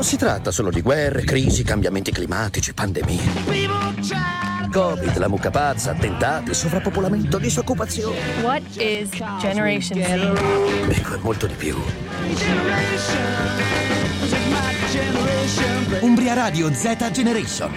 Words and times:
Non 0.00 0.08
si 0.08 0.16
tratta 0.16 0.50
solo 0.50 0.70
di 0.70 0.80
guerre, 0.80 1.24
crisi, 1.24 1.62
cambiamenti 1.62 2.10
climatici, 2.10 2.72
pandemie. 2.72 3.20
Covid, 4.72 5.18
la 5.18 5.28
mucca 5.28 5.50
pazza, 5.50 5.90
attentati, 5.90 6.54
sovrappopolamento, 6.54 7.36
disoccupazione. 7.36 8.16
What 8.40 8.62
is 8.78 9.10
Generation 9.40 10.02
Z? 10.02 10.88
Ecco, 10.88 11.14
è 11.16 11.18
molto 11.18 11.46
di 11.46 11.52
più. 11.52 11.76
Umbria 16.00 16.32
Radio 16.32 16.72
Z 16.72 17.10
Generation. 17.10 17.70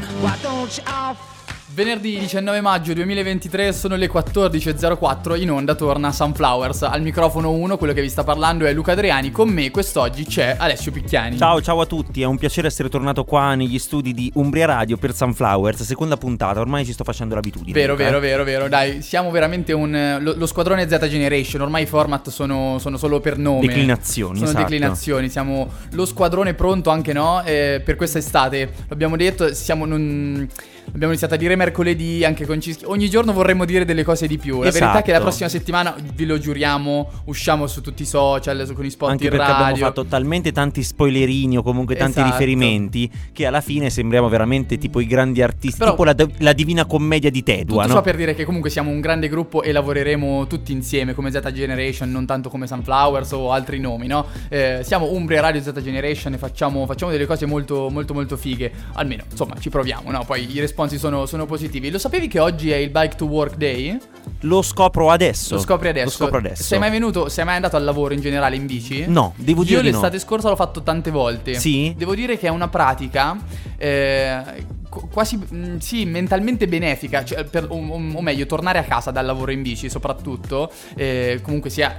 Venerdì 1.76 2.20
19 2.20 2.62
maggio 2.62 2.94
2023 2.94 3.74
sono 3.74 3.96
le 3.96 4.08
14.04 4.08 5.42
in 5.42 5.50
onda 5.50 5.74
torna 5.74 6.12
Sunflowers 6.12 6.84
al 6.84 7.02
microfono 7.02 7.50
1 7.50 7.78
quello 7.78 7.94
che 7.94 8.02
vi 8.02 8.10
sta 8.10 8.24
parlando 8.24 8.68
è 8.68 8.74
Luca 8.74 8.92
Adriani 8.92 9.32
con 9.32 9.50
me 9.50 9.72
quest'oggi 9.72 10.24
c'è 10.24 10.56
Alessio 10.60 10.92
Picchiani 10.92 11.36
Ciao 11.36 11.64
ciao 11.64 11.82
a 11.82 11.88
tutti 11.88 12.22
è 12.22 12.26
un 12.26 12.38
piacere 12.38 12.68
essere 12.68 12.90
tornato 12.90 13.24
qua 13.24 13.56
negli 13.56 13.80
studi 13.80 14.14
di 14.14 14.32
Umbria 14.36 14.68
Radio 14.68 14.98
per 14.98 15.16
Sunflowers 15.16 15.82
seconda 15.82 16.16
puntata 16.16 16.60
ormai 16.60 16.86
ci 16.86 16.94
sto 16.94 17.04
facendo 17.04 17.34
l'abitudine 17.34 17.74
Vero 17.74 17.94
Luca, 17.94 18.04
vero 18.04 18.18
eh. 18.18 18.22
vero 18.22 18.44
vero 18.44 18.68
dai 18.68 19.02
siamo 19.02 19.32
veramente 19.32 19.74
un 19.74 20.20
lo, 20.22 20.36
lo 20.38 20.46
squadrone 20.46 20.88
Z 20.88 21.08
Generation 21.08 21.62
ormai 21.62 21.84
i 21.84 21.88
format 21.88 22.30
sono, 22.30 22.78
sono 22.78 22.98
solo 22.98 23.20
per 23.20 23.40
nome 23.40 23.66
Declinazioni, 23.66 24.38
sono 24.38 24.50
esatto. 24.52 24.64
declinazioni 24.64 25.28
siamo 25.28 25.72
lo 25.94 26.06
squadrone 26.06 26.54
pronto 26.54 26.92
anche 26.92 27.14
no 27.14 27.42
eh, 27.44 27.82
per 27.84 27.96
quest'estate 27.96 28.72
l'abbiamo 28.90 29.18
detto 29.18 29.56
siamo 29.56 29.86
non 29.86 30.48
Abbiamo 30.88 31.08
iniziato 31.08 31.34
a 31.34 31.38
dire 31.38 31.56
mercoledì 31.64 32.26
anche 32.26 32.46
con 32.46 32.60
Cischi. 32.60 32.84
Ogni 32.86 33.10
giorno 33.10 33.32
vorremmo 33.32 33.64
dire 33.66 33.86
delle 33.86 34.04
cose 34.04 34.28
di 34.28 34.38
più. 34.38 34.58
La 34.62 34.70
verità 34.72 35.00
è 35.00 35.02
che 35.02 35.12
la 35.12 35.18
Esatto. 35.18 35.22
prossima 35.24 35.50
settimana, 35.50 35.96
vi 36.16 36.26
lo 36.26 36.38
giuriamo, 36.38 37.10
usciamo 37.26 37.68
su 37.68 37.82
tutti 37.82 38.04
i 38.04 38.06
social, 38.06 38.66
su- 38.66 38.74
con 38.74 38.86
i 38.86 38.90
spot 38.90 39.10
anche 39.12 39.24
in 39.26 39.30
perché 39.30 39.46
radio. 39.46 39.66
abbiamo 39.66 39.86
fatto 39.88 40.06
talmente 40.06 40.52
tanti 40.52 40.84
spoilerini 40.84 41.58
o 41.58 41.64
comunque 41.64 41.96
tanti 41.96 42.20
Esatto. 42.20 42.32
riferimenti 42.34 43.10
che 43.32 43.46
alla 43.46 43.62
fine 43.62 43.90
sembriamo 43.90 44.28
veramente 44.30 44.78
tipo 44.78 45.00
i 45.00 45.08
grandi 45.08 45.42
artisti, 45.42 45.78
Però- 45.78 45.92
tipo 45.92 46.04
la, 46.04 46.16
la 46.40 46.54
divina 46.54 46.86
commedia 46.86 47.30
di 47.32 47.44
Tedua, 47.44 47.84
Tutto 47.84 47.88
no? 47.88 47.94
ciò 47.94 48.02
per 48.02 48.16
dire 48.18 48.36
che 48.36 48.44
comunque 48.46 48.70
siamo 48.70 48.90
un 48.92 49.00
grande 49.00 49.30
gruppo 49.30 49.62
e 49.64 49.72
lavoreremo 49.72 50.48
tutti 50.48 50.72
insieme 50.74 51.14
come 51.14 51.32
Z 51.32 51.40
Generation, 51.54 52.12
non 52.12 52.26
tanto 52.26 52.50
come 52.50 52.68
Sunflowers 52.68 53.32
o 53.32 53.52
altri 53.52 53.80
nomi, 53.80 54.08
no? 54.08 54.26
Eh, 54.50 54.82
siamo 54.84 55.12
Umbria 55.12 55.40
Radio 55.42 55.62
Z 55.62 55.72
Generation 55.82 56.34
e 56.34 56.38
facciamo, 56.38 56.86
facciamo 56.86 57.12
delle 57.12 57.26
cose 57.26 57.46
molto, 57.46 57.90
molto, 57.90 58.14
molto 58.14 58.36
fighe. 58.38 58.72
Almeno, 58.94 59.24
insomma, 59.30 59.56
ci 59.60 59.70
proviamo, 59.70 60.12
no? 60.12 60.24
Poi 60.26 60.52
i 60.54 60.60
responsi 60.60 60.98
sono, 60.98 61.26
sono 61.26 61.46
positivi. 61.54 61.92
Lo 61.92 62.00
sapevi 62.00 62.28
che 62.28 62.40
oggi 62.40 62.72
è 62.72 62.76
il 62.78 62.90
Bike 62.90 63.16
to 63.16 63.26
Work 63.26 63.56
Day? 63.58 63.96
Lo 64.42 64.62
scopro 64.62 65.12
adesso. 65.12 65.56
Lo 65.56 65.62
scopri 65.62 65.90
adesso. 65.90 66.06
Lo 66.06 66.12
scopro 66.12 66.38
adesso. 66.40 66.64
Sei 66.64 66.80
mai 66.80 66.90
venuto, 66.90 67.30
sei 67.30 67.46
mai 67.46 67.56
andato 67.56 67.76
al 67.76 67.84
lavoro 67.84 68.14
in 68.14 68.22
generale 68.22 68.56
in 68.56 68.66
bici? 68.66 69.06
No, 69.08 69.34
devo 69.38 69.62
Io 69.62 69.68
dire 69.68 69.82
di 69.82 69.88
no. 69.88 69.94
l'estate 69.94 70.20
scorsa 70.20 70.50
l'ho 70.50 70.56
fatto 70.56 70.82
tante 70.82 71.12
volte. 71.12 71.54
Sì? 71.54 71.94
Devo 71.96 72.16
dire 72.16 72.38
che 72.38 72.48
è 72.48 72.50
una 72.50 72.68
pratica 72.68 73.38
eh, 73.78 74.42
qu- 74.90 75.10
quasi 75.12 75.38
mm, 75.54 75.78
sì, 75.78 76.06
mentalmente 76.06 76.68
benefica, 76.68 77.24
cioè, 77.24 77.44
per- 77.44 77.68
o, 77.70 77.76
o- 77.76 77.94
o 78.16 78.22
meglio, 78.22 78.46
tornare 78.46 78.80
a 78.80 78.84
casa 78.84 79.12
dal 79.12 79.26
lavoro 79.26 79.52
in 79.52 79.62
bici, 79.62 79.90
soprattutto, 79.90 80.72
eh, 80.96 81.40
comunque 81.44 81.70
sia 81.70 81.96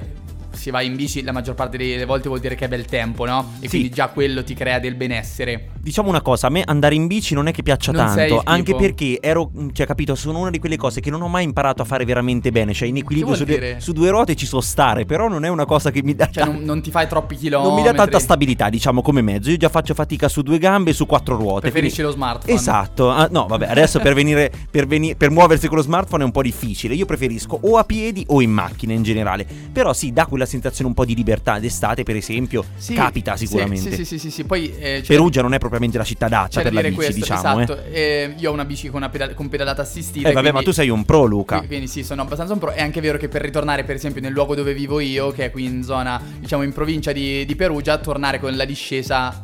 si 0.55 0.71
va 0.71 0.81
in 0.83 0.97
bici 0.97 1.23
la 1.23 1.33
maggior 1.33 1.55
parte 1.55 1.77
delle 1.77 2.05
volte 2.05 2.29
vuol 2.29 2.41
dire 2.41 2.55
che 2.55 2.65
è 2.67 2.69
bel 2.69 2.85
tempo, 2.85 3.25
no? 3.27 3.53
E 3.61 3.63
Sì. 3.63 3.69
quindi 3.69 3.91
già 3.91 4.09
quello 4.09 4.43
ti 4.45 4.55
crea 4.55 4.79
del 4.79 4.95
benessere. 4.95 5.71
Diciamo 5.81 6.09
una 6.09 6.23
cosa, 6.23 6.47
a 6.47 6.51
me 6.51 6.63
andare 6.65 6.95
in 6.95 7.07
bici 7.07 7.35
non 7.35 7.47
è 7.47 7.53
che 7.53 7.63
piaccia 7.63 7.93
Non 7.93 8.07
tanto, 8.15 8.41
anche 8.45 8.75
perché 8.75 9.19
ero, 9.21 9.51
cioè 9.73 9.87
capito, 9.87 10.15
sono 10.15 10.39
una 10.39 10.51
di 10.51 10.59
quelle 10.59 10.77
cose 10.77 11.01
che 11.01 11.11
non 11.11 11.21
ho 11.23 11.29
mai 11.29 11.45
imparato 11.45 11.83
a 11.83 11.85
fare 11.85 12.05
veramente 12.05 12.51
bene, 12.51 12.73
cioè 12.73 12.89
in 12.89 12.97
equilibrio 12.97 13.35
su 13.35 13.45
due, 13.45 13.77
su 13.79 13.93
due 13.93 14.09
ruote 14.11 14.35
ci 14.35 14.47
so 14.47 14.61
stare, 14.61 15.05
però 15.05 15.29
non 15.29 15.45
è 15.45 15.49
una 15.49 15.67
cosa 15.67 15.91
che 15.91 16.03
mi 16.03 16.15
dà 16.15 16.29
Cioè 16.31 16.45
non, 16.47 16.63
non 16.63 16.81
ti 16.83 16.91
fai 16.91 17.07
troppi 17.07 17.37
chilometri. 17.37 17.75
non 17.75 17.83
mi 17.83 17.87
dà 17.87 17.95
tanta 17.95 18.19
stabilità, 18.19 18.71
diciamo, 18.71 19.03
come 19.03 19.21
mezzo. 19.21 19.51
Io 19.51 19.57
già 19.57 19.69
faccio 19.69 19.93
fatica 19.95 20.29
su 20.29 20.41
due 20.43 20.59
gambe 20.59 20.91
e 20.91 20.95
su 20.95 21.05
quattro 21.07 21.37
ruote. 21.37 21.61
Preferisci 21.71 21.97
quindi- 22.03 22.13
lo 22.13 22.19
smartphone. 22.19 22.55
Esatto, 22.59 23.11
Ah, 23.11 23.29
no, 23.31 23.47
vabbè, 23.47 23.67
adesso 23.69 24.01
per 24.01 24.15
venire 24.15 24.51
per, 24.71 24.87
veni- 24.87 25.15
per 25.15 25.31
muoversi 25.31 25.69
con 25.69 25.77
lo 25.77 25.83
smartphone 25.83 26.23
è 26.23 26.27
un 26.27 26.33
po' 26.33 26.43
difficile. 26.43 26.95
Io 26.95 27.05
preferisco 27.07 27.59
o 27.63 27.77
a 27.77 27.85
piedi 27.85 28.25
o 28.29 28.41
in 28.41 28.51
macchina 28.51 28.93
in 28.95 29.03
generale. 29.03 29.47
Però 29.73 29.93
sì, 29.93 30.13
dà 30.13 30.27
quella 30.27 30.44
sensazione 30.47 30.89
un 30.89 30.95
po' 30.95 31.05
di 31.05 31.15
libertà. 31.15 31.59
D'estate, 31.59 32.03
per 32.03 32.17
esempio, 32.17 32.65
Sì, 32.77 32.95
capita 32.95 33.37
sicuramente. 33.37 33.91
Sì, 33.91 33.97
sì, 33.97 34.05
sì, 34.05 34.19
sì, 34.19 34.31
sì. 34.31 34.45
Poi 34.45 34.73
eh, 34.79 35.03
Perugia 35.07 35.43
non 35.43 35.55
è 35.55 35.59
propriamente 35.59 35.99
la 35.99 36.05
città 36.05 36.27
adatta 36.27 36.63
per 36.63 36.73
la 36.73 36.81
bici, 36.83 36.95
questo, 36.95 37.15
diciamo. 37.15 37.61
esatto. 37.61 37.83
Eh. 37.85 38.01
Eh, 38.01 38.35
io 38.39 38.51
ho 38.51 38.53
una 38.53 38.65
bici 38.65 38.89
con, 38.89 38.97
una 38.97 39.09
pedal- 39.09 39.35
con 39.35 39.49
pedalata 39.49 39.83
assistita. 39.83 40.29
Eh, 40.29 40.33
vabbè, 40.33 40.49
quindi- 40.51 40.59
ma 40.59 40.63
tu 40.63 40.73
sei 40.73 40.89
un 40.89 41.05
pro, 41.05 41.25
Luca. 41.25 41.57
Quindi, 41.57 41.67
quindi 41.75 41.87
sì, 41.89 42.03
sono 42.05 42.23
abbastanza 42.23 42.53
un 42.53 42.59
pro. 42.59 42.71
È 42.73 42.81
anche 42.83 43.01
vero 43.01 43.19
che 43.19 43.29
per 43.29 43.43
ritornare, 43.43 43.85
per 43.85 43.97
esempio, 43.97 44.21
nel 44.21 44.33
luogo 44.33 44.55
dove 44.55 44.75
vivo 44.75 45.01
io, 45.01 45.31
che 45.33 45.47
è 45.47 45.51
qui 45.51 45.65
in 45.65 45.83
zona, 45.83 46.21
diciamo, 46.39 46.63
in 46.63 46.73
provincia 46.73 47.13
di, 47.13 47.45
di 47.45 47.57
Perugia, 47.57 47.99
tornare 47.99 48.39
con 48.41 48.55
la 48.57 48.65
discesa. 48.65 49.43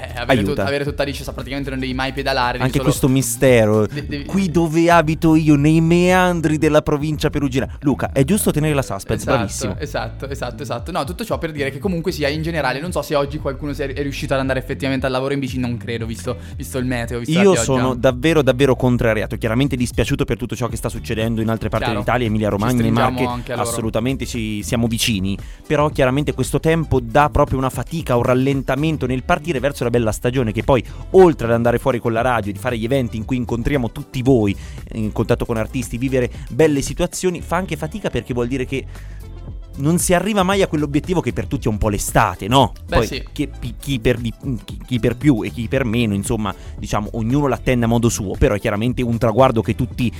Eh, 0.00 0.18
avere, 0.18 0.40
Aiuta. 0.40 0.54
tut- 0.54 0.58
avere 0.66 0.84
tutta 0.84 1.04
la 1.04 1.10
discesa 1.10 1.32
praticamente 1.32 1.70
non 1.70 1.78
devi 1.78 1.94
mai 1.94 2.12
pedalare. 2.12 2.58
Anche 2.58 2.72
solo- 2.72 2.84
questo 2.84 3.08
mistero. 3.08 3.86
De- 3.86 4.06
devi- 4.06 4.24
Qui 4.24 4.50
dove 4.50 4.90
abito 4.90 5.34
io, 5.34 5.56
nei 5.56 5.80
meandri 5.80 6.58
della 6.58 6.82
provincia 6.82 7.30
perugina. 7.30 7.68
Luca, 7.80 8.10
è 8.12 8.24
giusto 8.24 8.50
tenere 8.50 8.74
la 8.74 8.82
suspense, 8.82 9.22
Esatto, 9.22 9.36
bravissimo. 9.36 9.76
esatto, 9.78 10.28
esatto, 10.28 10.62
esatto. 10.62 10.90
No, 10.92 11.04
tutto 11.04 11.24
ciò 11.24 11.38
per 11.38 11.52
dire 11.52 11.70
che 11.70 11.78
comunque 11.78 12.12
sia 12.12 12.28
in 12.28 12.42
generale, 12.42 12.80
non 12.80 12.92
so 12.92 13.02
se 13.02 13.14
oggi 13.14 13.38
qualcuno 13.38 13.72
è 13.76 14.02
riuscito 14.02 14.34
ad 14.34 14.40
andare 14.40 14.58
effettivamente 14.58 15.06
al 15.06 15.12
lavoro 15.12 15.32
in 15.32 15.40
bici, 15.40 15.58
non 15.58 15.76
credo, 15.76 16.06
visto, 16.06 16.36
visto 16.56 16.78
il 16.78 16.84
meteo, 16.86 17.18
visto 17.18 17.34
la 17.34 17.42
Io 17.42 17.54
sono 17.54 17.94
davvero 17.94 18.42
davvero 18.42 18.74
contrariato, 18.76 19.36
chiaramente 19.36 19.76
dispiaciuto 19.76 20.24
per 20.24 20.36
tutto 20.36 20.54
ciò 20.56 20.68
che 20.68 20.76
sta 20.76 20.88
succedendo 20.88 21.40
in 21.40 21.48
altre 21.48 21.68
parti 21.68 21.86
Chiaro. 21.86 22.00
d'Italia, 22.00 22.26
Emilia 22.26 22.48
Romagna 22.48 22.90
Marche, 22.90 23.52
assolutamente 23.52 24.26
ci 24.26 24.62
siamo 24.62 24.86
vicini, 24.86 25.36
però 25.66 25.88
chiaramente 25.88 26.32
questo 26.34 26.60
tempo 26.60 27.00
dà 27.00 27.28
proprio 27.30 27.58
una 27.58 27.70
fatica, 27.70 28.16
un 28.16 28.22
rallentamento 28.22 29.06
nel 29.06 29.22
partire 29.22 29.60
verso 29.60 29.84
la 29.86 29.98
bella 29.98 30.12
stagione 30.12 30.52
che 30.52 30.62
poi 30.62 30.84
oltre 31.10 31.46
ad 31.46 31.52
andare 31.52 31.78
fuori 31.78 31.98
con 31.98 32.12
la 32.12 32.20
radio, 32.20 32.52
di 32.52 32.58
fare 32.58 32.78
gli 32.78 32.84
eventi 32.84 33.16
in 33.16 33.24
cui 33.24 33.36
incontriamo 33.36 33.90
tutti 33.90 34.22
voi 34.22 34.56
in 34.92 35.12
contatto 35.12 35.44
con 35.44 35.56
artisti, 35.56 35.98
vivere 35.98 36.30
belle 36.50 36.82
situazioni, 36.82 37.40
fa 37.40 37.56
anche 37.56 37.76
fatica 37.76 38.10
perché 38.10 38.34
vuol 38.34 38.48
dire 38.48 38.64
che 38.66 38.84
non 39.76 39.98
si 39.98 40.14
arriva 40.14 40.42
mai 40.42 40.62
a 40.62 40.68
quell'obiettivo 40.68 41.20
che 41.20 41.32
per 41.32 41.46
tutti 41.46 41.66
è 41.66 41.70
un 41.70 41.78
po' 41.78 41.88
l'estate, 41.88 42.48
no? 42.48 42.72
Beh, 42.86 42.96
Poi 42.96 43.06
sì. 43.06 43.24
chi, 43.32 43.50
chi 43.78 44.00
per 44.00 44.18
di- 44.18 44.32
chi- 44.64 44.80
chi 44.86 45.00
per 45.00 45.16
più 45.16 45.42
e 45.42 45.50
chi 45.50 45.68
per 45.68 45.84
meno, 45.84 46.14
insomma, 46.14 46.54
diciamo, 46.78 47.10
ognuno 47.12 47.46
l'attende 47.46 47.84
a 47.84 47.88
modo 47.88 48.08
suo, 48.08 48.32
però 48.38 48.54
è 48.54 48.60
chiaramente 48.60 49.02
un 49.02 49.18
traguardo 49.18 49.62
che 49.62 49.74
tutti 49.74 50.10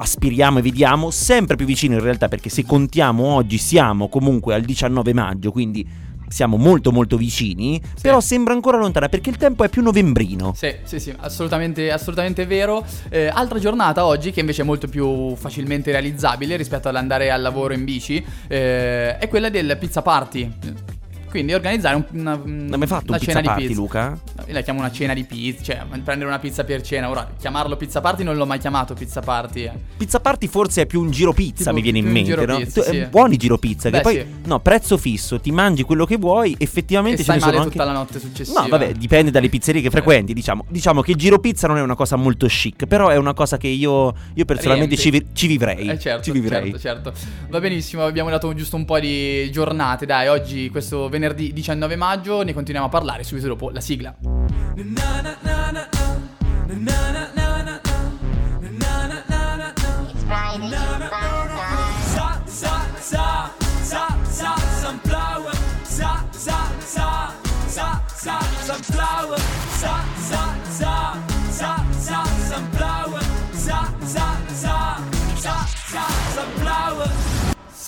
aspiriamo 0.00 0.58
e 0.58 0.62
vediamo 0.62 1.10
sempre 1.10 1.56
più 1.56 1.66
vicino 1.66 1.94
in 1.94 2.00
realtà, 2.00 2.28
perché 2.28 2.48
se 2.48 2.64
contiamo 2.64 3.24
oggi 3.24 3.58
siamo 3.58 4.08
comunque 4.08 4.54
al 4.54 4.62
19 4.62 5.12
maggio, 5.12 5.50
quindi 5.52 5.86
siamo 6.28 6.56
molto 6.56 6.92
molto 6.92 7.16
vicini, 7.16 7.80
però 8.00 8.20
sembra 8.20 8.54
ancora 8.54 8.78
lontana 8.78 9.08
perché 9.08 9.30
il 9.30 9.36
tempo 9.36 9.64
è 9.64 9.68
più 9.68 9.82
novembrino. 9.82 10.52
Sì, 10.54 10.74
sì, 10.84 11.00
sì, 11.00 11.14
assolutamente, 11.18 11.90
assolutamente 11.90 12.46
vero. 12.46 12.84
Eh, 13.08 13.28
altra 13.28 13.58
giornata 13.58 14.04
oggi, 14.04 14.30
che 14.30 14.40
invece 14.40 14.62
è 14.62 14.64
molto 14.64 14.88
più 14.88 15.34
facilmente 15.36 15.90
realizzabile 15.90 16.56
rispetto 16.56 16.88
all'andare 16.88 17.30
al 17.30 17.42
lavoro 17.42 17.74
in 17.74 17.84
bici, 17.84 18.24
eh, 18.48 19.18
è 19.18 19.28
quella 19.28 19.48
del 19.48 19.76
pizza 19.78 20.02
party. 20.02 20.96
Quindi 21.28 21.52
organizzare 21.54 21.96
un- 21.96 22.04
una, 22.12 22.40
Non 22.42 22.68
hai 22.72 22.78
mai 22.78 22.86
fatto 22.88 23.04
una 23.08 23.16
un 23.16 23.22
cena 23.22 23.38
pizza 23.38 23.40
di 23.40 23.46
party, 23.46 23.66
pizza. 23.66 23.80
Luca? 23.80 24.18
Io 24.46 24.52
la 24.52 24.60
chiamo 24.62 24.78
una 24.80 24.90
cena 24.90 25.14
di 25.14 25.24
pizza, 25.24 25.62
cioè 25.62 25.82
prendere 26.02 26.28
una 26.28 26.38
pizza 26.38 26.64
per 26.64 26.82
cena. 26.82 27.10
Ora, 27.10 27.28
chiamarlo 27.38 27.76
pizza 27.76 28.00
party 28.00 28.22
non 28.22 28.36
l'ho 28.36 28.46
mai 28.46 28.58
chiamato 28.58 28.94
pizza 28.94 29.20
party. 29.20 29.64
eh. 29.64 29.72
Pizza 29.96 30.20
party 30.20 30.46
forse 30.46 30.82
è 30.82 30.86
più 30.86 31.00
un 31.00 31.10
giro 31.10 31.32
pizza, 31.32 31.64
Tipo 31.64 31.74
mi 31.76 31.82
viene 31.82 31.98
in 31.98 32.06
mente, 32.06 32.30
giro 32.30 32.44
no? 32.46 32.56
pizza, 32.58 32.82
Tu- 32.82 32.90
sì. 32.90 32.96
eh, 32.98 33.06
Buoni 33.08 33.36
giro 33.36 33.58
pizza, 33.58 33.90
Beh, 33.90 33.96
che 33.98 34.02
poi 34.02 34.14
sì. 34.14 34.26
no, 34.46 34.60
prezzo 34.60 34.96
fisso, 34.96 35.38
ti 35.40 35.50
mangi 35.50 35.82
quello 35.82 36.04
che 36.06 36.16
vuoi, 36.16 36.54
effettivamente 36.58 37.22
E 37.22 37.24
ce 37.24 37.32
ne 37.34 37.40
sono 37.40 37.56
anche 37.58 37.70
tutta 37.70 37.84
la 37.84 37.92
notte 37.92 38.18
successiva. 38.18 38.62
No, 38.62 38.68
vabbè, 38.68 38.92
dipende 38.92 39.30
dalle 39.30 39.48
pizzerie 39.48 39.82
che 39.82 39.90
frequenti, 39.90 40.32
diciamo. 40.32 40.64
Diciamo 40.68 41.02
che 41.02 41.10
il 41.12 41.16
giro 41.16 41.38
pizza 41.38 41.66
non 41.66 41.76
è 41.76 41.82
una 41.82 41.94
cosa 41.94 42.16
molto 42.16 42.46
chic, 42.46 42.86
però 42.86 43.08
è 43.08 43.16
una 43.16 43.34
cosa 43.34 43.56
che 43.58 43.68
io, 43.68 44.14
io 44.34 44.44
personalmente 44.44 44.96
ci, 44.96 45.26
ci 45.32 45.46
vivrei. 45.46 45.88
Eh 45.88 45.98
certo, 45.98 46.22
ci 46.24 46.30
vivrei. 46.30 46.72
certo, 46.78 47.10
certo. 47.10 47.12
Va 47.48 47.60
benissimo, 47.60 48.04
abbiamo 48.04 48.30
dato 48.30 48.52
giusto 48.54 48.76
un 48.76 48.84
po' 48.84 48.98
di 48.98 49.50
giornate. 49.50 50.06
Dai, 50.06 50.28
oggi, 50.28 50.68
questo 50.70 51.08
venerdì 51.18 51.52
19 51.52 51.96
maggio, 51.96 52.42
ne 52.42 52.52
continuiamo 52.52 52.88
a 52.88 52.90
parlare 52.90 53.24
subito 53.24 53.48
dopo 53.48 53.70
la 53.70 53.80
sigla. 53.80 54.14
Sunflower 76.38 77.27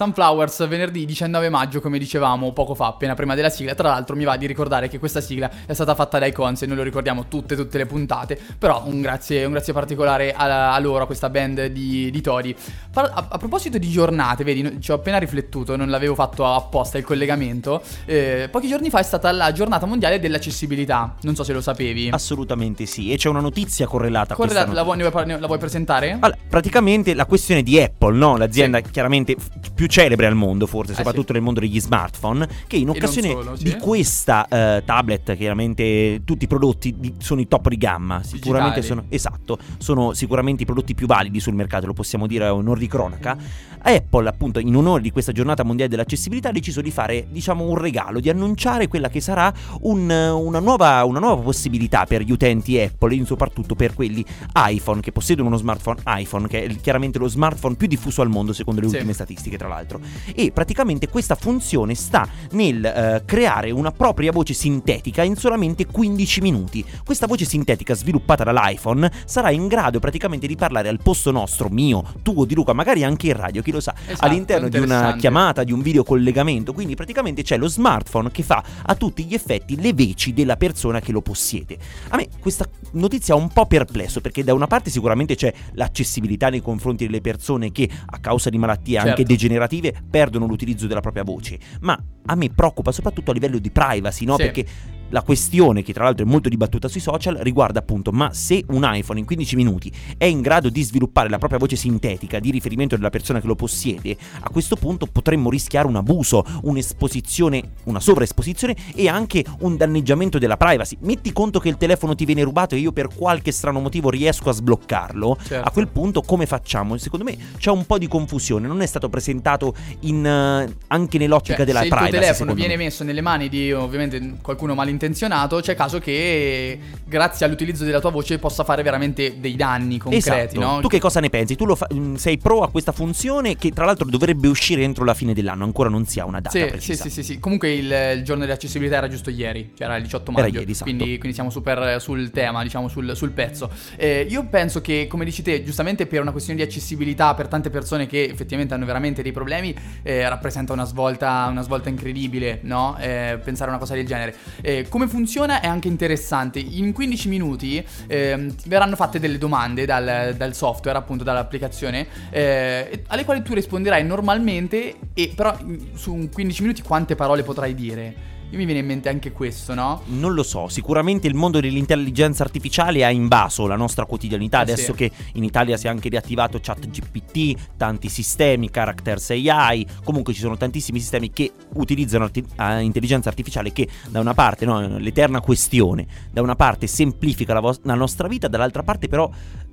Sunflowers 0.01 0.67
venerdì 0.67 1.05
19 1.05 1.51
maggio, 1.51 1.83
come 1.83 1.99
dicevamo 1.99 2.55
poco 2.55 2.75
fa, 2.75 2.87
appena 2.87 3.13
prima 3.13 3.35
della 3.35 3.51
sigla. 3.51 3.75
Tra 3.75 3.89
l'altro 3.89 4.17
mi 4.17 4.25
va 4.25 4.39
di 4.39 4.47
ricordare 4.47 4.89
che 4.89 4.99
questa 4.99 5.21
sigla 5.21 5.51
è 5.67 5.75
stata 5.75 5.95
fatta 5.95 6.19
dai 6.19 6.33
Cons 6.33 6.63
e 6.63 6.67
noi 6.67 6.77
lo 6.77 6.83
ricordiamo 6.83 7.27
tutte, 7.29 7.55
tutte 7.55 7.77
le 7.77 7.85
puntate. 7.85 8.41
Però 8.59 8.85
un 8.87 9.03
grazie, 9.03 9.45
un 9.45 9.53
grazie 9.53 9.75
particolare 9.75 10.33
a, 10.33 10.73
a, 10.73 10.79
loro, 10.79 11.03
a 11.03 11.07
questa 11.07 11.29
band 11.29 11.67
di, 11.67 12.11
di 12.11 12.21
Tori. 12.23 12.57
A, 12.95 13.27
a, 13.29 13.37
proposito 13.37 13.77
di 13.77 13.91
giornate, 13.91 14.43
vedi, 14.43 14.81
ci 14.81 14.91
ho 14.91 14.95
appena 14.95 15.19
riflettuto, 15.19 15.77
non 15.77 15.91
l'avevo 15.91 16.15
fatto 16.15 16.47
apposta 16.47 16.97
il 16.97 17.05
collegamento. 17.05 17.83
Eh, 18.07 18.49
pochi 18.51 18.69
giorni 18.69 18.89
fa 18.89 19.01
è 19.01 19.05
stata 19.05 19.31
la 19.33 19.53
giornata 19.53 19.85
mondiale 19.85 20.19
dell'accessibilità. 20.19 21.17
Non 21.21 21.35
so 21.35 21.45
se 21.45 21.53
lo 21.53 21.61
sapevi. 21.61 22.09
Assolutamente 22.11 22.87
sì. 22.87 23.13
E 23.13 23.19
c'è 23.19 23.29
una 23.29 23.41
notizia 23.41 23.87
correlata 23.87 24.33
a 24.33 24.37
Correlata, 24.37 24.65
questa 24.73 24.83
la, 24.83 25.11
vuoi, 25.11 25.39
la 25.39 25.47
vuoi 25.47 25.59
presentare? 25.59 26.17
Allora, 26.19 26.39
praticamente 26.49 27.13
la 27.13 27.27
questione 27.27 27.63
di 27.63 27.79
Apple, 27.79 28.17
no? 28.17 28.39
l'azienda 28.39 28.79
sì. 28.83 28.91
chiaramente 28.91 29.37
più 29.75 29.89
celebre 29.91 30.27
al 30.27 30.35
mondo, 30.35 30.67
forse, 30.67 30.93
eh 30.93 30.95
soprattutto 30.95 31.29
sì. 31.29 31.33
nel 31.35 31.43
mondo 31.43 31.61
degli 31.61 31.81
smartphone, 31.81 32.49
che 32.67 32.77
in 32.77 32.89
occasione 32.89 33.31
solo, 33.31 33.57
sì. 33.57 33.65
di 33.65 33.77
questa 33.77 34.47
uh, 34.49 34.85
tablet, 34.85 35.37
chiaramente 35.37 36.23
tutti 36.25 36.45
i 36.45 36.47
prodotti 36.47 36.95
di, 36.97 37.15
sono 37.19 37.41
i 37.41 37.49
top 37.49 37.69
di 37.69 37.77
gamma, 37.77 38.23
sicuramente 38.23 38.83
sono, 38.83 39.05
esatto, 39.09 39.59
sono 39.79 40.15
sicuramente 40.15 40.63
i 40.63 40.67
prodotti 40.67 40.95
più 40.95 41.07
validi 41.07 41.41
sul 41.41 41.55
mercato, 41.55 41.87
lo 41.87 41.93
possiamo 41.93 42.27
dire 42.27 42.47
a 42.47 42.55
onor 42.55 42.79
di 42.79 42.87
cronaca. 42.87 43.37
Apple, 43.83 44.29
appunto, 44.29 44.59
in 44.59 44.77
onore 44.77 45.01
di 45.01 45.11
questa 45.11 45.33
giornata 45.33 45.63
mondiale 45.65 45.91
dell'accessibilità, 45.91 46.51
ha 46.51 46.53
deciso 46.53 46.81
di 46.81 46.91
fare, 46.91 47.27
diciamo, 47.31 47.65
un 47.65 47.79
regalo, 47.79 48.21
di 48.21 48.29
annunciare 48.29 48.89
quella 48.89 49.09
che 49.09 49.21
sarà 49.21 49.53
un, 49.81 50.11
una, 50.11 50.61
nuova, 50.61 51.03
una 51.05 51.19
nuova 51.19 51.41
possibilità 51.43 52.05
per 52.05 52.23
gli 52.23 52.31
utenti 52.31 52.79
Apple, 52.79 53.15
e 53.15 53.25
soprattutto 53.25 53.75
per 53.75 53.95
quelli 53.95 54.25
iPhone 54.55 55.01
che 55.01 55.13
possiedono 55.13 55.49
uno 55.49 55.57
smartphone 55.57 56.03
iPhone, 56.05 56.47
che 56.47 56.65
è 56.65 56.77
chiaramente 56.77 57.19
lo 57.19 57.27
smartphone 57.27 57.75
più 57.75 57.87
diffuso 57.87 58.21
al 58.21 58.29
mondo 58.29 58.53
secondo 58.53 58.81
le 58.83 58.89
sì. 58.89 58.95
ultime 58.97 59.15
statistiche, 59.15 59.57
tra 59.57 59.69
l'altro. 59.71 60.01
E 60.35 60.53
praticamente 60.53 61.09
questa 61.09 61.35
funzione 61.35 61.95
sta 61.95 62.29
nel 62.53 63.21
uh, 63.21 63.25
creare 63.25 63.71
una 63.71 63.91
propria 63.91 64.33
voce 64.33 64.53
sintetica 64.53 65.23
in 65.23 65.37
solamente 65.37 65.87
15 65.87 66.41
minuti. 66.41 66.85
Questa 67.05 67.27
voce 67.27 67.45
sintetica 67.45 67.95
sviluppata 67.95 68.45
dall'iPhone 68.45 69.11
sarà 69.25 69.51
in 69.51 69.69
grado 69.69 69.99
praticamente 69.99 70.47
di 70.47 70.57
parlare 70.57 70.89
al 70.89 71.01
posto 71.03 71.31
nostro, 71.31 71.69
mio, 71.71 72.05
tuo, 72.23 72.45
di 72.45 72.55
Luca, 72.55 72.73
magari 72.73 73.05
anche 73.05 73.29
in 73.29 73.37
radio, 73.37 73.63
chi 73.63 73.71
lo 73.71 73.81
sa, 73.81 73.95
esatto, 74.07 74.27
all'interno 74.27 74.69
di 74.69 74.79
una 74.79 75.17
chiamata, 75.17 75.65
di 75.65 75.73
un 75.73 75.81
video 75.81 76.03
collegamento. 76.03 76.73
Quindi 76.73 76.95
praticamente 76.95 77.43
c'è 77.43 77.57
lo 77.57 77.69
smartphone 77.69 78.31
che 78.31 78.43
fa 78.43 78.63
a 78.83 78.95
tutti 78.95 79.25
gli 79.25 79.35
effetti 79.35 79.81
le 79.81 79.93
veci 79.93 80.33
della 80.33 80.57
persona 80.57 81.01
che 81.01 81.13
lo 81.13 81.23
possiede. 81.23 81.79
A 82.09 82.17
me 82.17 82.29
questa 82.39 82.69
notizia 82.93 83.35
ha 83.35 83.37
un 83.37 83.49
po' 83.49 83.67
perplesso 83.67 84.21
perché 84.21 84.43
da 84.43 84.53
una 84.53 84.67
parte 84.67 84.91
sicuramente 84.91 85.37
c'è 85.37 85.53
l'accessibilità 85.73 86.49
nei 86.49 86.61
confronti 86.61 87.07
delle 87.07 87.21
persone 87.21 87.71
che 87.73 87.89
a 88.07 88.19
causa 88.19 88.51
di 88.51 88.59
malattie 88.59 88.95
certo. 88.95 89.09
anche 89.09 89.25
degenerative 89.67 89.95
perdono 90.09 90.47
l'utilizzo 90.47 90.87
della 90.87 91.01
propria 91.01 91.23
voce, 91.23 91.59
ma 91.81 91.99
a 92.27 92.35
me 92.35 92.51
preoccupa 92.51 92.93
soprattutto 92.93 93.31
a 93.31 93.35
livello 93.35 93.59
di 93.59 93.71
privacy, 93.71 94.25
no? 94.25 94.37
Sì. 94.37 94.43
Perché 94.43 94.67
la 95.11 95.23
questione, 95.23 95.83
che 95.83 95.93
tra 95.93 96.05
l'altro 96.05 96.25
è 96.25 96.29
molto 96.29 96.49
dibattuta 96.49 96.89
sui 96.89 97.01
social, 97.01 97.37
riguarda 97.37 97.79
appunto 97.79 98.11
ma 98.13 98.33
se 98.33 98.65
un 98.69 98.83
iPhone 98.85 99.21
in 99.21 99.27
15 99.27 99.57
minuti 99.57 99.93
è 100.17 100.25
in 100.25 100.41
grado 100.41 100.69
di 100.69 100.83
sviluppare 100.83 101.29
la 101.29 101.39
propria 101.39 101.59
voce 101.59 101.77
sintetica 101.77 102.39
di 102.39 102.51
riferimento 102.51 102.97
della 102.97 103.11
persona 103.11 103.41
che 103.41 103.47
lo 103.47 103.55
possiede, 103.55 104.17
a 104.41 104.49
questo 104.51 104.77
punto 104.77 105.07
potremmo 105.07 105.51
rischiare 105.51 105.87
un 105.87 105.97
abuso, 105.97 106.45
un'esposizione, 106.63 107.63
una 107.85 108.01
sovraesposizione 108.01 108.77
e 108.95 109.09
anche 109.09 109.45
un 109.61 109.77
danneggiamento 109.77 110.39
della 110.39 110.57
privacy. 110.57 110.97
Metti 111.01 111.33
conto 111.33 111.59
che 111.59 111.69
il 111.69 111.77
telefono 111.77 112.15
ti 112.15 112.25
viene 112.25 112.43
rubato 112.43 112.75
e 112.75 112.79
io 112.79 112.93
per 112.93 113.09
qualche 113.15 113.53
strano 113.53 113.81
motivo 113.81 114.11
riesco 114.11 114.49
a 114.49 114.53
sbloccarlo, 114.53 115.39
certo. 115.43 115.69
a 115.69 115.71
quel 115.71 115.89
punto 115.89 116.23
come 116.23 116.47
facciamo? 116.47 116.97
Secondo 116.97 117.25
me 117.25 117.37
c'è 117.59 117.71
un 117.71 117.87
po' 117.87 117.99
di 117.99 118.09
confusione, 118.09 118.67
non 118.67 118.81
è 118.81 118.87
stato 118.87 119.09
presentato 119.09 119.75
in, 120.01 120.19
uh, 120.19 120.73
anche 120.89 121.19
nell'ottica 121.19 121.57
cioè, 121.57 121.67
della 121.67 121.81
privacy. 121.81 122.11
Se 122.11 122.17
il 122.17 122.23
telefono 122.23 122.55
viene 122.55 122.77
me. 122.77 122.85
messo 122.85 123.05
nelle 123.05 123.21
mani 123.21 123.49
di 123.49 123.73
ovviamente 123.73 124.37
qualcuno 124.41 124.75
malintenzionato, 125.01 125.09
intenzionato, 125.11 125.61
c'è 125.61 125.75
caso 125.75 125.99
che 125.99 126.79
grazie 127.07 127.47
all'utilizzo 127.47 127.85
della 127.85 128.01
tua 128.01 128.11
voce 128.11 128.39
possa 128.39 128.65
fare 128.65 128.83
veramente 128.83 129.41
dei 129.41 129.57
danni 129.57 129.99
concreti, 129.99 130.57
esatto. 130.57 130.61
no? 130.61 130.81
Tu 130.81 130.89
che 130.89 131.01
cosa 131.01 131.21
ne 131.21 131.31
pensi? 131.31 131.57
Tu 131.57 131.75
fa- 131.75 131.89
mm, 131.93 132.15
sei 132.15 132.39
pro 132.39 132.63
a 132.63 132.71
questa 132.71 132.93
funzione 132.93 133.57
che 133.57 133.71
tra 133.71 133.85
l'altro 133.85 134.09
dovrebbe 134.09 134.49
uscire 134.49 134.83
entro 134.83 135.05
la 135.05 135.15
fine 135.15 135.33
dell'anno, 135.33 135.65
ancora 135.65 135.89
non 135.89 136.07
si 136.07 136.21
ha 136.21 136.25
una 136.25 136.41
data 136.41 136.57
sì, 136.57 136.65
precisa. 136.67 137.03
Sì, 137.05 137.11
sì, 137.11 137.23
sì, 137.23 137.33
sì. 137.33 137.39
Comunque 137.39 137.73
il, 137.73 138.15
il 138.17 138.23
giorno 138.23 138.45
dell'accessibilità 138.45 138.97
era 138.97 139.09
giusto 139.09 139.31
ieri, 139.31 139.73
cioè 139.75 139.87
era 139.87 139.97
il 139.97 140.03
18 140.05 140.33
maggio. 140.33 140.47
Era 140.47 140.59
ieri, 140.59 140.71
esatto. 140.71 140.85
quindi, 140.85 141.19
quindi, 141.19 141.33
siamo 141.33 141.51
super 141.51 142.01
sul 142.01 142.31
tema, 142.31 142.63
diciamo 142.63 142.89
sul, 142.89 143.17
sul 143.17 143.31
pezzo. 143.31 143.71
Eh, 143.97 144.27
io 144.29 144.47
penso 144.47 144.81
che, 144.81 145.07
come 145.09 145.25
dici 145.25 145.43
te, 145.43 145.63
giustamente 145.63 146.07
per 146.07 146.21
una 146.21 146.33
questione 146.33 146.59
di 146.61 146.65
accessibilità 146.65 147.35
per 147.35 147.49
tante 147.49 147.71
persone 147.71 148.07
che 148.07 148.25
effettivamente 148.25 148.75
hanno 148.75 148.87
veramente 148.87 149.23
dei 149.23 149.33
problemi, 149.33 149.75
eh, 150.03 150.29
rappresenta 150.29 150.73
una 150.73 150.85
svolta, 150.85 151.47
una 151.51 151.63
svolta 151.63 151.89
incredibile, 151.89 152.61
no? 152.63 152.97
Eh, 152.99 153.39
pensare 153.43 153.71
a 153.71 153.73
una 153.75 153.79
cosa 153.79 153.95
del 153.95 154.07
genere. 154.07 154.35
Eh, 154.61 154.87
come 154.91 155.09
funziona 155.09 155.61
è 155.61 155.67
anche 155.67 155.89
interessante. 155.89 156.59
In 156.59 156.93
15 156.93 157.29
minuti 157.29 157.83
eh, 158.07 158.55
verranno 158.67 158.97
fatte 158.97 159.19
delle 159.19 159.39
domande 159.39 159.87
dal, 159.87 160.35
dal 160.37 160.55
software, 160.55 160.99
appunto 160.99 161.25
dall'applicazione, 161.25 162.07
eh, 162.29 163.05
alle 163.07 163.25
quali 163.25 163.41
tu 163.41 163.55
risponderai 163.55 164.05
normalmente, 164.05 164.97
e 165.15 165.33
però 165.35 165.57
su 165.95 166.29
15 166.31 166.63
minuti 166.63 166.83
quante 166.83 167.15
parole 167.15 167.43
potrai 167.43 167.75
dire? 167.75 168.39
Io 168.51 168.59
mi 168.59 168.65
viene 168.65 168.81
in 168.81 168.87
mente 168.87 169.09
anche 169.09 169.31
questo, 169.31 169.75
no? 169.75 170.03
Non 170.07 170.35
lo 170.35 170.43
so, 170.43 170.67
sicuramente 170.67 171.29
il 171.29 171.35
mondo 171.35 171.61
dell'intelligenza 171.61 172.43
artificiale 172.43 173.05
ha 173.05 173.11
invaso 173.11 173.69
la 173.69 173.77
nostra 173.77 174.07
quotidianità, 174.07 174.59
eh 174.59 174.63
adesso 174.63 174.93
sì. 174.93 174.95
che 174.95 175.11
in 175.35 175.45
Italia 175.45 175.77
si 175.77 175.87
è 175.87 175.89
anche 175.89 176.09
riattivato 176.09 176.59
ChatGPT, 176.61 177.77
tanti 177.77 178.09
sistemi, 178.09 178.69
Characters 178.69 179.31
AI, 179.31 179.87
comunque 180.03 180.35
ci 180.35 180.41
sono 180.41 180.57
tantissimi 180.57 180.99
sistemi 180.99 181.31
che 181.31 181.53
utilizzano 181.75 182.25
arti- 182.25 182.45
uh, 182.57 182.81
intelligenza 182.81 183.29
artificiale 183.29 183.71
che 183.71 183.87
da 184.09 184.19
una 184.19 184.35
parte, 184.35 184.65
no, 184.65 184.99
l'eterna 184.99 185.41
questione, 185.41 186.05
da 186.33 186.43
una 186.43 186.57
parte 186.57 186.89
semplifica 186.89 187.55
la, 187.55 187.61
vo- 187.61 187.79
la 187.83 187.95
nostra 187.95 188.27
vita, 188.27 188.49
dall'altra 188.49 188.83
parte 188.83 189.07
però 189.07 189.31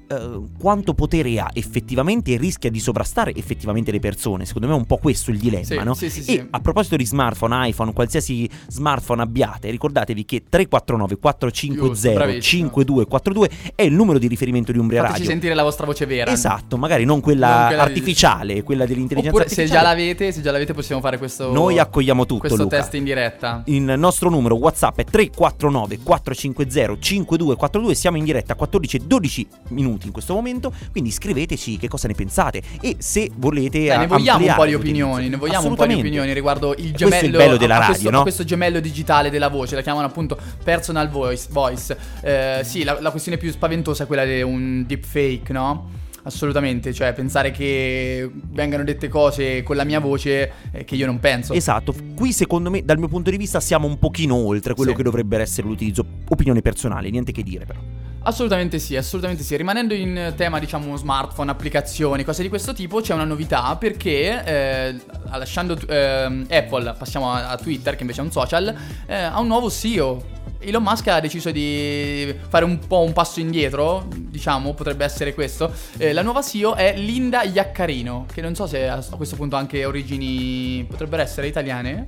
Uh, 0.10 0.48
quanto 0.58 0.94
potere 0.94 1.38
ha 1.38 1.50
effettivamente 1.52 2.32
e 2.32 2.38
rischia 2.38 2.72
di 2.72 2.80
sovrastare 2.80 3.36
effettivamente 3.36 3.92
le 3.92 4.00
persone. 4.00 4.46
Secondo 4.46 4.68
me 4.68 4.74
è 4.74 4.78
un 4.78 4.86
po' 4.86 4.96
questo 4.96 5.32
il 5.32 5.38
dilemma, 5.38 5.66
sì, 5.66 5.80
no? 5.84 5.94
Sì, 5.96 6.10
sì, 6.10 6.24
e 6.34 6.48
a 6.50 6.62
proposito 6.62 6.96
di 6.96 7.06
smartphone, 7.06 7.68
iPhone, 7.68 7.92
qualsiasi 7.92 8.50
smartphone 8.68 9.22
abbiate, 9.22 9.70
ricordatevi 9.70 10.24
che 10.24 10.44
349 10.48 11.18
450 11.18 12.40
5242 12.40 13.50
è 13.76 13.82
il 13.82 13.94
numero 13.94 14.18
di 14.18 14.28
riferimento 14.28 14.72
di 14.72 14.78
Umbria 14.78 15.02
Fateci 15.02 15.18
Radio. 15.20 15.32
sentire 15.32 15.54
la 15.54 15.64
vostra 15.64 15.86
voce 15.86 16.06
vera. 16.06 16.32
Esatto, 16.32 16.78
magari 16.78 17.04
non 17.04 17.20
quella, 17.20 17.58
non 17.58 17.68
quella 17.68 17.82
artificiale, 17.84 18.54
di... 18.54 18.62
quella 18.64 18.86
dell'intelligenza 18.86 19.36
Oppure 19.36 19.44
artificiale. 19.44 19.68
se 19.68 19.74
già 19.74 19.82
l'avete, 19.82 20.32
se 20.32 20.42
già 20.42 20.52
l'avete 20.52 20.74
possiamo 20.74 21.02
fare 21.02 21.18
questo 21.18 21.52
Noi 21.52 21.80
accogliamo 21.80 22.26
tutto, 22.26 22.40
questo 22.40 22.64
Luca. 22.64 22.78
test 22.78 22.94
in 22.94 23.04
diretta. 23.04 23.64
Il 23.66 23.82
nostro 23.82 24.30
numero 24.30 24.56
WhatsApp 24.56 25.00
è 25.00 25.04
349 25.04 26.00
450 26.02 26.98
5242, 26.98 27.94
siamo 27.94 28.16
in 28.16 28.24
diretta 28.24 28.54
a 28.54 28.56
14 28.56 28.96
e 28.96 29.00
12 29.06 29.48
minuti 29.70 29.96
in 30.06 30.12
questo 30.12 30.34
momento 30.34 30.72
quindi 30.92 31.12
scriveteci 31.12 31.78
che 31.78 31.88
cosa 31.88 32.08
ne 32.08 32.14
pensate 32.14 32.62
e 32.82 32.96
se 33.00 33.32
volete 33.36 33.86
Dai, 33.86 34.00
ne 34.00 34.08
vogliamo 34.08 34.46
un 34.46 34.54
po' 34.56 34.66
di 34.66 34.74
opinioni, 34.74 35.30
ne 35.30 35.38
vogliamo 35.38 35.68
un 35.68 35.76
po' 35.76 35.86
di 35.86 35.94
opinioni 35.94 36.34
riguardo 36.34 36.76
il 36.78 36.94
gemello 36.94 37.08
questo 37.08 37.26
è 37.26 37.26
il 37.26 37.32
bello 37.32 37.58
della 37.58 37.78
radio, 37.78 37.94
questo, 37.94 38.10
no? 38.10 38.22
questo 38.22 38.44
gemello 38.44 38.80
digitale 38.80 39.30
della 39.30 39.50
voce, 39.50 39.76
la 39.76 39.82
chiamano 39.82 40.06
appunto 40.06 40.38
personal 40.64 41.10
voice, 41.10 41.48
voice. 41.50 41.98
Eh, 42.22 42.62
sì, 42.64 42.84
la, 42.84 43.00
la 43.00 43.12
questione 43.12 43.38
più 43.38 43.52
spaventosa 43.52 44.04
è 44.04 44.08
quella 44.08 44.26
di 44.26 44.42
un 44.42 44.86
deepfake, 44.86 45.54
no? 45.54 46.06
Assolutamente, 46.24 46.94
cioè 46.94 47.14
pensare 47.14 47.52
che 47.52 48.30
vengano 48.34 48.84
dette 48.84 49.08
cose 49.08 49.64
con 49.64 49.78
la 49.78 49.86
mia 49.86 50.02
voce 50.02 50.52
eh, 50.72 50.84
che 50.84 50.96
io 50.96 51.06
non 51.06 51.20
penso. 51.20 51.54
Esatto, 51.54 51.96
qui 52.16 52.34
secondo 52.34 52.70
me 52.70 52.84
dal 52.84 52.98
mio 52.98 53.08
punto 53.08 53.30
di 53.30 53.38
vista 53.38 53.62
siamo 53.62 53.88
un 53.88 53.98
pochino 53.98 54.36
oltre 54.36 54.74
quello 54.74 54.92
sì. 54.92 54.98
che 54.98 55.04
dovrebbe 55.04 55.40
essere 55.40 55.68
l'utilizzo. 55.68 56.06
Opinione 56.28 56.62
personale, 56.62 57.10
niente 57.10 57.32
che 57.32 57.44
dire 57.44 57.66
però. 57.66 57.97
Assolutamente 58.28 58.78
sì, 58.78 58.98
assolutamente 58.98 59.42
sì. 59.42 59.56
Rimanendo 59.56 59.94
in 59.94 60.34
tema, 60.36 60.60
diciamo, 60.60 60.98
smartphone, 60.98 61.50
applicazioni, 61.50 62.26
cose 62.26 62.42
di 62.42 62.50
questo 62.50 62.74
tipo, 62.74 63.00
c'è 63.00 63.14
una 63.14 63.24
novità 63.24 63.74
perché, 63.78 64.44
eh, 64.44 65.00
lasciando 65.32 65.78
eh, 65.88 66.46
Apple, 66.50 66.94
passiamo 66.98 67.32
a, 67.32 67.52
a, 67.52 67.56
Twitter, 67.56 67.96
che 67.96 68.02
invece 68.02 68.20
è 68.20 68.24
un 68.26 68.32
social, 68.32 68.76
eh, 69.06 69.16
ha 69.16 69.40
un 69.40 69.48
nuovo 69.48 69.70
CEO. 69.70 70.36
Elon 70.60 70.84
Musk 70.84 71.08
ha 71.08 71.22
deciso 71.22 71.52
di 71.52 72.36
fare 72.50 72.66
un 72.66 72.80
po' 72.86 73.02
un 73.02 73.14
passo 73.14 73.40
indietro, 73.40 74.06
diciamo, 74.14 74.74
potrebbe 74.74 75.06
essere 75.06 75.34
questo. 75.34 75.72
Eh, 75.98 76.12
la 76.12 76.22
nuova 76.22 76.42
CEO 76.42 76.76
è 76.76 76.98
Linda 76.98 77.44
Iaccarino, 77.44 78.26
che 78.34 78.42
non 78.42 78.56
so 78.56 78.68
se 78.68 78.90
a 78.90 79.02
questo 79.16 79.38
punto 79.38 79.56
ha 79.56 79.60
anche 79.60 79.86
origini 79.86 80.84
potrebbero 80.84 81.22
essere 81.22 81.48
italiane. 81.48 82.08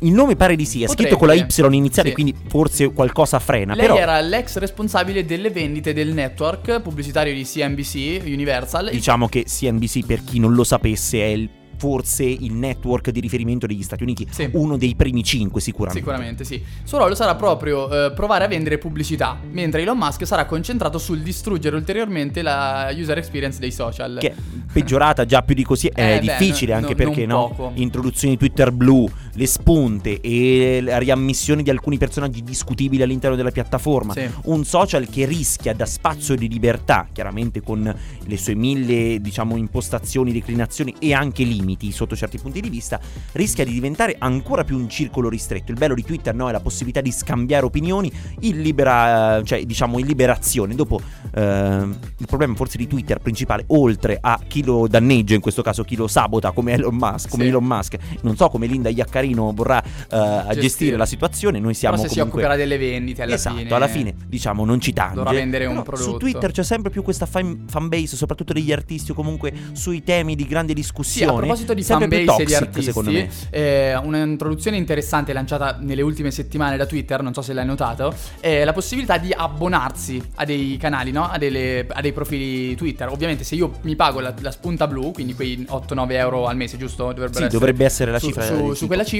Il 0.00 0.12
nome 0.12 0.36
pare 0.36 0.56
di 0.56 0.64
sì, 0.66 0.82
è 0.82 0.86
Potrebbe. 0.86 1.02
scritto 1.10 1.18
con 1.18 1.28
la 1.28 1.34
Y 1.34 1.46
iniziale, 1.76 2.08
Sì. 2.10 2.14
quindi 2.14 2.34
forse 2.48 2.92
qualcosa 2.92 3.38
frena. 3.38 3.74
Lei 3.74 3.86
però 3.86 3.96
era 3.98 4.20
l'ex 4.20 4.56
responsabile 4.58 5.24
delle 5.24 5.50
vendite 5.50 5.92
del 5.94 6.12
network 6.12 6.80
pubblicitario 6.80 7.32
di 7.32 7.44
CNBC 7.44 8.22
Universal. 8.26 8.90
diciamo 8.90 9.28
che 9.28 9.44
CNBC, 9.44 10.04
per 10.04 10.22
chi 10.22 10.38
non 10.38 10.52
lo 10.54 10.64
sapesse, 10.64 11.18
è 11.20 11.26
il 11.26 11.48
forse 11.78 12.24
il 12.24 12.54
network 12.54 13.10
di 13.10 13.20
riferimento 13.20 13.66
degli 13.66 13.82
Stati 13.82 14.02
Uniti, 14.02 14.26
Sì. 14.30 14.48
uno 14.52 14.78
dei 14.78 14.94
primi 14.96 15.22
cinque 15.22 15.60
sicuramente. 15.60 15.98
Sicuramente 16.02 16.44
sì. 16.44 16.62
Suo 16.82 16.96
ruolo 16.96 17.14
sarà 17.14 17.34
proprio 17.34 18.06
eh, 18.06 18.12
provare 18.12 18.44
a 18.46 18.48
vendere 18.48 18.78
pubblicità, 18.78 19.38
mentre 19.50 19.82
Elon 19.82 19.98
Musk 19.98 20.26
sarà 20.26 20.46
concentrato 20.46 20.96
sul 20.96 21.18
distruggere 21.20 21.76
ulteriormente 21.76 22.40
la 22.40 22.88
user 22.96 23.18
experience 23.18 23.58
dei 23.60 23.72
social. 23.72 24.16
Che 24.18 24.30
è 24.30 24.34
peggiorata 24.72 25.26
già 25.26 25.42
più 25.42 25.54
di 25.54 25.64
così 25.64 25.88
è 25.88 26.14
Eh, 26.14 26.18
beh, 26.20 26.20
difficile 26.38 26.72
no- 26.72 26.78
anche 26.78 26.94
no- 26.94 26.96
perché 27.10 27.26
no? 27.26 27.48
poco. 27.48 27.72
Introduzione 27.74 28.32
di 28.32 28.38
Twitter 28.38 28.72
blu, 28.72 29.06
le 29.36 29.46
spunte 29.46 30.20
e 30.20 30.80
la 30.82 30.98
riammissione 30.98 31.62
di 31.62 31.70
alcuni 31.70 31.98
personaggi 31.98 32.42
discutibili 32.42 33.02
all'interno 33.02 33.36
della 33.36 33.50
piattaforma. 33.50 34.14
Sì. 34.14 34.28
Un 34.44 34.64
social 34.64 35.08
che 35.08 35.26
rischia 35.26 35.74
da 35.74 35.84
spazio 35.84 36.34
di 36.34 36.48
libertà, 36.48 37.06
chiaramente 37.12 37.60
con 37.60 37.94
le 38.24 38.36
sue 38.36 38.54
mille, 38.54 39.20
diciamo, 39.20 39.56
impostazioni, 39.56 40.32
declinazioni 40.32 40.94
e 40.98 41.12
anche 41.12 41.44
limiti 41.44 41.92
sotto 41.92 42.16
certi 42.16 42.38
punti 42.38 42.60
di 42.60 42.70
vista, 42.70 42.98
rischia 43.32 43.64
di 43.64 43.72
diventare 43.72 44.16
ancora 44.18 44.64
più 44.64 44.76
un 44.76 44.88
circolo 44.88 45.28
ristretto. 45.28 45.70
Il 45.70 45.78
bello 45.78 45.94
di 45.94 46.02
Twitter 46.02 46.34
no, 46.34 46.48
è 46.48 46.52
la 46.52 46.60
possibilità 46.60 47.02
di 47.02 47.12
scambiare 47.12 47.66
opinioni 47.66 48.10
in 48.40 48.62
libera, 48.62 49.42
cioè 49.44 49.64
diciamo 49.64 49.98
in 49.98 50.06
liberazione. 50.06 50.74
Dopo 50.74 51.00
ehm, 51.34 51.98
il 52.16 52.26
problema 52.26 52.54
forse 52.54 52.78
di 52.78 52.86
Twitter 52.86 53.18
principale, 53.18 53.64
oltre 53.68 54.16
a 54.18 54.40
chi 54.46 54.64
lo 54.64 54.88
danneggia, 54.88 55.34
in 55.34 55.40
questo 55.40 55.60
caso 55.60 55.84
chi 55.84 55.94
lo 55.94 56.06
sabota 56.06 56.52
come 56.52 56.72
Elon 56.72 56.94
Musk, 56.94 57.28
come 57.28 57.42
Sì. 57.44 57.48
Elon 57.50 57.64
Musk, 57.64 57.96
non 58.22 58.36
so 58.36 58.48
come 58.48 58.66
Linda 58.66 58.88
Iaccarino 58.88 59.25
vorrà 59.34 59.82
eh, 60.10 60.58
gestire. 60.58 60.96
La 60.96 61.06
situazione, 61.06 61.58
noi 61.58 61.74
siamo 61.74 61.96
Però 61.96 62.06
se 62.08 62.12
si 62.14 62.18
comunque... 62.20 62.42
occuperà 62.42 62.58
delle 62.62 62.78
vendite 62.78 63.22
alla 63.22 63.34
esatto, 63.34 63.56
fine. 63.56 63.70
alla 63.74 63.88
fine 63.88 64.14
diciamo 64.26 64.64
non 64.64 64.80
ci 64.80 64.92
tange. 64.92 65.14
dovrà 65.16 65.32
vendere 65.32 65.66
un 65.66 65.82
prodotto. 65.82 66.10
Su 66.10 66.16
Twitter 66.16 66.50
c'è 66.52 66.62
sempre 66.64 66.90
più 66.90 67.02
questa 67.02 67.26
fan, 67.26 67.64
fanbase, 67.68 68.16
soprattutto 68.16 68.52
degli 68.52 68.72
artisti 68.72 69.10
o 69.10 69.14
comunque 69.14 69.52
sui 69.72 70.02
temi 70.02 70.34
di 70.36 70.46
grande 70.46 70.72
Sì, 70.74 70.80
discussione. 70.80 71.32
a 71.32 71.36
proposito 71.36 71.74
di 71.74 71.82
sempre 71.82 72.08
più 72.08 72.16
fanbase 72.18 72.42
e 72.42 72.44
di 72.46 72.52
toxic, 72.52 72.82
secondo 72.82 73.10
me. 73.10 73.20
artisti, 73.22 73.46
eh, 73.50 73.96
un'introduzione 73.96 74.76
interessante 74.76 75.32
lanciata 75.32 75.78
nelle 75.80 76.02
ultime 76.02 76.30
settimane 76.30 76.76
da 76.76 76.86
Twitter, 76.86 77.22
non 77.22 77.32
so 77.34 77.42
se 77.42 77.52
l'hai 77.52 77.66
notato, 77.66 78.14
è 78.40 78.64
la 78.64 78.72
possibilità 78.72 79.18
di 79.18 79.32
abbonarsi 79.36 80.22
a 80.36 80.44
dei 80.44 80.76
canali, 80.76 81.10
no? 81.10 81.28
a, 81.28 81.38
delle- 81.38 81.86
a 81.88 82.00
dei 82.00 82.12
profili 82.12 82.74
Twitter. 82.76 83.08
Ovviamente 83.08 83.44
se 83.44 83.54
io 83.54 83.78
mi 83.82 83.96
pago 83.96 84.20
la, 84.20 84.34
la 84.40 84.50
spunta 84.50 84.86
blu, 84.86 85.12
quindi 85.12 85.34
quei 85.34 85.66
8-9 85.68 86.12
euro 86.12 86.46
al 86.46 86.56
mese, 86.56 86.76
giusto? 86.76 87.04
Dovrebbero 87.12 87.32
Sì, 87.32 87.42
essere 87.44 87.48
dovrebbe 87.58 87.84
essere 87.84 88.10
la 88.10 88.18
su, 88.18 88.26
cifra 88.26 88.42
Su, 88.44 88.56
su 88.68 88.72
tipo. 88.74 88.86
quella 88.86 89.04
cifra, 89.04 89.15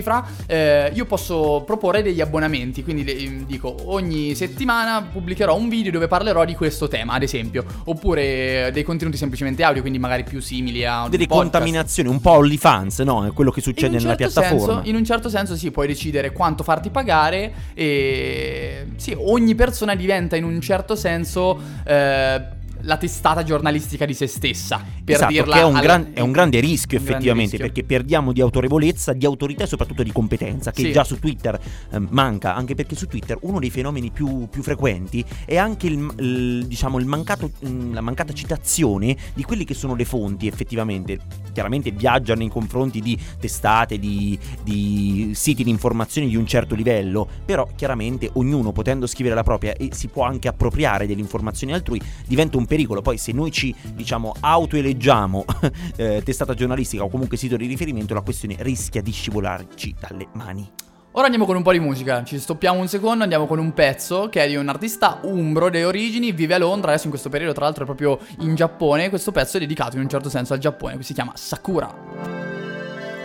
eh, 0.47 0.91
io 0.95 1.05
posso 1.07 1.63
proporre 1.67 2.03
degli 2.03 2.21
abbonamenti, 2.21 2.83
quindi 2.83 3.05
le- 3.05 3.45
dico 3.47 3.75
ogni 3.87 4.35
settimana 4.35 5.03
pubblicherò 5.03 5.55
un 5.57 5.69
video 5.69 5.93
dove 5.93 6.07
parlerò 6.09 6.45
di 6.45 6.55
questo 6.55 6.89
tema, 6.89 7.15
ad 7.15 7.23
esempio, 7.23 7.65
oppure 7.85 8.71
dei 8.73 8.83
contenuti 8.83 9.17
semplicemente 9.17 9.63
audio, 9.63 9.81
quindi 9.81 9.99
magari 9.99 10.25
più 10.25 10.41
simili 10.41 10.85
a 10.85 11.07
Delle 11.09 11.27
podcast. 11.27 11.51
contaminazioni, 11.51 12.09
un 12.09 12.21
po' 12.21 12.33
OnlyFans, 12.33 12.99
no? 13.01 13.27
È 13.27 13.33
quello 13.33 13.51
che 13.51 13.61
succede 13.61 13.97
un 13.97 14.03
nella 14.03 14.17
certo 14.17 14.41
piattaforma. 14.41 14.75
senso- 14.75 14.89
in 14.89 14.97
un 14.97 15.05
certo 15.05 15.29
senso 15.29 15.57
sì, 15.57 15.71
puoi 15.71 15.87
decidere 15.87 16.33
quanto 16.33 16.63
farti 16.63 16.91
pagare 16.91 17.53
e 17.75 18.87
sì, 18.97 19.15
ogni 19.19 19.55
persona 19.55 19.95
diventa 19.95 20.37
in 20.37 20.45
un 20.45 20.61
certo 20.61 20.97
senso 20.97 21.59
eh, 21.85 22.55
la 22.87 22.97
testata 22.97 23.43
giornalistica 23.43 24.05
di 24.07 24.15
se 24.15 24.27
stessa. 24.27 24.83
Per 25.05 25.15
esatto, 25.15 25.33
dirla 25.33 25.57
è 25.57 25.63
un, 25.65 25.71
alla- 25.77 25.81
gran- 25.83 26.11
è 26.15 26.21
un 26.21 26.33
grande 26.33 26.61
rischio 26.61 26.99
un 26.99 27.05
grande 27.05 27.11
effettivamente, 27.19 27.57
rischio. 27.57 27.73
perché 27.73 27.85
perdiamo 27.85 28.33
di 28.33 28.41
autorevolezza, 28.41 29.13
di 29.13 29.27
autorità 29.27 29.65
e 29.65 29.67
soprattutto 29.67 30.03
di 30.03 30.13
competenza, 30.13 30.71
che 30.71 30.83
Sì. 30.83 30.93
già 30.93 31.05
su 31.05 31.19
Twitter 31.19 31.59
eh, 31.91 31.99
manca, 31.99 32.55
anche 32.55 32.75
perché 32.75 32.95
su 32.97 33.07
Twitter 33.07 33.37
uno 33.43 33.59
dei 33.59 33.71
fenomeni 33.71 34.11
più, 34.11 34.49
più 34.49 34.63
frequenti 34.63 35.25
è 35.45 35.57
anche 35.57 35.87
il, 35.89 36.15
il- 36.19 36.65
diciamo, 36.67 36.99
il 36.99 37.07
mancato, 37.07 37.51
mm, 37.67 37.93
la 37.93 38.01
mancata 38.01 38.33
citazione 38.33 39.17
di 39.35 39.43
quelle 39.43 39.65
che 39.65 39.75
sono 39.75 39.95
le 39.95 40.05
fonti 40.05 40.47
effettivamente. 40.47 41.19
Chiaramente 41.53 41.91
viaggiano 41.91 42.43
in 42.43 42.51
confronti 42.51 43.01
di 43.01 43.19
testate, 43.41 43.99
di, 43.99 44.39
di 44.63 45.31
siti 45.35 45.65
di 45.65 45.71
informazioni 45.71 46.29
di 46.29 46.37
un 46.37 46.47
certo 46.47 46.75
livello, 46.75 47.27
però 47.45 47.67
chiaramente 47.75 48.31
ognuno 48.35 48.73
potendo 48.73 49.07
scrivere 49.07 49.35
la 49.35 49.43
propria 49.43 49.73
e 49.75 49.89
si 49.93 50.09
può 50.09 50.25
anche 50.25 50.49
appropriare 50.49 51.07
delle 51.07 51.21
informazioni 51.21 51.73
altrui, 51.73 52.01
diventa 52.27 52.57
un 52.57 52.63
pericolo. 52.63 52.75
Poi 52.85 53.17
se 53.17 53.33
noi 53.33 53.51
ci 53.51 53.75
diciamo 53.95 54.35
autoeleggiamo 54.39 55.45
eh, 55.97 56.23
testata 56.23 56.55
giornalistica 56.55 57.05
o 57.05 57.09
comunque 57.09 57.37
sito 57.37 57.57
di 57.57 57.67
riferimento, 57.67 58.13
la 58.13 58.21
questione 58.21 58.57
rischia 58.59 59.01
di 59.01 59.13
scivolarci 59.13 59.95
dalle 59.99 60.27
mani. 60.33 60.71
Ora 61.13 61.25
andiamo 61.25 61.47
con 61.47 61.57
un 61.57 61.63
po' 61.63 61.73
di 61.73 61.81
musica, 61.81 62.23
ci 62.25 62.39
stoppiamo 62.39 62.79
un 62.79 62.89
secondo, 62.89 63.23
andiamo 63.23 63.47
con 63.47 63.59
un 63.59 63.73
pezzo 63.73 64.29
che 64.29 64.45
è 64.45 64.49
di 64.49 64.57
un 64.57 64.69
artista 64.69 65.21
umbro 65.23 65.71
delle 65.71 65.87
origini, 65.87 66.33
vive 66.33 66.53
a 66.53 66.59
Londra, 66.59 66.89
adesso 66.89 67.05
in 67.05 67.11
questo 67.11 67.31
periodo 67.31 67.55
tra 67.55 67.65
l'altro 67.65 67.85
è 67.85 67.87
proprio 67.87 68.19
in 68.41 68.55
Giappone, 68.55 69.09
questo 69.09 69.33
pezzo 69.33 69.57
è 69.57 69.61
dedicato 69.61 69.97
in 69.97 70.03
un 70.03 70.11
certo 70.11 70.29
senso 70.29 70.53
al 70.53 70.59
Giappone, 70.59 71.03
si 71.03 71.15
chiama 71.15 71.33
Sakura. 71.35 71.91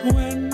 When 0.04 0.50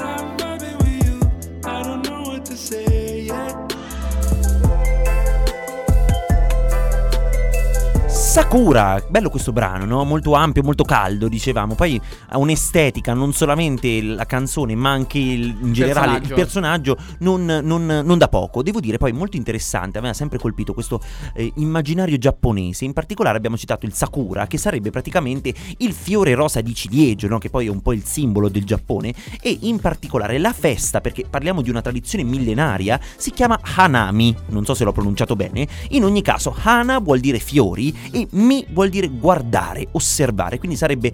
Sakura, 8.37 9.03
bello 9.09 9.31
questo 9.31 9.51
brano, 9.51 9.85
no? 9.85 10.03
Molto 10.03 10.33
ampio, 10.35 10.61
molto 10.61 10.83
caldo, 10.83 11.27
dicevamo. 11.27 11.73
Poi 11.73 11.99
ha 12.29 12.37
un'estetica, 12.37 13.15
non 13.15 13.33
solamente 13.33 13.99
la 14.03 14.27
canzone, 14.27 14.75
ma 14.75 14.91
anche 14.91 15.17
il- 15.17 15.57
in 15.59 15.73
generale 15.73 16.17
il 16.17 16.33
personaggio, 16.35 16.97
non, 17.21 17.45
non- 17.45 18.03
non 18.05 18.17
da 18.19 18.27
poco. 18.27 18.61
Devo 18.61 18.79
dire, 18.79 18.99
poi 18.99 19.11
molto 19.11 19.37
interessante. 19.37 19.97
A 19.97 20.01
me 20.01 20.09
ha 20.09 20.13
sempre 20.13 20.37
colpito 20.37 20.75
questo 20.75 21.01
eh, 21.33 21.51
immaginario 21.55 22.15
giapponese. 22.19 22.85
In 22.85 22.93
particolare 22.93 23.37
abbiamo 23.37 23.57
citato 23.57 23.87
il 23.87 23.93
Sakura, 23.93 24.45
che 24.45 24.59
sarebbe 24.59 24.91
praticamente 24.91 25.51
il 25.79 25.91
fiore 25.93 26.35
rosa 26.35 26.61
di 26.61 26.75
ciliegio, 26.75 27.27
no? 27.27 27.39
Che 27.39 27.49
poi 27.49 27.65
è 27.65 27.69
un 27.71 27.81
po' 27.81 27.93
il 27.93 28.03
simbolo 28.05 28.49
del 28.49 28.65
Giappone. 28.65 29.15
E 29.41 29.57
in 29.61 29.79
particolare 29.79 30.37
la 30.37 30.53
festa, 30.53 31.01
perché 31.01 31.25
parliamo 31.27 31.63
di 31.63 31.71
una 31.71 31.81
tradizione 31.81 32.23
millenaria, 32.23 32.99
si 33.15 33.31
chiama 33.31 33.59
Hanami. 33.77 34.35
Non 34.49 34.63
so 34.63 34.75
se 34.75 34.83
l'ho 34.83 34.91
pronunciato 34.91 35.35
bene. 35.35 35.67
In 35.89 36.03
ogni 36.03 36.21
caso, 36.21 36.55
Hana 36.61 36.99
vuol 36.99 37.19
dire 37.19 37.39
fiori 37.39 37.91
e 38.11 38.25
Mi 38.31 38.65
vuol 38.71 38.89
dire 38.89 39.07
guardare, 39.07 39.87
osservare. 39.91 40.57
Quindi 40.57 40.77
sarebbe, 40.77 41.11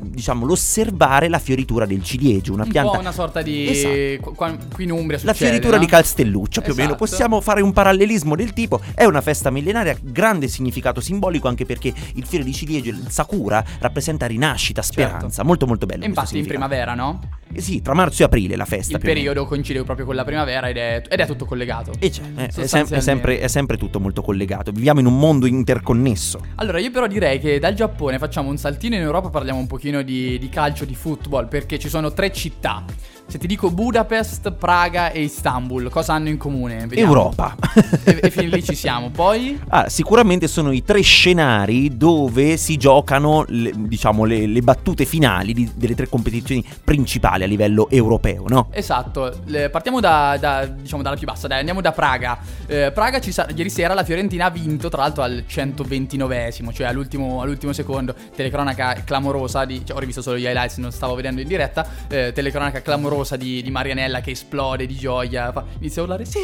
diciamo, 0.00 0.44
l'osservare 0.44 1.28
la 1.28 1.38
fioritura 1.38 1.86
del 1.86 2.02
ciliegio, 2.02 2.52
una 2.52 2.64
Un 2.64 2.70
pianta. 2.70 2.92
po' 2.92 2.98
una 2.98 3.12
sorta 3.12 3.42
di... 3.42 3.68
Esatto. 3.68 4.34
qui 4.72 4.84
in 4.84 4.92
Umbria 4.92 5.18
La 5.22 5.32
succede, 5.32 5.50
fioritura 5.50 5.76
no? 5.76 5.84
di 5.84 5.88
Calstelluccio, 5.88 6.60
più 6.60 6.72
o 6.72 6.74
meno. 6.74 6.88
Esatto. 6.90 7.04
Possiamo 7.04 7.40
fare 7.40 7.60
un 7.62 7.72
parallelismo 7.72 8.34
del 8.36 8.52
tipo. 8.52 8.80
È 8.94 9.04
una 9.04 9.20
festa 9.20 9.50
millenaria, 9.50 9.96
grande 10.00 10.48
significato 10.48 11.00
simbolico, 11.00 11.48
anche 11.48 11.64
perché 11.64 11.92
il 12.14 12.24
fiore 12.26 12.44
di 12.44 12.52
ciliegio, 12.52 12.90
il 12.90 13.06
Sakura, 13.08 13.64
rappresenta 13.80 14.26
rinascita, 14.26 14.82
speranza. 14.82 15.28
Certo. 15.28 15.44
Molto, 15.44 15.66
molto 15.66 15.86
bello. 15.86 16.04
E 16.04 16.06
infatti 16.06 16.38
in 16.38 16.46
primavera, 16.46 16.94
no? 16.94 17.20
Eh 17.52 17.60
Sì, 17.60 17.82
tra 17.82 17.94
marzo 17.94 18.22
e 18.22 18.26
aprile 18.26 18.54
la 18.54 18.64
festa. 18.64 18.96
Il 18.96 19.02
periodo 19.02 19.44
coincide 19.44 19.82
proprio 19.82 20.06
con 20.06 20.14
la 20.14 20.24
primavera 20.24 20.68
ed 20.68 20.76
è, 20.76 21.02
ed 21.08 21.18
è 21.18 21.26
tutto 21.26 21.44
collegato. 21.44 21.92
E 21.98 22.10
c'è, 22.10 22.22
eh, 22.36 22.46
è, 22.46 22.66
sem- 22.66 22.88
è 22.88 23.00
sempre, 23.00 23.40
è 23.40 23.48
sempre 23.48 23.76
tutto 23.76 23.98
molto 23.98 24.22
collegato. 24.22 24.70
Viviamo 24.70 25.00
in 25.00 25.06
un 25.06 25.18
mondo 25.18 25.46
interconnesso. 25.46 26.40
Allora, 26.56 26.78
io 26.78 26.90
però 26.92 27.06
direi 27.08 27.40
che 27.40 27.58
dal 27.58 27.74
Giappone 27.74 28.18
facciamo 28.18 28.48
un 28.50 28.56
saltino 28.56 28.94
in 28.94 29.02
Europa, 29.02 29.30
parliamo 29.30 29.58
un 29.58 29.66
pochino 29.66 29.89
di, 30.02 30.38
di 30.38 30.48
calcio, 30.48 30.84
di 30.84 30.94
football, 30.94 31.48
perché 31.48 31.78
ci 31.78 31.88
sono 31.88 32.12
tre 32.12 32.32
città. 32.32 32.84
Se 33.30 33.38
ti 33.38 33.46
dico 33.46 33.70
Budapest, 33.70 34.50
Praga 34.50 35.12
e 35.12 35.22
Istanbul, 35.22 35.88
cosa 35.88 36.14
hanno 36.14 36.28
in 36.30 36.36
comune? 36.36 36.86
Vediamo. 36.88 37.12
Europa. 37.12 37.54
E, 38.02 38.18
e 38.22 38.28
fin 38.30 38.48
lì 38.48 38.60
ci 38.60 38.74
siamo. 38.74 39.10
Poi... 39.10 39.56
Ah, 39.68 39.88
sicuramente 39.88 40.48
sono 40.48 40.72
i 40.72 40.82
tre 40.82 41.00
scenari 41.00 41.96
dove 41.96 42.56
si 42.56 42.76
giocano 42.76 43.44
le, 43.46 43.70
diciamo, 43.72 44.24
le, 44.24 44.46
le 44.46 44.60
battute 44.62 45.04
finali 45.04 45.52
di- 45.52 45.70
delle 45.76 45.94
tre 45.94 46.08
competizioni 46.08 46.64
principali 46.82 47.44
a 47.44 47.46
livello 47.46 47.88
europeo, 47.88 48.46
no? 48.48 48.66
Esatto, 48.72 49.32
le- 49.44 49.70
partiamo 49.70 50.00
da, 50.00 50.36
da- 50.36 50.66
diciamo 50.66 51.00
dalla 51.02 51.14
più 51.14 51.28
bassa, 51.28 51.46
dai, 51.46 51.60
andiamo 51.60 51.80
da 51.80 51.92
Praga. 51.92 52.36
Eh, 52.66 52.90
Praga 52.92 53.22
sa- 53.22 53.46
ieri 53.54 53.70
sera 53.70 53.94
la 53.94 54.02
Fiorentina 54.02 54.46
ha 54.46 54.50
vinto, 54.50 54.88
tra 54.88 55.02
l'altro 55.02 55.22
al 55.22 55.44
129esimo, 55.48 56.72
cioè 56.72 56.88
all'ultimo, 56.88 57.42
all'ultimo 57.42 57.72
secondo, 57.72 58.12
telecronaca 58.34 59.02
clamorosa 59.04 59.64
di... 59.64 59.86
Cioè, 59.86 59.96
ho 59.96 60.00
rivisto 60.00 60.20
solo 60.20 60.36
gli 60.36 60.46
highlights, 60.46 60.78
non 60.78 60.90
stavo 60.90 61.14
vedendo 61.14 61.40
in 61.40 61.46
diretta, 61.46 61.86
eh, 62.08 62.32
telecronaca 62.34 62.82
clamorosa 62.82 63.18
di, 63.36 63.62
di 63.62 63.70
Marianella 63.70 64.20
che 64.20 64.32
esplode 64.32 64.86
di 64.86 64.94
gioia, 64.96 65.52
fa- 65.52 65.64
inizia 65.78 66.02
a 66.02 66.04
urlare 66.04 66.24
sì, 66.24 66.38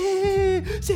sì, 0.80 0.94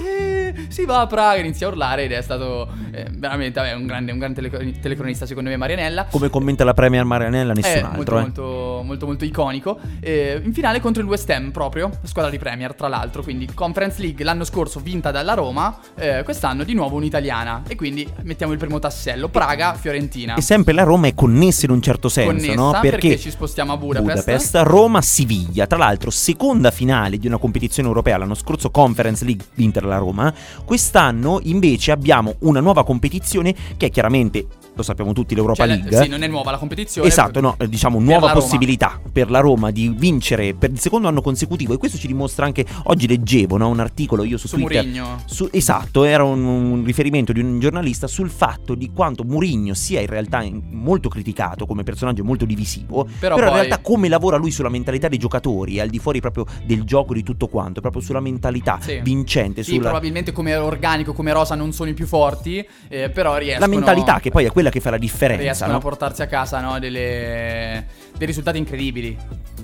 si 0.68 0.84
va 0.84 1.00
a 1.00 1.06
Praga, 1.06 1.40
inizia 1.40 1.66
a 1.66 1.70
urlare 1.70 2.04
ed 2.04 2.12
è 2.12 2.22
stato 2.22 2.68
eh, 2.92 3.06
veramente 3.12 3.60
vabbè, 3.60 3.74
un 3.74 3.86
grande, 3.86 4.12
un 4.12 4.18
grande 4.18 4.40
telecro- 4.40 4.80
telecronista 4.80 5.26
secondo 5.26 5.50
me 5.50 5.56
Marianella. 5.56 6.06
Come 6.10 6.30
commenta 6.30 6.64
la 6.64 6.74
Premier 6.74 7.04
Marianella, 7.04 7.52
nessun 7.52 7.72
È 7.72 7.80
altro. 7.80 8.18
Eh, 8.18 8.20
molto, 8.20 8.42
eh. 8.42 8.42
molto, 8.42 8.82
molto, 8.84 9.06
molto 9.06 9.24
iconico. 9.24 9.78
Eh, 10.00 10.40
in 10.42 10.52
finale 10.52 10.80
contro 10.80 11.02
il 11.02 11.08
West 11.08 11.28
Ham, 11.30 11.50
proprio, 11.50 11.90
squadra 12.02 12.30
di 12.30 12.38
Premier, 12.38 12.74
tra 12.74 12.88
l'altro. 12.88 13.22
Quindi 13.22 13.48
Conference 13.52 14.00
League 14.00 14.24
l'anno 14.24 14.44
scorso 14.44 14.80
vinta 14.80 15.10
dalla 15.10 15.34
Roma, 15.34 15.78
eh, 15.96 16.22
quest'anno 16.24 16.64
di 16.64 16.74
nuovo 16.74 16.96
un'italiana. 16.96 17.62
E 17.66 17.76
quindi 17.76 18.08
mettiamo 18.22 18.52
il 18.52 18.58
primo 18.58 18.78
tassello: 18.78 19.28
Praga, 19.28 19.74
Fiorentina. 19.74 20.34
E 20.34 20.40
sempre 20.40 20.72
la 20.72 20.82
Roma 20.82 21.06
è 21.06 21.14
connessa 21.14 21.66
in 21.66 21.72
un 21.72 21.82
certo 21.82 22.08
senso, 22.08 22.32
Connessa 22.32 22.54
no? 22.54 22.78
perché 22.80 23.18
ci 23.18 23.30
spostiamo 23.30 23.72
a 23.72 23.76
Budapest. 23.76 24.56
Roma, 24.62 25.02
Siviglia. 25.02 25.66
Tra 25.66 25.78
l'altro, 25.78 26.10
seconda 26.10 26.70
finale 26.70 27.18
di 27.18 27.26
una 27.26 27.38
competizione 27.38 27.88
europea. 27.88 28.16
L'anno 28.16 28.34
scorso 28.34 28.70
Conference 28.70 29.24
League 29.24 29.44
vinta 29.54 29.80
dalla 29.80 29.98
Roma. 29.98 30.32
Quest'anno 30.64 31.40
invece 31.42 31.92
abbiamo 31.92 32.36
una 32.40 32.60
nuova 32.60 32.84
competizione 32.84 33.54
che 33.76 33.86
è 33.86 33.90
chiaramente 33.90 34.46
lo 34.80 34.86
sappiamo 34.86 35.12
tutti, 35.12 35.34
l'Europa 35.34 35.66
Cioè, 35.66 35.76
League. 35.76 36.02
Sì, 36.02 36.08
non 36.08 36.22
è 36.22 36.26
nuova 36.26 36.50
la 36.50 36.58
competizione. 36.58 37.06
Esatto, 37.08 37.40
no, 37.40 37.54
eh, 37.58 37.68
diciamo 37.68 37.96
per 37.98 38.06
nuova 38.06 38.28
Roma. 38.28 38.40
possibilità 38.40 39.00
per 39.12 39.30
la 39.30 39.40
Roma 39.40 39.70
di 39.70 39.88
vincere 39.96 40.54
per 40.54 40.70
il 40.70 40.78
secondo 40.80 41.08
anno 41.08 41.20
consecutivo 41.22 41.72
e 41.74 41.78
questo 41.78 41.98
ci 41.98 42.06
dimostra 42.06 42.44
anche, 42.46 42.64
oggi 42.84 43.06
leggevo 43.06 43.56
no, 43.56 43.68
un 43.68 43.80
articolo 43.80 44.24
io 44.24 44.36
su, 44.36 44.48
Su 44.48 44.56
Twitter. 44.56 45.16
Su- 45.26 45.48
esatto, 45.52 46.04
era 46.04 46.24
un, 46.24 46.42
un 46.44 46.84
riferimento 46.84 47.32
di 47.32 47.40
un 47.40 47.58
giornalista 47.60 48.06
sul 48.06 48.30
fatto 48.30 48.74
di 48.74 48.90
quanto 48.94 49.24
Mourinho 49.24 49.74
sia 49.74 50.00
in 50.00 50.06
realtà 50.06 50.42
in- 50.42 50.60
molto 50.70 51.08
criticato 51.08 51.66
come 51.66 51.82
personaggio 51.82 52.24
molto 52.24 52.44
divisivo, 52.44 53.04
Però 53.18 53.34
però, 53.34 53.36
in 53.36 53.52
poi- 53.52 53.66
realtà 53.66 53.78
come 53.82 54.08
lavora 54.08 54.36
lui 54.36 54.50
sulla 54.50 54.68
mentalità 54.68 55.08
dei 55.08 55.18
giocatori, 55.18 55.80
al 55.80 55.88
di 55.88 55.98
fuori 55.98 56.20
proprio 56.20 56.46
del 56.64 56.84
gioco 56.84 57.12
di 57.14 57.22
tutto 57.22 57.46
quanto, 57.48 57.80
proprio 57.80 58.02
sulla 58.02 58.20
mentalità 58.20 58.78
Sì. 58.80 59.00
vincente, 59.02 59.62
Sì, 59.62 59.72
sulla 59.72 59.82
probabilmente 59.90 60.32
come 60.32 60.54
organico, 60.56 61.12
come 61.12 61.32
rosa 61.32 61.54
non 61.54 61.72
sono 61.72 61.90
i 61.90 61.94
più 61.94 62.06
forti, 62.06 62.64
eh, 62.88 63.10
però 63.10 63.36
riescono... 63.36 63.66
la 63.66 63.72
mentalità 63.72 64.20
che 64.20 64.30
poi 64.30 64.44
è 64.44 64.50
quella 64.50 64.69
che 64.70 64.80
fa 64.80 64.90
la 64.90 64.98
differenza, 64.98 65.42
riescono 65.42 65.72
no? 65.72 65.78
a 65.78 65.80
portarsi 65.80 66.22
a 66.22 66.26
casa 66.26 66.60
no, 66.60 66.78
delle- 66.78 67.86
dei 68.16 68.26
risultati 68.26 68.58
incredibili. 68.58 69.16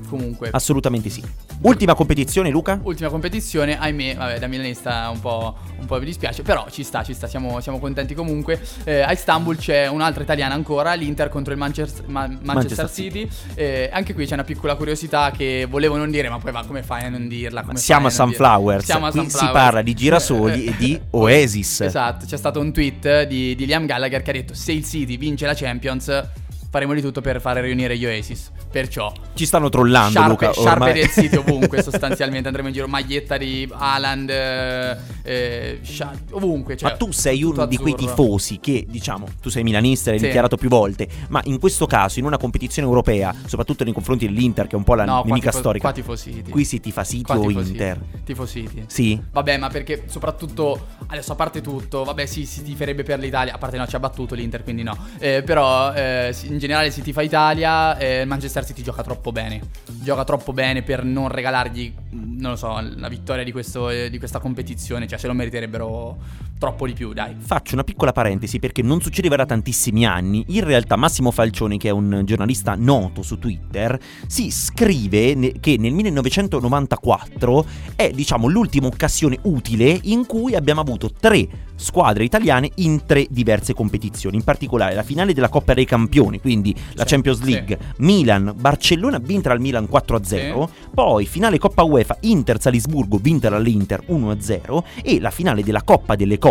Comunque. 0.09 0.51
Assolutamente 0.53 1.09
sì. 1.09 1.23
Ultima 1.63 1.95
competizione, 1.95 2.51
Luca? 2.51 2.79
Ultima 2.83 3.09
competizione, 3.09 3.79
ahimè, 3.79 4.15
vabbè, 4.15 4.39
da 4.39 4.47
milanista 4.47 5.09
un 5.13 5.21
po', 5.21 5.57
un 5.81 5.87
po' 5.87 5.99
mi 5.99 6.05
dispiace, 6.05 6.43
però 6.43 6.67
ci 6.71 6.85
sta, 6.85 7.03
ci 7.03 7.13
sta, 7.15 7.27
siamo, 7.27 7.61
siamo 7.61 7.79
contenti 7.79 8.15
comunque. 8.15 8.61
Eh, 8.85 9.01
a 9.01 9.11
Istanbul 9.13 9.57
c'è 9.57 9.89
un'altra 9.89 10.23
italiana 10.23 10.55
ancora, 10.55 10.93
l'Inter 10.95 11.29
contro 11.29 11.53
il 11.53 11.59
Manchester, 11.59 12.05
Ma- 12.09 12.21
Manchester 12.29 12.45
Manchester 12.55 12.91
City. 12.91 13.29
Eh, 13.55 13.91
anche 13.93 14.15
qui 14.15 14.27
c'è 14.27 14.35
una 14.35 14.45
piccola 14.45 14.75
curiosità 14.77 15.31
che 15.33 15.67
volevo 15.69 15.97
non 15.97 16.11
dire, 16.11 16.29
ma 16.29 16.39
poi 16.39 16.53
va, 16.53 16.65
come 16.65 16.83
fai 16.83 17.05
a 17.05 17.09
non 17.09 17.27
dirla? 17.27 17.65
Siamo 17.75 18.07
a? 18.07 18.11
Sunflowers, 18.11 18.85
Siamo 18.85 19.07
a 19.07 19.11
qui 19.11 19.21
si 19.25 19.31
Sunflowers. 19.31 19.59
parla 19.59 19.83
di 19.83 19.95
girasoli 19.95 20.65
e 20.67 20.77
di 20.77 21.01
Oasis. 21.11 21.81
Esatto, 21.81 22.27
c'è 22.27 22.37
stato 22.37 22.61
un 22.61 22.73
tweet 22.73 23.25
di, 23.25 23.55
di 23.57 23.67
Liam 23.67 23.87
Gallagher 23.87 24.23
che 24.23 24.31
ha 24.31 24.35
detto 24.35 24.55
se 24.55 24.73
il 24.73 24.85
City 24.87 25.17
vince 25.17 25.47
la 25.47 25.55
Champions 25.55 26.31
faremo 26.71 26.95
di 26.95 27.01
tutto 27.01 27.21
per 27.21 27.41
fare 27.41 27.61
riunire 27.61 27.97
gli 27.97 28.07
Oasis. 28.07 28.51
Perciò 28.77 29.11
Ci 29.33 29.47
stanno 29.47 29.71
trollando, 29.71 30.11
sciarpe, 30.11 30.29
Luca. 30.47 30.53
sciarpe 30.53 30.93
del 30.93 31.09
sito 31.09 31.41
ovunque 31.47 31.81
sostanzialmente 31.83 32.47
andremo 32.49 32.69
in 32.69 32.75
giro 32.75 32.87
maglietta 32.87 33.39
di 33.39 33.67
Haaland 33.73 34.29
eh, 34.29 34.97
eh, 35.23 35.79
scia- 35.83 36.13
ovunque 36.33 36.77
cioè, 36.77 36.91
ma 36.91 36.97
tu 36.99 37.11
sei 37.11 37.43
uno 37.43 37.65
di 37.65 37.79
quei 37.79 37.95
azzurro. 37.95 38.13
tifosi 38.13 38.61
che, 38.61 38.85
diciamo, 38.87 39.29
tu 39.41 39.49
sei 39.49 39.63
milanista, 39.63 40.11
l'hai 40.11 40.19
Sì. 40.19 40.27
dichiarato 40.27 40.59
più 40.59 40.69
volte, 40.69 41.09
ma 41.29 41.41
in 41.45 41.59
questo 41.59 41.87
caso, 41.87 42.19
in 42.19 42.27
una 42.27 42.37
competizione 42.37 42.87
europea, 42.87 43.35
soprattutto 43.47 43.83
nei 43.83 43.95
confronti 43.95 44.27
dell'Inter, 44.27 44.67
che 44.67 44.73
è 44.75 44.77
un 44.79 44.85
po' 44.85 44.95
la 44.95 45.07
no, 45.07 45.23
nemica 45.25 45.49
tifo- 45.49 45.59
storica, 45.61 45.85
qua 45.87 45.93
tifo 45.95 46.15
City 46.17 46.51
qui 46.51 46.65
si 46.67 46.79
tifa 46.79 47.03
City 47.03 47.33
o 47.33 47.47
tifo 47.47 47.61
Inter? 47.61 47.97
City. 47.99 48.23
Tifo 48.25 48.47
City 48.47 48.85
Sì? 48.89 49.19
Vabbè, 49.33 49.57
ma 49.57 49.69
perché 49.69 50.03
soprattutto 50.07 50.87
adesso 51.07 51.33
a 51.33 51.35
parte 51.35 51.63
tutto, 51.63 52.05
vabbè, 52.05 52.27
sì, 52.27 52.45
si 52.45 52.63
tiferebbe 52.63 53.05
per 53.05 53.19
l'Italia, 53.21 53.55
a 53.55 53.59
parte 53.59 53.79
no, 53.79 53.87
ci 53.87 53.97
ha 53.97 54.01
battuto 54.01 54.35
l'Inter, 54.35 54.63
quindi 54.63 54.83
no. 54.83 54.95
Eh, 55.19 55.43
però 55.43 55.95
eh, 55.95 56.35
in 56.45 56.59
generale 56.59 56.91
si 56.91 57.01
tifa 57.01 57.23
Italia, 57.23 57.97
eh, 57.97 58.25
Manchester 58.27 58.65
City 58.67 58.83
gioca 58.83 59.03
troppo 59.03 59.33
bene. 59.33 59.61
Gioca 59.87 60.25
troppo 60.25 60.53
bene 60.53 60.83
per 60.83 61.05
non 61.05 61.29
regalargli, 61.29 61.95
non 62.11 62.53
lo 62.53 62.57
so, 62.57 62.79
la 62.81 63.09
vittoria 63.09 63.45
di, 63.45 63.53
questo, 63.53 63.89
eh, 63.89 64.11
di 64.11 64.19
questa 64.19 64.39
competizione, 64.39 65.07
cioè 65.07 65.19
se 65.19 65.27
lo 65.27 65.33
meriterebbero 65.33 66.19
troppo 66.59 66.87
di 66.87 66.93
più, 66.93 67.13
dai. 67.13 67.37
Faccio 67.39 67.75
una 67.75 67.85
piccola 67.85 68.13
parentesi 68.13 68.59
perché 68.59 68.83
non 68.83 69.01
succedeva 69.01 69.37
da 69.37 69.47
tantissimi 69.47 70.07
anni. 70.07 70.45
In 70.49 70.65
realtà 70.65 70.97
Massimo 70.97 71.31
Falcioni, 71.31 71.79
che 71.79 71.89
è 71.89 71.93
un 71.93 72.23
giornalista 72.25 72.75
noto 72.77 73.23
su 73.23 73.39
Twitter, 73.39 73.99
si 74.27 74.51
scrive 74.51 75.55
che 75.61 75.77
nel 75.79 75.93
1994 75.93 77.67
è, 77.95 78.11
diciamo, 78.11 78.49
l'ultima 78.49 78.87
occasione 78.87 79.39
utile 79.43 79.99
in 80.05 80.25
cui 80.27 80.55
abbiamo 80.55 80.81
avuto 80.81 81.11
tre 81.11 81.47
squadre 81.77 82.25
italiane 82.25 82.71
in 82.77 83.05
tre 83.05 83.27
diverse 83.29 83.75
competizioni. 83.75 84.37
In 84.37 84.45
particolare 84.45 84.95
la 84.95 85.03
finale 85.03 85.35
della 85.35 85.51
Coppa 85.51 85.75
dei 85.75 85.85
Campioni, 85.85 86.41
quindi 86.41 86.75
la 86.95 87.03
Sì, 87.03 87.11
Champions 87.11 87.43
sì. 87.43 87.51
League, 87.51 87.79
Milan, 87.99 88.55
Barcellona 88.57 89.19
vinta 89.19 89.53
al 89.53 89.61
Milan 89.61 89.87
4-0, 89.91 90.69
poi 90.95 91.27
finale 91.27 91.59
Coppa 91.59 91.83
UEFA 91.83 92.17
Inter 92.21 92.61
Salisburgo 92.61 93.19
vinta 93.19 93.51
dall'Inter 93.51 94.05
1-0 94.09 94.83
e 95.03 95.21
la 95.21 95.31
finale 95.31 95.63
della 95.63 95.83
Coppa 95.83 96.17
delle 96.17 96.39
Coppe 96.39 96.46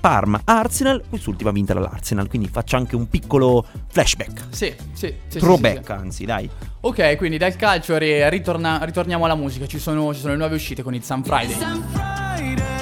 Parma 0.00 0.40
Arsenal, 0.44 1.02
quest'ultima 1.08 1.50
vinta 1.50 1.74
dall'Arsenal, 1.74 2.26
quindi 2.28 2.48
faccio 2.48 2.76
anche 2.76 2.96
un 2.96 3.08
piccolo 3.08 3.66
flashback. 3.88 4.46
Sì, 4.48 4.74
sì, 4.92 5.14
sì, 5.26 5.38
Throwback, 5.38 5.78
sì, 5.78 5.84
sì. 5.84 5.92
anzi, 5.92 6.24
dai. 6.24 6.50
Ok, 6.80 7.16
quindi 7.18 7.36
dal 7.36 7.54
calcio 7.56 7.98
ri- 7.98 8.28
ritorna- 8.30 8.82
ritorniamo 8.82 9.26
alla 9.26 9.34
musica. 9.34 9.66
Ci 9.66 9.78
sono, 9.78 10.14
ci 10.14 10.20
sono 10.20 10.32
le 10.32 10.38
nuove 10.38 10.54
uscite 10.54 10.82
con 10.82 10.94
il 10.94 11.02
Sun 11.02 11.22
Friday. 11.22 11.54
Friday 11.54 12.79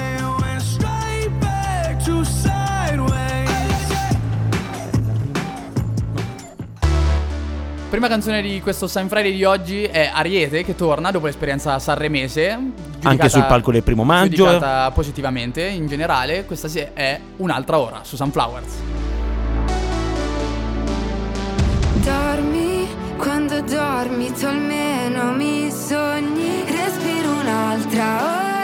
Prima 7.89 8.07
canzone 8.07 8.43
di 8.43 8.61
questo 8.61 8.85
Sun 8.85 9.07
Friday 9.07 9.33
di 9.33 9.43
oggi 9.43 9.81
è 9.83 10.11
Ariete 10.13 10.63
che 10.63 10.75
torna 10.75 11.09
dopo 11.09 11.25
l'esperienza 11.25 11.79
sanremese. 11.79 12.57
Anche 13.01 13.29
sul 13.29 13.45
palco 13.45 13.71
del 13.71 13.81
primo 13.81 14.03
maggio. 14.03 14.45
Giudicata 14.45 14.91
positivamente 14.91 15.63
in 15.63 15.87
generale. 15.87 16.45
Questa 16.45 16.67
è 16.93 17.19
un'altra 17.37 17.79
ora 17.79 18.01
su 18.03 18.15
Sunflowers. 18.15 18.73
Dormi, 21.95 22.87
quando 23.17 23.59
dormi 23.61 24.33
tu 24.33 24.45
almeno 24.45 25.31
mi 25.31 25.71
sogni, 25.71 26.63
respiro 26.67 27.31
un'altra 27.41 28.21
ora. 28.21 28.58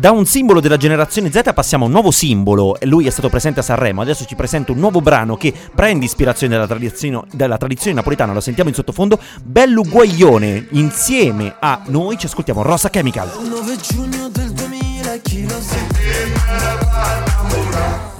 Da 0.00 0.12
un 0.12 0.24
simbolo 0.24 0.60
della 0.60 0.78
generazione 0.78 1.30
Z 1.30 1.52
passiamo 1.52 1.84
a 1.84 1.86
un 1.88 1.92
nuovo 1.92 2.10
simbolo. 2.10 2.74
Lui 2.84 3.06
è 3.06 3.10
stato 3.10 3.28
presente 3.28 3.60
a 3.60 3.62
Sanremo, 3.62 4.00
adesso 4.00 4.24
ci 4.24 4.34
presenta 4.34 4.72
un 4.72 4.78
nuovo 4.78 5.02
brano 5.02 5.36
che 5.36 5.52
prende 5.74 6.06
ispirazione 6.06 6.54
dalla 6.54 6.66
tradizione, 6.66 7.26
dalla 7.30 7.58
tradizione 7.58 7.96
napoletana, 7.96 8.32
lo 8.32 8.40
sentiamo 8.40 8.70
in 8.70 8.74
sottofondo. 8.74 9.20
Bello 9.44 9.82
Guaglione, 9.82 10.68
insieme 10.70 11.54
a 11.60 11.82
noi 11.88 12.16
ci 12.16 12.24
ascoltiamo 12.24 12.62
Rosa 12.62 12.88
Chemical. 12.88 13.30
9 13.46 13.76
giugno 13.76 14.30
del 14.30 14.50
2000, 14.52 15.16
chi 15.18 15.46
lo 15.46 15.60
sa? 15.60 16.89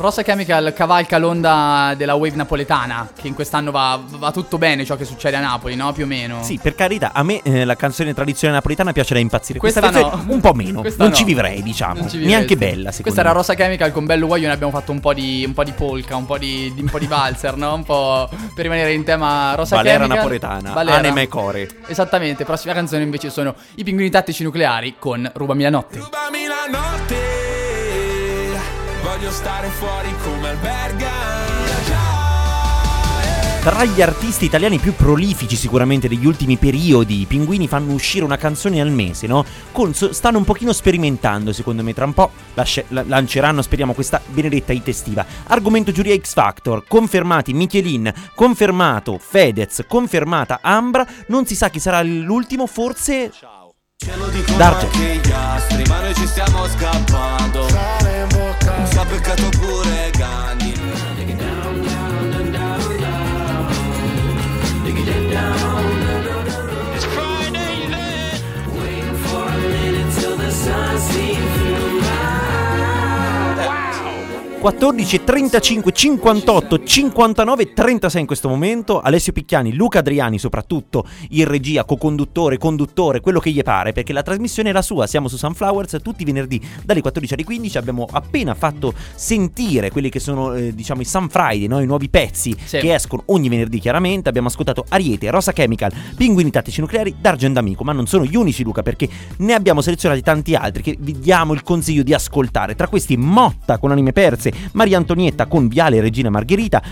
Rossa 0.00 0.22
Chemical 0.22 0.72
cavalca 0.72 1.18
l'onda 1.18 1.92
della 1.94 2.14
wave 2.14 2.34
napoletana. 2.34 3.10
Che 3.14 3.28
in 3.28 3.34
quest'anno 3.34 3.70
va, 3.70 4.00
va 4.08 4.30
tutto 4.32 4.56
bene 4.56 4.82
ciò 4.86 4.96
che 4.96 5.04
succede 5.04 5.36
a 5.36 5.40
Napoli, 5.40 5.76
no? 5.76 5.92
Più 5.92 6.04
o 6.04 6.06
meno. 6.06 6.42
Sì, 6.42 6.58
per 6.60 6.74
carità, 6.74 7.10
a 7.12 7.22
me 7.22 7.42
eh, 7.42 7.66
la 7.66 7.76
canzone 7.76 8.14
tradizionale 8.14 8.56
napoletana 8.58 8.92
piace 8.92 9.12
da 9.12 9.20
impazzire. 9.20 9.58
Questa 9.58 9.80
Questa, 9.80 10.00
no. 10.00 10.24
un 10.28 10.40
po' 10.40 10.54
meno, 10.54 10.80
Questa 10.80 11.02
non 11.02 11.12
no. 11.12 11.18
ci 11.18 11.24
vivrei, 11.24 11.62
diciamo. 11.62 12.00
Non 12.00 12.08
ci 12.08 12.16
Neanche 12.16 12.56
bella, 12.56 12.90
secondo 12.92 13.02
Questa 13.02 13.20
era 13.20 13.28
me. 13.28 13.34
Rossa 13.36 13.52
Chemical 13.54 13.92
con 13.92 14.06
Bello 14.06 14.26
Guaglione 14.26 14.54
abbiamo 14.54 14.72
fatto 14.72 14.90
un 14.90 15.00
po' 15.00 15.12
di, 15.12 15.44
un 15.46 15.52
po' 15.52 15.64
di 15.64 15.72
polka, 15.72 16.16
un 16.16 16.24
po' 16.24 16.38
di, 16.38 16.72
di- 16.74 16.80
un 16.80 16.88
po' 16.88 16.98
di 16.98 17.06
valzer, 17.06 17.56
no? 17.56 17.74
Un 17.74 17.84
po' 17.84 18.26
per 18.54 18.64
rimanere 18.64 18.94
in 18.94 19.04
tema 19.04 19.54
Rossa 19.54 19.76
Valera 19.76 19.96
Chemical. 19.98 20.16
napoletana, 20.16 20.72
Valera. 20.72 20.96
anima 20.96 21.20
e 21.20 21.28
core. 21.28 21.68
Esattamente, 21.86 22.46
prossima 22.46 22.72
canzone 22.72 23.02
invece 23.02 23.28
sono 23.28 23.54
I 23.74 23.84
pinguini 23.84 24.08
tattici 24.08 24.42
nucleari 24.44 24.94
con 24.98 25.30
Rubami 25.34 25.62
la 25.64 25.70
notte. 25.70 25.98
Rubami 25.98 26.46
la 26.46 26.78
notte, 26.78 27.14
voglio 29.20 29.32
stare 29.32 29.68
fuori 29.68 30.14
come 30.22 30.48
alberga. 30.48 31.08
Tra 33.60 33.84
gli 33.84 34.00
artisti 34.00 34.46
italiani 34.46 34.78
più 34.78 34.94
prolifici 34.94 35.56
sicuramente 35.56 36.08
degli 36.08 36.24
ultimi 36.24 36.56
periodi, 36.56 37.20
i 37.20 37.26
Pinguini 37.26 37.68
fanno 37.68 37.92
uscire 37.92 38.24
una 38.24 38.38
canzone 38.38 38.80
al 38.80 38.90
mese, 38.90 39.26
no? 39.26 39.44
Con- 39.72 39.92
so- 39.92 40.14
stanno 40.14 40.38
un 40.38 40.44
pochino 40.44 40.72
sperimentando, 40.72 41.52
secondo 41.52 41.82
me, 41.82 41.92
tra 41.92 42.06
un 42.06 42.14
po' 42.14 42.30
lasce- 42.54 42.86
la- 42.88 43.04
lanceranno, 43.06 43.60
speriamo, 43.60 43.92
questa 43.92 44.22
benedetta 44.24 44.72
hit 44.72 44.88
estiva. 44.88 45.26
Argomento 45.48 45.92
giuria 45.92 46.16
X 46.16 46.32
Factor, 46.32 46.84
confermati 46.88 47.52
Michelin, 47.52 48.10
confermato 48.34 49.18
Fedez, 49.18 49.84
confermata 49.86 50.60
Ambra, 50.62 51.06
non 51.26 51.44
si 51.44 51.54
sa 51.54 51.68
chi 51.68 51.78
sarà 51.78 52.00
l'ultimo, 52.02 52.66
forse... 52.66 53.30
Ce 54.02 54.16
lo 54.16 54.28
dicono 54.28 54.56
Darge. 54.56 54.86
anche 54.86 55.20
gli 55.22 55.30
astri, 55.30 55.82
ma 55.86 56.00
noi 56.00 56.14
ci 56.14 56.26
stiamo 56.26 56.66
scappando. 56.66 57.99
Ci 59.30 59.36
ha 59.36 59.48
beccato 59.48 59.79
14, 74.60 75.24
35, 75.24 75.90
58, 75.90 76.82
59, 76.84 77.72
36 77.72 78.20
in 78.20 78.26
questo 78.26 78.46
momento. 78.46 79.00
Alessio 79.00 79.32
Picchiani, 79.32 79.72
Luca 79.72 80.00
Adriani 80.00 80.38
soprattutto, 80.38 81.06
in 81.30 81.46
regia, 81.46 81.84
co-conduttore, 81.84 82.58
conduttore, 82.58 83.20
quello 83.20 83.40
che 83.40 83.50
gli 83.52 83.62
pare, 83.62 83.92
perché 83.92 84.12
la 84.12 84.22
trasmissione 84.22 84.68
è 84.68 84.72
la 84.72 84.82
sua. 84.82 85.06
Siamo 85.06 85.28
su 85.28 85.38
Sunflowers 85.38 85.96
tutti 86.02 86.22
i 86.22 86.24
venerdì 86.26 86.60
dalle 86.84 87.00
14 87.00 87.32
alle 87.34 87.44
15. 87.44 87.78
Abbiamo 87.78 88.06
appena 88.10 88.52
fatto 88.54 88.92
sentire 89.14 89.90
quelli 89.90 90.10
che 90.10 90.20
sono, 90.20 90.52
eh, 90.52 90.74
diciamo, 90.74 91.00
i 91.00 91.06
Sun 91.06 91.30
Friday, 91.30 91.66
no? 91.66 91.80
i 91.80 91.86
nuovi 91.86 92.10
pezzi 92.10 92.54
Sì. 92.62 92.80
che 92.80 92.92
escono 92.92 93.22
ogni 93.26 93.48
venerdì 93.48 93.78
chiaramente. 93.78 94.28
Abbiamo 94.28 94.48
ascoltato 94.48 94.84
Ariete, 94.90 95.30
Rosa 95.30 95.52
Chemical, 95.52 95.90
Pinguini 96.16 96.50
Tattici 96.50 96.80
Nucleari, 96.82 97.14
D'Argent 97.18 97.56
Amico, 97.56 97.82
ma 97.82 97.92
non 97.92 98.06
sono 98.06 98.26
gli 98.26 98.36
unici 98.36 98.62
Luca, 98.62 98.82
perché 98.82 99.08
ne 99.38 99.54
abbiamo 99.54 99.80
selezionati 99.80 100.20
tanti 100.20 100.54
altri 100.54 100.82
che 100.82 100.96
vi 101.00 101.18
diamo 101.18 101.54
il 101.54 101.62
consiglio 101.62 102.02
di 102.02 102.12
ascoltare. 102.12 102.74
Tra 102.74 102.88
questi 102.88 103.16
Motta 103.16 103.78
con 103.78 103.90
Anime 103.90 104.12
Perse, 104.12 104.48
Maria 104.72 104.98
Antonietta 104.98 105.46
con 105.46 105.68
Viale 105.68 106.00
Regina 106.00 106.30
Margherita, 106.30 106.82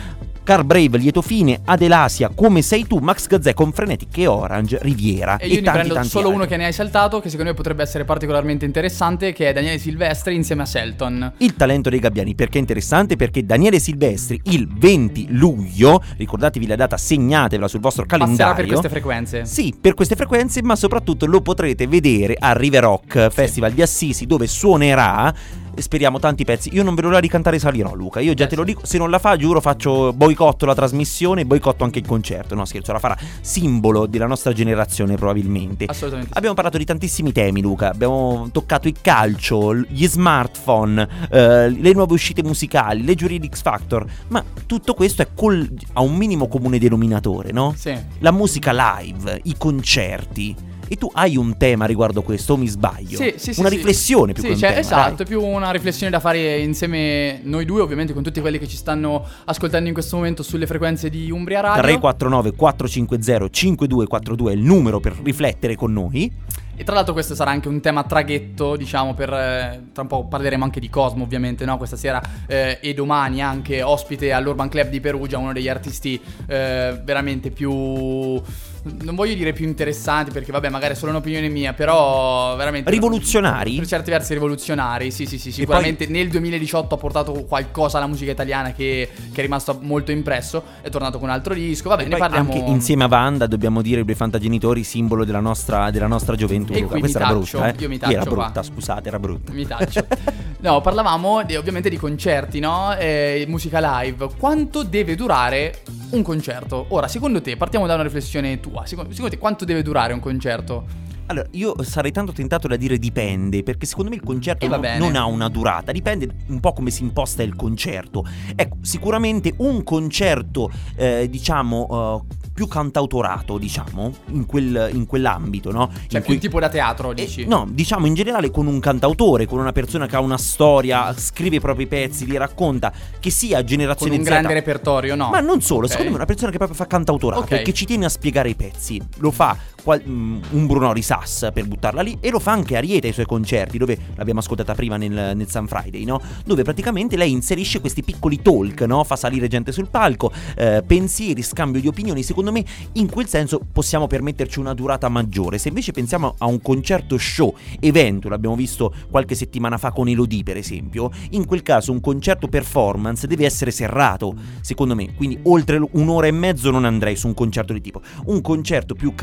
Car 0.48 0.64
Brave, 0.64 0.96
Lieto 0.96 1.20
Fine, 1.20 1.60
Adelasia, 1.62 2.30
Come 2.34 2.62
sei 2.62 2.86
tu, 2.86 2.96
Max 3.00 3.26
Gazzè 3.26 3.52
con 3.52 3.70
Frenetic 3.70 4.16
e 4.16 4.26
Orange, 4.26 4.78
Riviera 4.80 5.36
E 5.36 5.44
e, 5.44 5.48
io 5.48 5.54
ne 5.56 5.60
tanti 5.60 5.76
prendo 5.78 5.92
tanti 5.94 6.08
solo 6.08 6.28
uno 6.28 6.36
altri. 6.38 6.48
che 6.52 6.56
ne 6.56 6.64
hai 6.64 6.72
saltato, 6.72 7.20
che 7.20 7.28
secondo 7.28 7.50
me 7.50 7.56
potrebbe 7.56 7.82
essere 7.82 8.06
particolarmente 8.06 8.64
interessante, 8.64 9.34
che 9.34 9.50
è 9.50 9.52
Daniele 9.52 9.76
Silvestri 9.76 10.34
insieme 10.34 10.62
a 10.62 10.64
Selton. 10.64 11.32
Il 11.36 11.54
talento 11.54 11.90
dei 11.90 11.98
gabbiani, 11.98 12.34
perché 12.34 12.56
è 12.56 12.60
interessante? 12.62 13.16
Perché 13.16 13.44
Daniele 13.44 13.78
Silvestri 13.78 14.40
il 14.44 14.66
20 14.74 15.26
luglio, 15.32 16.02
ricordatevi 16.16 16.66
la 16.66 16.76
data, 16.76 16.96
segnatevela 16.96 17.68
sul 17.68 17.80
vostro 17.80 18.06
Passerà 18.06 18.24
calendario. 18.24 18.54
per 18.54 18.66
queste 18.68 18.88
frequenze. 18.88 19.44
Sì, 19.44 19.74
per 19.78 19.92
queste 19.92 20.16
frequenze, 20.16 20.62
ma 20.62 20.76
soprattutto 20.76 21.26
lo 21.26 21.42
potrete 21.42 21.86
vedere 21.86 22.34
al 22.38 22.54
River 22.54 22.84
Rock 22.84 23.28
Festival 23.28 23.72
di 23.72 23.82
Assisi, 23.82 24.24
dove 24.24 24.46
suonerà. 24.46 25.34
E 25.78 25.82
Speriamo 25.82 26.18
tanti 26.18 26.44
pezzi. 26.44 26.70
Io 26.72 26.82
non 26.82 26.94
vedo 26.94 27.08
l'ora 27.08 27.20
di 27.20 27.28
cantare 27.28 27.58
Salirò, 27.58 27.94
Luca. 27.94 28.20
Io 28.20 28.34
già 28.34 28.44
Eh 28.44 28.48
te 28.48 28.56
lo 28.56 28.64
dico. 28.64 28.84
Se 28.84 28.98
non 28.98 29.10
la 29.10 29.18
fa, 29.18 29.36
giuro, 29.36 29.60
faccio 29.60 30.12
boicotto 30.12 30.66
la 30.66 30.74
trasmissione, 30.74 31.46
boicotto 31.46 31.84
anche 31.84 31.98
il 32.00 32.06
concerto. 32.06 32.54
No, 32.54 32.64
scherzo, 32.64 32.92
la 32.92 32.98
farà. 32.98 33.16
Simbolo 33.40 34.06
della 34.06 34.26
nostra 34.26 34.52
generazione, 34.52 35.14
probabilmente. 35.14 35.86
Assolutamente. 35.86 36.32
Abbiamo 36.34 36.54
parlato 36.54 36.78
di 36.78 36.84
tantissimi 36.84 37.32
temi, 37.32 37.62
Luca. 37.62 37.90
Abbiamo 37.90 38.48
toccato 38.52 38.88
il 38.88 38.96
calcio, 39.00 39.74
gli 39.74 40.06
smartphone, 40.06 41.08
eh, 41.30 41.70
le 41.70 41.92
nuove 41.92 42.12
uscite 42.12 42.42
musicali, 42.42 43.04
le 43.04 43.14
giurie 43.14 43.38
di 43.38 43.48
X 43.48 43.62
Factor. 43.62 44.04
Ma 44.28 44.44
tutto 44.66 44.94
questo 44.94 45.22
è 45.22 45.28
col- 45.34 45.70
a 45.94 46.00
un 46.00 46.16
minimo 46.16 46.48
comune 46.48 46.78
denominatore, 46.78 47.52
no? 47.52 47.72
Sì. 47.76 47.96
La 48.18 48.32
musica 48.32 48.72
live, 48.98 49.40
i 49.44 49.54
concerti. 49.56 50.56
E 50.88 50.96
tu 50.96 51.10
hai 51.12 51.36
un 51.36 51.56
tema 51.56 51.84
riguardo 51.84 52.22
questo, 52.22 52.54
o 52.54 52.56
mi 52.56 52.66
sbaglio? 52.66 53.18
Sì, 53.18 53.34
sì, 53.36 53.52
sì, 53.52 53.60
Una 53.60 53.68
sì. 53.68 53.76
riflessione 53.76 54.32
più 54.32 54.42
Sì, 54.42 54.48
che 54.48 54.56
cioè, 54.56 54.68
tema, 54.70 54.80
esatto, 54.80 55.14
dai. 55.16 55.24
è 55.24 55.28
più 55.28 55.42
una 55.44 55.70
riflessione 55.70 56.10
da 56.10 56.18
fare 56.20 56.58
insieme 56.58 57.40
noi 57.42 57.64
due, 57.64 57.82
ovviamente 57.82 58.12
con 58.12 58.22
tutti 58.22 58.40
quelli 58.40 58.58
che 58.58 58.66
ci 58.66 58.76
stanno 58.76 59.24
ascoltando 59.44 59.88
in 59.88 59.94
questo 59.94 60.16
momento 60.16 60.42
sulle 60.42 60.66
frequenze 60.66 61.10
di 61.10 61.30
Umbria 61.30 61.60
Radio. 61.60 61.82
349 61.82 62.52
450 62.56 63.48
5242 63.50 64.52
è 64.52 64.54
il 64.54 64.62
numero 64.62 65.00
per 65.00 65.14
riflettere 65.22 65.76
con 65.76 65.92
noi. 65.92 66.32
E 66.80 66.84
tra 66.84 66.94
l'altro 66.94 67.12
questo 67.12 67.34
sarà 67.34 67.50
anche 67.50 67.66
un 67.66 67.80
tema 67.80 68.04
traghetto, 68.04 68.76
diciamo, 68.76 69.12
per... 69.12 69.32
eh, 69.32 69.82
tra 69.92 70.02
un 70.02 70.08
po' 70.08 70.26
parleremo 70.26 70.62
anche 70.62 70.78
di 70.78 70.88
Cosmo, 70.88 71.24
ovviamente, 71.24 71.64
no? 71.64 71.76
Questa 71.76 71.96
sera 71.96 72.22
eh, 72.46 72.78
e 72.80 72.94
domani 72.94 73.42
anche 73.42 73.82
ospite 73.82 74.32
all'Urban 74.32 74.68
Club 74.68 74.88
di 74.88 75.00
Perugia, 75.00 75.38
uno 75.38 75.52
degli 75.52 75.68
artisti 75.68 76.20
eh, 76.46 77.00
veramente 77.04 77.50
più... 77.50 78.40
Non 78.82 79.14
voglio 79.14 79.34
dire 79.34 79.52
più 79.52 79.66
interessanti 79.66 80.30
perché 80.30 80.52
vabbè 80.52 80.68
magari 80.68 80.94
è 80.94 80.96
solo 80.96 81.10
un'opinione 81.10 81.48
mia, 81.48 81.72
però 81.72 82.54
veramente... 82.56 82.90
Rivoluzionari? 82.90 83.76
Per 83.76 83.86
certi 83.86 84.10
versi 84.10 84.32
rivoluzionari, 84.34 85.10
sì 85.10 85.26
sì 85.26 85.38
sì, 85.38 85.52
sicuramente 85.52 86.06
nel 86.06 86.28
2018 86.28 86.94
ha 86.94 86.98
portato 86.98 87.32
qualcosa 87.44 87.98
alla 87.98 88.06
musica 88.06 88.30
italiana 88.30 88.72
che, 88.72 89.08
che 89.32 89.40
è 89.40 89.42
rimasto 89.42 89.78
molto 89.82 90.10
impresso, 90.10 90.62
è 90.80 90.88
tornato 90.90 91.18
con 91.18 91.28
un 91.28 91.34
altro 91.34 91.54
disco, 91.54 91.88
vabbè 91.88 92.02
E 92.02 92.04
ne 92.04 92.10
poi 92.10 92.18
parliamo... 92.20 92.52
anche 92.52 92.70
insieme 92.70 93.04
a 93.04 93.08
Wanda 93.08 93.46
dobbiamo 93.46 93.82
dire 93.82 94.00
i 94.00 94.04
due 94.04 94.14
fantagenitori 94.14 94.84
simbolo 94.84 95.24
della 95.24 95.40
nostra, 95.40 95.90
della 95.90 96.06
nostra 96.06 96.36
gioventù. 96.36 96.72
E 96.72 96.84
qui 96.84 97.00
Questa 97.00 97.18
mi 97.18 97.24
era 97.24 97.34
taccio, 97.34 97.58
brutta, 97.58 97.74
eh? 97.74 97.82
io 97.82 97.88
mi 97.88 97.98
Sì, 97.98 98.04
era 98.04 98.12
taccio 98.22 98.34
qua. 98.34 98.42
brutta, 98.44 98.62
scusate, 98.62 99.08
era 99.08 99.18
brutta. 99.18 99.52
Mi 99.52 99.66
taccio. 99.66 100.06
No, 100.60 100.80
parlavamo 100.80 101.44
di- 101.44 101.54
ovviamente 101.54 101.88
di 101.88 101.96
concerti, 101.96 102.58
no? 102.58 102.92
Eh, 102.96 103.44
musica 103.46 104.00
live. 104.02 104.28
Quanto 104.36 104.82
deve 104.82 105.14
durare 105.14 105.82
un 106.10 106.22
concerto? 106.22 106.86
Ora, 106.88 107.08
secondo 107.08 107.40
te, 107.40 107.56
partiamo 107.56 107.86
da 107.86 107.94
una 107.94 108.02
riflessione 108.02 108.60
tua. 108.60 108.86
Secondo, 108.86 109.10
secondo 109.10 109.30
te, 109.30 109.38
quanto 109.38 109.64
deve 109.64 109.82
durare 109.82 110.12
un 110.12 110.20
concerto? 110.20 111.06
Allora, 111.26 111.46
io 111.52 111.74
sarei 111.82 112.10
tanto 112.10 112.32
tentato 112.32 112.68
da 112.68 112.76
dire 112.76 112.98
dipende, 112.98 113.62
perché 113.62 113.84
secondo 113.84 114.08
me 114.08 114.16
il 114.16 114.22
concerto 114.22 114.64
E 114.64 114.68
va 114.68 114.78
non, 114.78 114.96
non 114.98 115.16
ha 115.16 115.26
una 115.26 115.48
durata, 115.48 115.92
dipende 115.92 116.26
un 116.46 116.58
po' 116.58 116.72
come 116.72 116.90
si 116.90 117.02
imposta 117.02 117.42
il 117.42 117.54
concerto. 117.54 118.24
Ecco, 118.56 118.78
sicuramente 118.80 119.52
un 119.58 119.84
concerto, 119.84 120.70
eh, 120.96 121.26
diciamo, 121.28 122.24
eh, 122.26 122.47
più 122.58 122.66
cantautorato, 122.66 123.56
diciamo, 123.56 124.12
in, 124.32 124.44
quel- 124.44 124.90
in 124.92 125.06
quell'ambito, 125.06 125.70
no? 125.70 125.88
Cioè, 126.08 126.18
in 126.18 126.26
più 126.26 126.40
tipo 126.40 126.58
da 126.58 126.68
teatro, 126.68 127.12
Eh, 127.12 127.14
dici? 127.14 127.46
no, 127.46 127.68
diciamo 127.70 128.06
in 128.06 128.14
generale 128.14 128.50
con 128.50 128.66
un 128.66 128.80
cantautore, 128.80 129.46
con 129.46 129.60
una 129.60 129.70
persona 129.70 130.06
che 130.06 130.16
ha 130.16 130.20
una 130.20 130.36
storia, 130.38 131.14
scrive 131.16 131.56
i 131.56 131.60
propri 131.60 131.86
pezzi, 131.86 132.26
li 132.26 132.36
racconta, 132.36 132.92
che 133.20 133.30
sia 133.30 133.58
Con 133.58 133.66
generazione 133.66 134.16
un 134.16 134.22
Z. 134.24 134.26
grande 134.26 134.54
repertorio, 134.54 135.14
no? 135.14 135.28
Ma 135.30 135.38
non 135.38 135.60
solo, 135.60 135.82
Ok. 135.84 135.90
secondo 135.90 136.08
me 136.08 136.14
è 136.14 136.18
una 136.18 136.26
persona 136.26 136.50
che 136.50 136.56
proprio 136.56 136.76
fa 136.76 136.88
cantautorato 136.88 137.42
Ok. 137.42 137.52
e 137.52 137.62
che 137.62 137.72
ci 137.72 137.86
tiene 137.86 138.06
a 138.06 138.08
spiegare 138.08 138.48
i 138.48 138.56
pezzi. 138.56 139.00
Lo 139.18 139.30
fa 139.30 139.56
qual- 139.82 140.02
mm, 140.06 140.40
un 140.50 140.66
Bruno 140.66 140.92
Risas 140.92 141.50
per 141.52 141.66
buttarla 141.66 142.02
lì 142.02 142.16
e 142.20 142.30
lo 142.30 142.38
fa 142.38 142.52
anche 142.52 142.76
Ariete 142.76 143.08
ai 143.08 143.12
suoi 143.12 143.26
concerti, 143.26 143.78
dove 143.78 143.98
l'abbiamo 144.14 144.40
ascoltata 144.40 144.74
prima 144.74 144.96
nel, 144.96 145.36
nel 145.36 145.48
Sun 145.48 145.66
Friday, 145.66 146.04
no? 146.04 146.20
Dove 146.44 146.62
praticamente 146.62 147.16
lei 147.16 147.32
inserisce 147.32 147.80
questi 147.80 148.02
piccoli 148.02 148.40
talk, 148.42 148.82
no? 148.82 149.04
Fa 149.04 149.16
salire 149.16 149.48
gente 149.48 149.72
sul 149.72 149.88
palco, 149.88 150.32
eh, 150.56 150.82
pensieri, 150.86 151.42
scambio 151.42 151.80
di 151.80 151.88
opinioni. 151.88 152.22
Secondo 152.22 152.52
me 152.52 152.64
in 152.92 153.10
quel 153.10 153.28
senso 153.28 153.60
possiamo 153.72 154.06
permetterci 154.06 154.58
una 154.58 154.74
durata 154.74 155.08
maggiore. 155.08 155.58
Se 155.58 155.68
invece 155.68 155.92
pensiamo 155.92 156.34
a 156.38 156.46
un 156.46 156.60
concerto 156.60 157.16
show, 157.18 157.54
evento, 157.80 158.28
l'abbiamo 158.28 158.56
visto 158.56 158.94
qualche 159.10 159.34
settimana 159.34 159.78
fa 159.78 159.92
con 159.92 160.08
Elodie 160.08 160.42
per 160.42 160.56
esempio, 160.56 161.10
in 161.30 161.46
quel 161.46 161.62
caso 161.62 161.92
un 161.92 162.00
concerto 162.00 162.48
performance 162.48 163.26
deve 163.26 163.44
essere 163.44 163.70
serrato, 163.70 164.34
secondo 164.60 164.94
me. 164.94 165.14
Quindi 165.14 165.38
oltre 165.44 165.80
un'ora 165.92 166.26
e 166.26 166.32
mezzo 166.32 166.70
non 166.70 166.84
andrei 166.84 167.16
su 167.16 167.26
un 167.26 167.34
concerto 167.34 167.72
di 167.72 167.80
tipo. 167.80 168.00
Un 168.26 168.40
concerto 168.40 168.94
più 168.94 169.14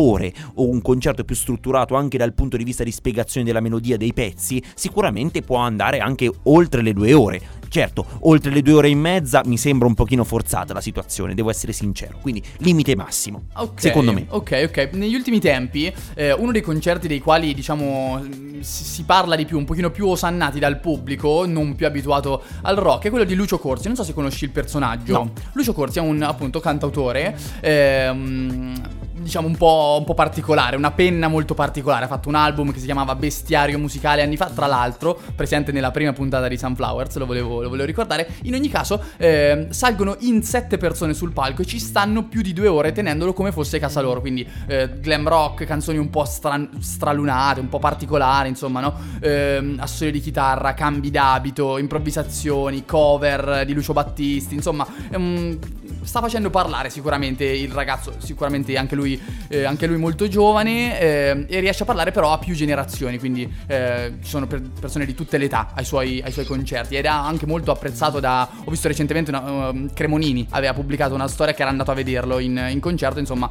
cantautore 0.00 0.32
o 0.54 0.68
un 0.68 0.80
concerto 0.80 1.24
più 1.24 1.34
strutturato 1.34 1.94
anche 1.94 2.18
dal 2.18 2.32
punto 2.32 2.56
di 2.56 2.64
vista 2.64 2.84
di 2.84 2.90
spiegazione 2.90 3.46
della 3.46 3.60
melodia 3.60 3.96
dei 3.96 4.12
pezzi, 4.12 4.62
sicuramente 4.74 5.42
può 5.42 5.56
andare 5.58 5.98
anche 5.98 6.30
oltre 6.44 6.82
le 6.82 6.92
due 6.92 7.12
ore. 7.12 7.40
Certo, 7.68 8.04
oltre 8.22 8.50
le 8.50 8.62
due 8.62 8.74
ore 8.74 8.88
e 8.88 8.94
mezza 8.96 9.42
mi 9.44 9.56
sembra 9.56 9.86
un 9.86 9.94
pochino 9.94 10.24
forzata 10.24 10.72
la 10.72 10.80
situazione, 10.80 11.34
devo 11.34 11.50
essere 11.50 11.72
sincero. 11.72 12.18
Quindi 12.20 12.42
limite 12.58 12.96
massimo. 12.96 13.44
Ok, 13.54 13.80
Secondo 13.80 14.12
me. 14.12 14.26
Ok, 14.28 14.64
ok. 14.68 14.90
Negli 14.94 15.14
ultimi 15.14 15.38
tempi, 15.38 15.92
eh, 16.14 16.32
uno 16.32 16.50
dei 16.50 16.62
concerti 16.62 17.06
dei 17.06 17.20
quali, 17.20 17.54
diciamo, 17.54 18.20
si, 18.58 18.84
si 18.84 19.04
parla 19.04 19.36
di 19.36 19.44
più, 19.44 19.56
un 19.56 19.64
pochino 19.64 19.90
più 19.90 20.08
osannati 20.08 20.58
dal 20.58 20.80
pubblico, 20.80 21.46
non 21.46 21.76
più 21.76 21.86
abituato 21.86 22.42
al 22.62 22.74
rock, 22.74 23.04
è 23.04 23.10
quello 23.10 23.24
di 23.24 23.34
Lucio 23.36 23.58
Corsi. 23.60 23.86
Non 23.86 23.94
so 23.94 24.02
se 24.02 24.14
conosci 24.14 24.44
il 24.44 24.50
personaggio. 24.50 25.12
No. 25.12 25.32
Lucio 25.52 25.72
Corsi 25.72 25.98
è 25.98 26.02
un, 26.02 26.22
appunto, 26.22 26.58
cantautore. 26.58 27.38
ehm, 27.60 28.72
Diciamo 29.22 29.46
un 29.46 29.56
po', 29.56 29.96
un 29.98 30.04
po' 30.06 30.14
particolare, 30.14 30.76
una 30.76 30.92
penna 30.92 31.28
molto 31.28 31.52
particolare. 31.52 32.06
Ha 32.06 32.08
fatto 32.08 32.28
un 32.28 32.34
album 32.34 32.72
che 32.72 32.78
si 32.78 32.86
chiamava 32.86 33.14
Bestiario 33.14 33.78
Musicale 33.78 34.22
anni 34.22 34.36
fa, 34.36 34.46
tra 34.46 34.66
l'altro, 34.66 35.20
presente 35.36 35.72
nella 35.72 35.90
prima 35.90 36.12
puntata 36.14 36.48
di 36.48 36.56
Sunflowers, 36.56 37.16
lo 37.16 37.26
volevo, 37.26 37.60
lo 37.60 37.68
volevo 37.68 37.86
ricordare. 37.86 38.28
In 38.44 38.54
ogni 38.54 38.68
caso, 38.68 39.02
ehm, 39.18 39.70
salgono 39.70 40.16
in 40.20 40.42
sette 40.42 40.78
persone 40.78 41.12
sul 41.12 41.32
palco 41.32 41.60
e 41.62 41.66
ci 41.66 41.78
stanno 41.78 42.24
più 42.24 42.40
di 42.40 42.54
due 42.54 42.68
ore 42.68 42.92
tenendolo 42.92 43.34
come 43.34 43.52
fosse 43.52 43.78
casa 43.78 44.00
loro. 44.00 44.20
Quindi 44.20 44.46
eh, 44.66 44.98
glam 45.00 45.28
rock, 45.28 45.64
canzoni 45.64 45.98
un 45.98 46.08
po' 46.08 46.24
stra- 46.24 46.68
stralunate, 46.78 47.60
un 47.60 47.68
po' 47.68 47.78
particolari, 47.78 48.48
insomma, 48.48 48.80
no? 48.80 48.94
Ehm, 49.20 49.76
assoli 49.80 50.12
di 50.12 50.20
chitarra, 50.20 50.72
cambi 50.72 51.10
d'abito, 51.10 51.76
improvvisazioni, 51.76 52.86
cover 52.86 53.64
di 53.66 53.74
Lucio 53.74 53.92
Battisti, 53.92 54.54
insomma, 54.54 54.86
è 55.10 55.16
un- 55.16 55.58
sta 56.02 56.20
facendo 56.20 56.50
parlare 56.50 56.90
sicuramente 56.90 57.44
il 57.44 57.70
ragazzo, 57.70 58.14
sicuramente 58.18 58.76
anche 58.76 58.94
lui, 58.94 59.20
eh, 59.48 59.64
anche 59.64 59.86
lui 59.86 59.96
molto 59.96 60.28
giovane 60.28 61.00
eh, 61.00 61.46
e 61.48 61.60
riesce 61.60 61.82
a 61.82 61.86
parlare 61.86 62.10
però 62.10 62.32
a 62.32 62.38
più 62.38 62.54
generazioni, 62.54 63.18
quindi 63.18 63.50
eh, 63.66 64.14
ci 64.22 64.28
sono 64.28 64.46
per- 64.46 64.62
persone 64.62 65.06
di 65.06 65.14
tutte 65.14 65.38
le 65.38 65.46
età 65.46 65.70
ai 65.74 65.84
suoi, 65.84 66.20
ai 66.22 66.32
suoi 66.32 66.44
concerti 66.44 66.96
ed 66.96 67.04
è 67.04 67.08
anche 67.08 67.46
molto 67.46 67.70
apprezzato 67.70 68.20
da... 68.20 68.48
Ho 68.64 68.70
visto 68.70 68.88
recentemente 68.88 69.30
una, 69.30 69.68
um, 69.70 69.92
Cremonini 69.92 70.46
aveva 70.50 70.72
pubblicato 70.74 71.14
una 71.14 71.28
storia 71.28 71.54
che 71.54 71.62
era 71.62 71.70
andato 71.70 71.90
a 71.90 71.94
vederlo 71.94 72.38
in, 72.38 72.68
in 72.70 72.80
concerto, 72.80 73.18
insomma, 73.18 73.50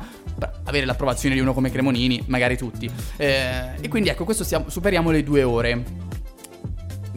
avere 0.64 0.86
l'approvazione 0.86 1.36
di 1.36 1.42
uno 1.42 1.54
come 1.54 1.72
Cremonini, 1.72 2.24
magari 2.28 2.58
tutti. 2.58 2.90
Eh, 3.18 3.76
e 3.80 3.88
quindi 3.88 4.10
ecco, 4.10 4.24
questo 4.26 4.44
stiamo- 4.44 4.70
superiamo 4.70 5.12
le 5.12 5.24
due 5.24 5.44
ore. 5.44 6.09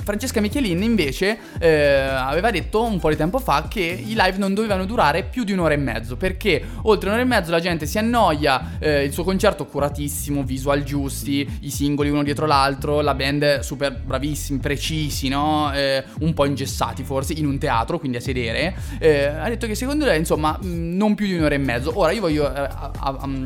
Francesca 0.03 0.41
Michelin 0.41 0.83
invece 0.83 1.39
eh, 1.59 1.71
aveva 1.71 2.51
detto 2.51 2.83
un 2.83 2.99
po' 2.99 3.09
di 3.09 3.17
tempo 3.17 3.39
fa 3.39 3.67
che 3.69 3.81
i 3.81 4.15
live 4.17 4.37
non 4.37 4.55
dovevano 4.55 4.85
durare 4.85 5.23
più 5.23 5.45
di 5.45 5.53
un'ora 5.53 5.75
e 5.75 5.77
mezzo 5.77 6.17
perché 6.17 6.63
oltre 6.83 7.09
un'ora 7.09 7.23
e 7.23 7.27
mezzo 7.27 7.51
la 7.51 7.61
gente 7.61 7.87
si 7.87 7.99
annoia, 7.99 8.79
eh, 8.79 9.05
il 9.05 9.13
suo 9.13 9.25
concerto 9.25 9.67
curatissimo, 9.67 10.43
visual 10.43 10.83
giusti, 10.83 11.49
i 11.61 11.71
singoli 11.71 12.11
uno 12.11 12.23
dietro 12.23 12.47
l'altro, 12.47 13.01
la 13.01 13.15
band 13.15 13.61
super 13.61 13.93
bravissimi, 13.93 14.59
precisi, 14.59 15.29
no? 15.29 15.73
Eh, 15.73 16.05
un 16.21 16.35
po' 16.35 16.45
ingessati 16.45 17.03
forse 17.05 17.33
in 17.35 17.47
un 17.47 17.59
teatro, 17.59 17.99
quindi 17.99 18.17
a 18.19 18.21
sedere. 18.21 18.75
Eh, 18.99 19.27
ha 19.27 19.49
detto 19.49 19.67
che 19.67 19.75
secondo 19.75 20.05
lei 20.05 20.19
insomma 20.19 20.59
mh, 20.61 20.67
non 20.67 21.15
più 21.15 21.27
di 21.27 21.35
un'ora 21.35 21.55
e 21.55 21.59
mezzo. 21.59 21.93
Ora 21.95 22.13
io 22.13 22.21
voglio 22.21 22.53
eh, 22.53 22.69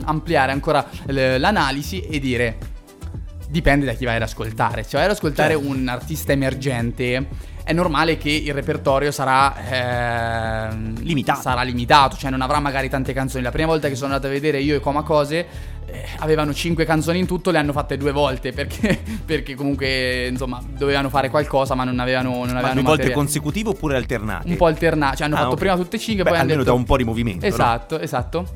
ampliare 0.04 0.52
ancora 0.52 0.86
l'analisi 1.06 2.00
e 2.00 2.18
dire 2.18 2.74
dipende 3.48 3.86
da 3.86 3.92
chi 3.92 4.04
vai 4.04 4.16
ad 4.16 4.22
ascoltare. 4.22 4.82
Se 4.82 4.96
vai 4.96 5.04
ad 5.06 5.12
ascoltare 5.12 5.54
Certo. 5.54 5.68
un 5.68 5.88
artista 5.88 6.32
emergente, 6.32 7.26
è 7.64 7.72
normale 7.72 8.16
che 8.16 8.30
il 8.30 8.52
repertorio 8.54 9.10
sarà 9.10 9.54
ehm, 10.70 11.02
Limitato. 11.02 11.40
Sarà 11.40 11.62
limitato, 11.62 12.16
cioè 12.16 12.30
non 12.30 12.40
avrà 12.42 12.60
magari 12.60 12.88
tante 12.88 13.12
canzoni. 13.12 13.42
La 13.42 13.50
prima 13.50 13.68
volta 13.68 13.88
che 13.88 13.94
sono 13.94 14.12
andato 14.14 14.28
a 14.28 14.30
vedere 14.34 14.60
io 14.60 14.76
e 14.76 14.80
Coma 14.80 15.02
Cose, 15.02 15.46
eh, 15.86 16.04
avevano 16.18 16.52
cinque 16.52 16.84
canzoni 16.84 17.18
in 17.20 17.26
tutto, 17.26 17.50
le 17.50 17.58
hanno 17.58 17.72
fatte 17.72 17.96
due 17.96 18.12
volte 18.12 18.52
perché, 18.52 19.00
perché 19.24 19.54
comunque 19.54 20.26
insomma 20.26 20.60
dovevano 20.68 21.08
fare 21.08 21.30
qualcosa 21.30 21.74
ma 21.74 21.84
non 21.84 21.98
avevano, 22.00 22.30
non 22.30 22.46
Ma 22.46 22.58
avevano 22.58 22.74
due 22.74 22.82
volte 22.82 23.10
consecutive 23.12 23.68
oppure 23.70 23.96
alternate? 23.96 24.48
un 24.48 24.56
po' 24.56 24.66
alternati, 24.66 25.16
cioè 25.18 25.26
hanno 25.26 25.36
Ah, 25.36 25.38
fatto 25.40 25.52
ok. 25.52 25.58
prima 25.58 25.76
tutte 25.76 25.96
e 25.96 25.98
cinque 26.00 26.24
Beh, 26.24 26.30
poi 26.30 26.38
hanno 26.38 26.50
almeno 26.50 26.62
detto 26.64 26.74
da 26.74 26.80
un 26.80 26.86
po' 26.86 26.96
di 26.96 27.04
movimento. 27.04 27.46
no? 27.46 27.52
Esatto, 27.52 27.98
esatto. 28.00 28.46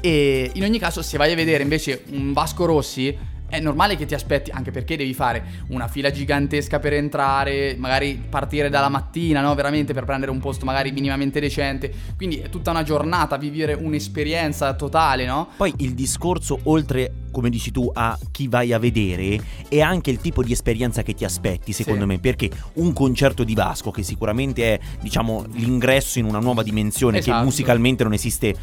E 0.00 0.50
in 0.54 0.64
ogni 0.64 0.78
caso, 0.78 1.00
se 1.02 1.16
vai 1.16 1.32
a 1.32 1.36
vedere 1.36 1.62
invece 1.62 2.04
un 2.10 2.32
Vasco 2.32 2.64
Rossi, 2.64 3.16
è 3.52 3.60
normale 3.60 3.96
che 3.96 4.06
ti 4.06 4.14
aspetti, 4.14 4.50
anche 4.50 4.70
perché 4.70 4.96
devi 4.96 5.12
fare 5.12 5.44
una 5.68 5.86
fila 5.86 6.10
gigantesca 6.10 6.78
per 6.78 6.94
entrare, 6.94 7.76
magari 7.78 8.18
partire 8.26 8.70
dalla 8.70 8.88
mattina, 8.88 9.42
no? 9.42 9.54
Veramente 9.54 9.92
per 9.92 10.06
prendere 10.06 10.30
un 10.30 10.38
posto 10.38 10.64
magari 10.64 10.90
minimamente 10.90 11.38
decente. 11.38 11.92
Quindi 12.16 12.38
è 12.38 12.48
tutta 12.48 12.70
una 12.70 12.82
giornata, 12.82 13.36
vivere 13.36 13.74
un'esperienza 13.74 14.72
totale, 14.72 15.26
no? 15.26 15.48
Poi 15.54 15.70
il 15.78 15.92
discorso, 15.92 16.60
oltre, 16.62 17.12
come 17.30 17.50
dici 17.50 17.70
tu, 17.70 17.90
a 17.92 18.18
chi 18.30 18.48
vai 18.48 18.72
a 18.72 18.78
vedere, 18.78 19.38
è 19.68 19.82
anche 19.82 20.10
il 20.10 20.18
tipo 20.22 20.42
di 20.42 20.52
esperienza 20.52 21.02
che 21.02 21.12
ti 21.12 21.26
aspetti, 21.26 21.74
secondo 21.74 22.00
Sì. 22.00 22.06
me. 22.06 22.18
Perché 22.20 22.50
un 22.74 22.94
concerto 22.94 23.44
di 23.44 23.52
Vasco, 23.54 23.90
che 23.90 24.02
sicuramente 24.02 24.72
è, 24.74 24.80
diciamo, 25.02 25.44
l'ingresso 25.52 26.18
in 26.18 26.24
una 26.24 26.38
nuova 26.38 26.62
dimensione 26.62 27.18
che 27.18 27.28
Esatto. 27.28 27.44
musicalmente 27.44 28.02
non 28.02 28.14
esiste 28.14 28.54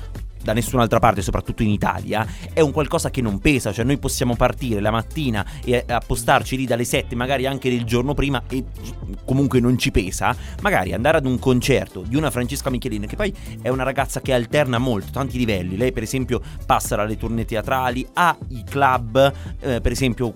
da 0.41 0.53
nessun'altra 0.53 0.99
parte, 0.99 1.21
soprattutto 1.21 1.63
in 1.63 1.69
Italia, 1.69 2.25
è 2.53 2.61
un 2.61 2.71
qualcosa 2.71 3.09
che 3.09 3.21
non 3.21 3.39
pesa, 3.39 3.71
cioè 3.71 3.85
noi 3.85 3.97
possiamo 3.97 4.35
partire 4.35 4.79
la 4.79 4.91
mattina 4.91 5.45
e 5.63 5.83
appostarci 5.87 6.57
lì 6.57 6.65
dalle 6.65 6.85
7, 6.85 7.15
magari 7.15 7.45
anche 7.45 7.69
del 7.69 7.83
giorno 7.83 8.13
prima 8.13 8.41
e 8.49 8.63
comunque 9.25 9.59
non 9.59 9.77
ci 9.77 9.91
pesa, 9.91 10.35
magari 10.61 10.93
andare 10.93 11.17
ad 11.17 11.25
un 11.25 11.39
concerto 11.39 12.01
di 12.01 12.15
una 12.15 12.31
Francesca 12.31 12.69
Michelin 12.69 13.05
che 13.05 13.15
poi 13.15 13.33
è 13.61 13.69
una 13.69 13.83
ragazza 13.83 14.21
che 14.21 14.33
alterna 14.33 14.77
molto, 14.77 15.11
tanti 15.11 15.37
livelli, 15.37 15.77
lei 15.77 15.91
per 15.91 16.03
esempio 16.03 16.41
passa 16.65 16.95
dalle 16.95 17.17
tournée 17.17 17.45
teatrali 17.45 18.07
a 18.13 18.37
i 18.49 18.63
club, 18.63 19.33
eh, 19.59 19.81
per 19.81 19.91
esempio 19.91 20.33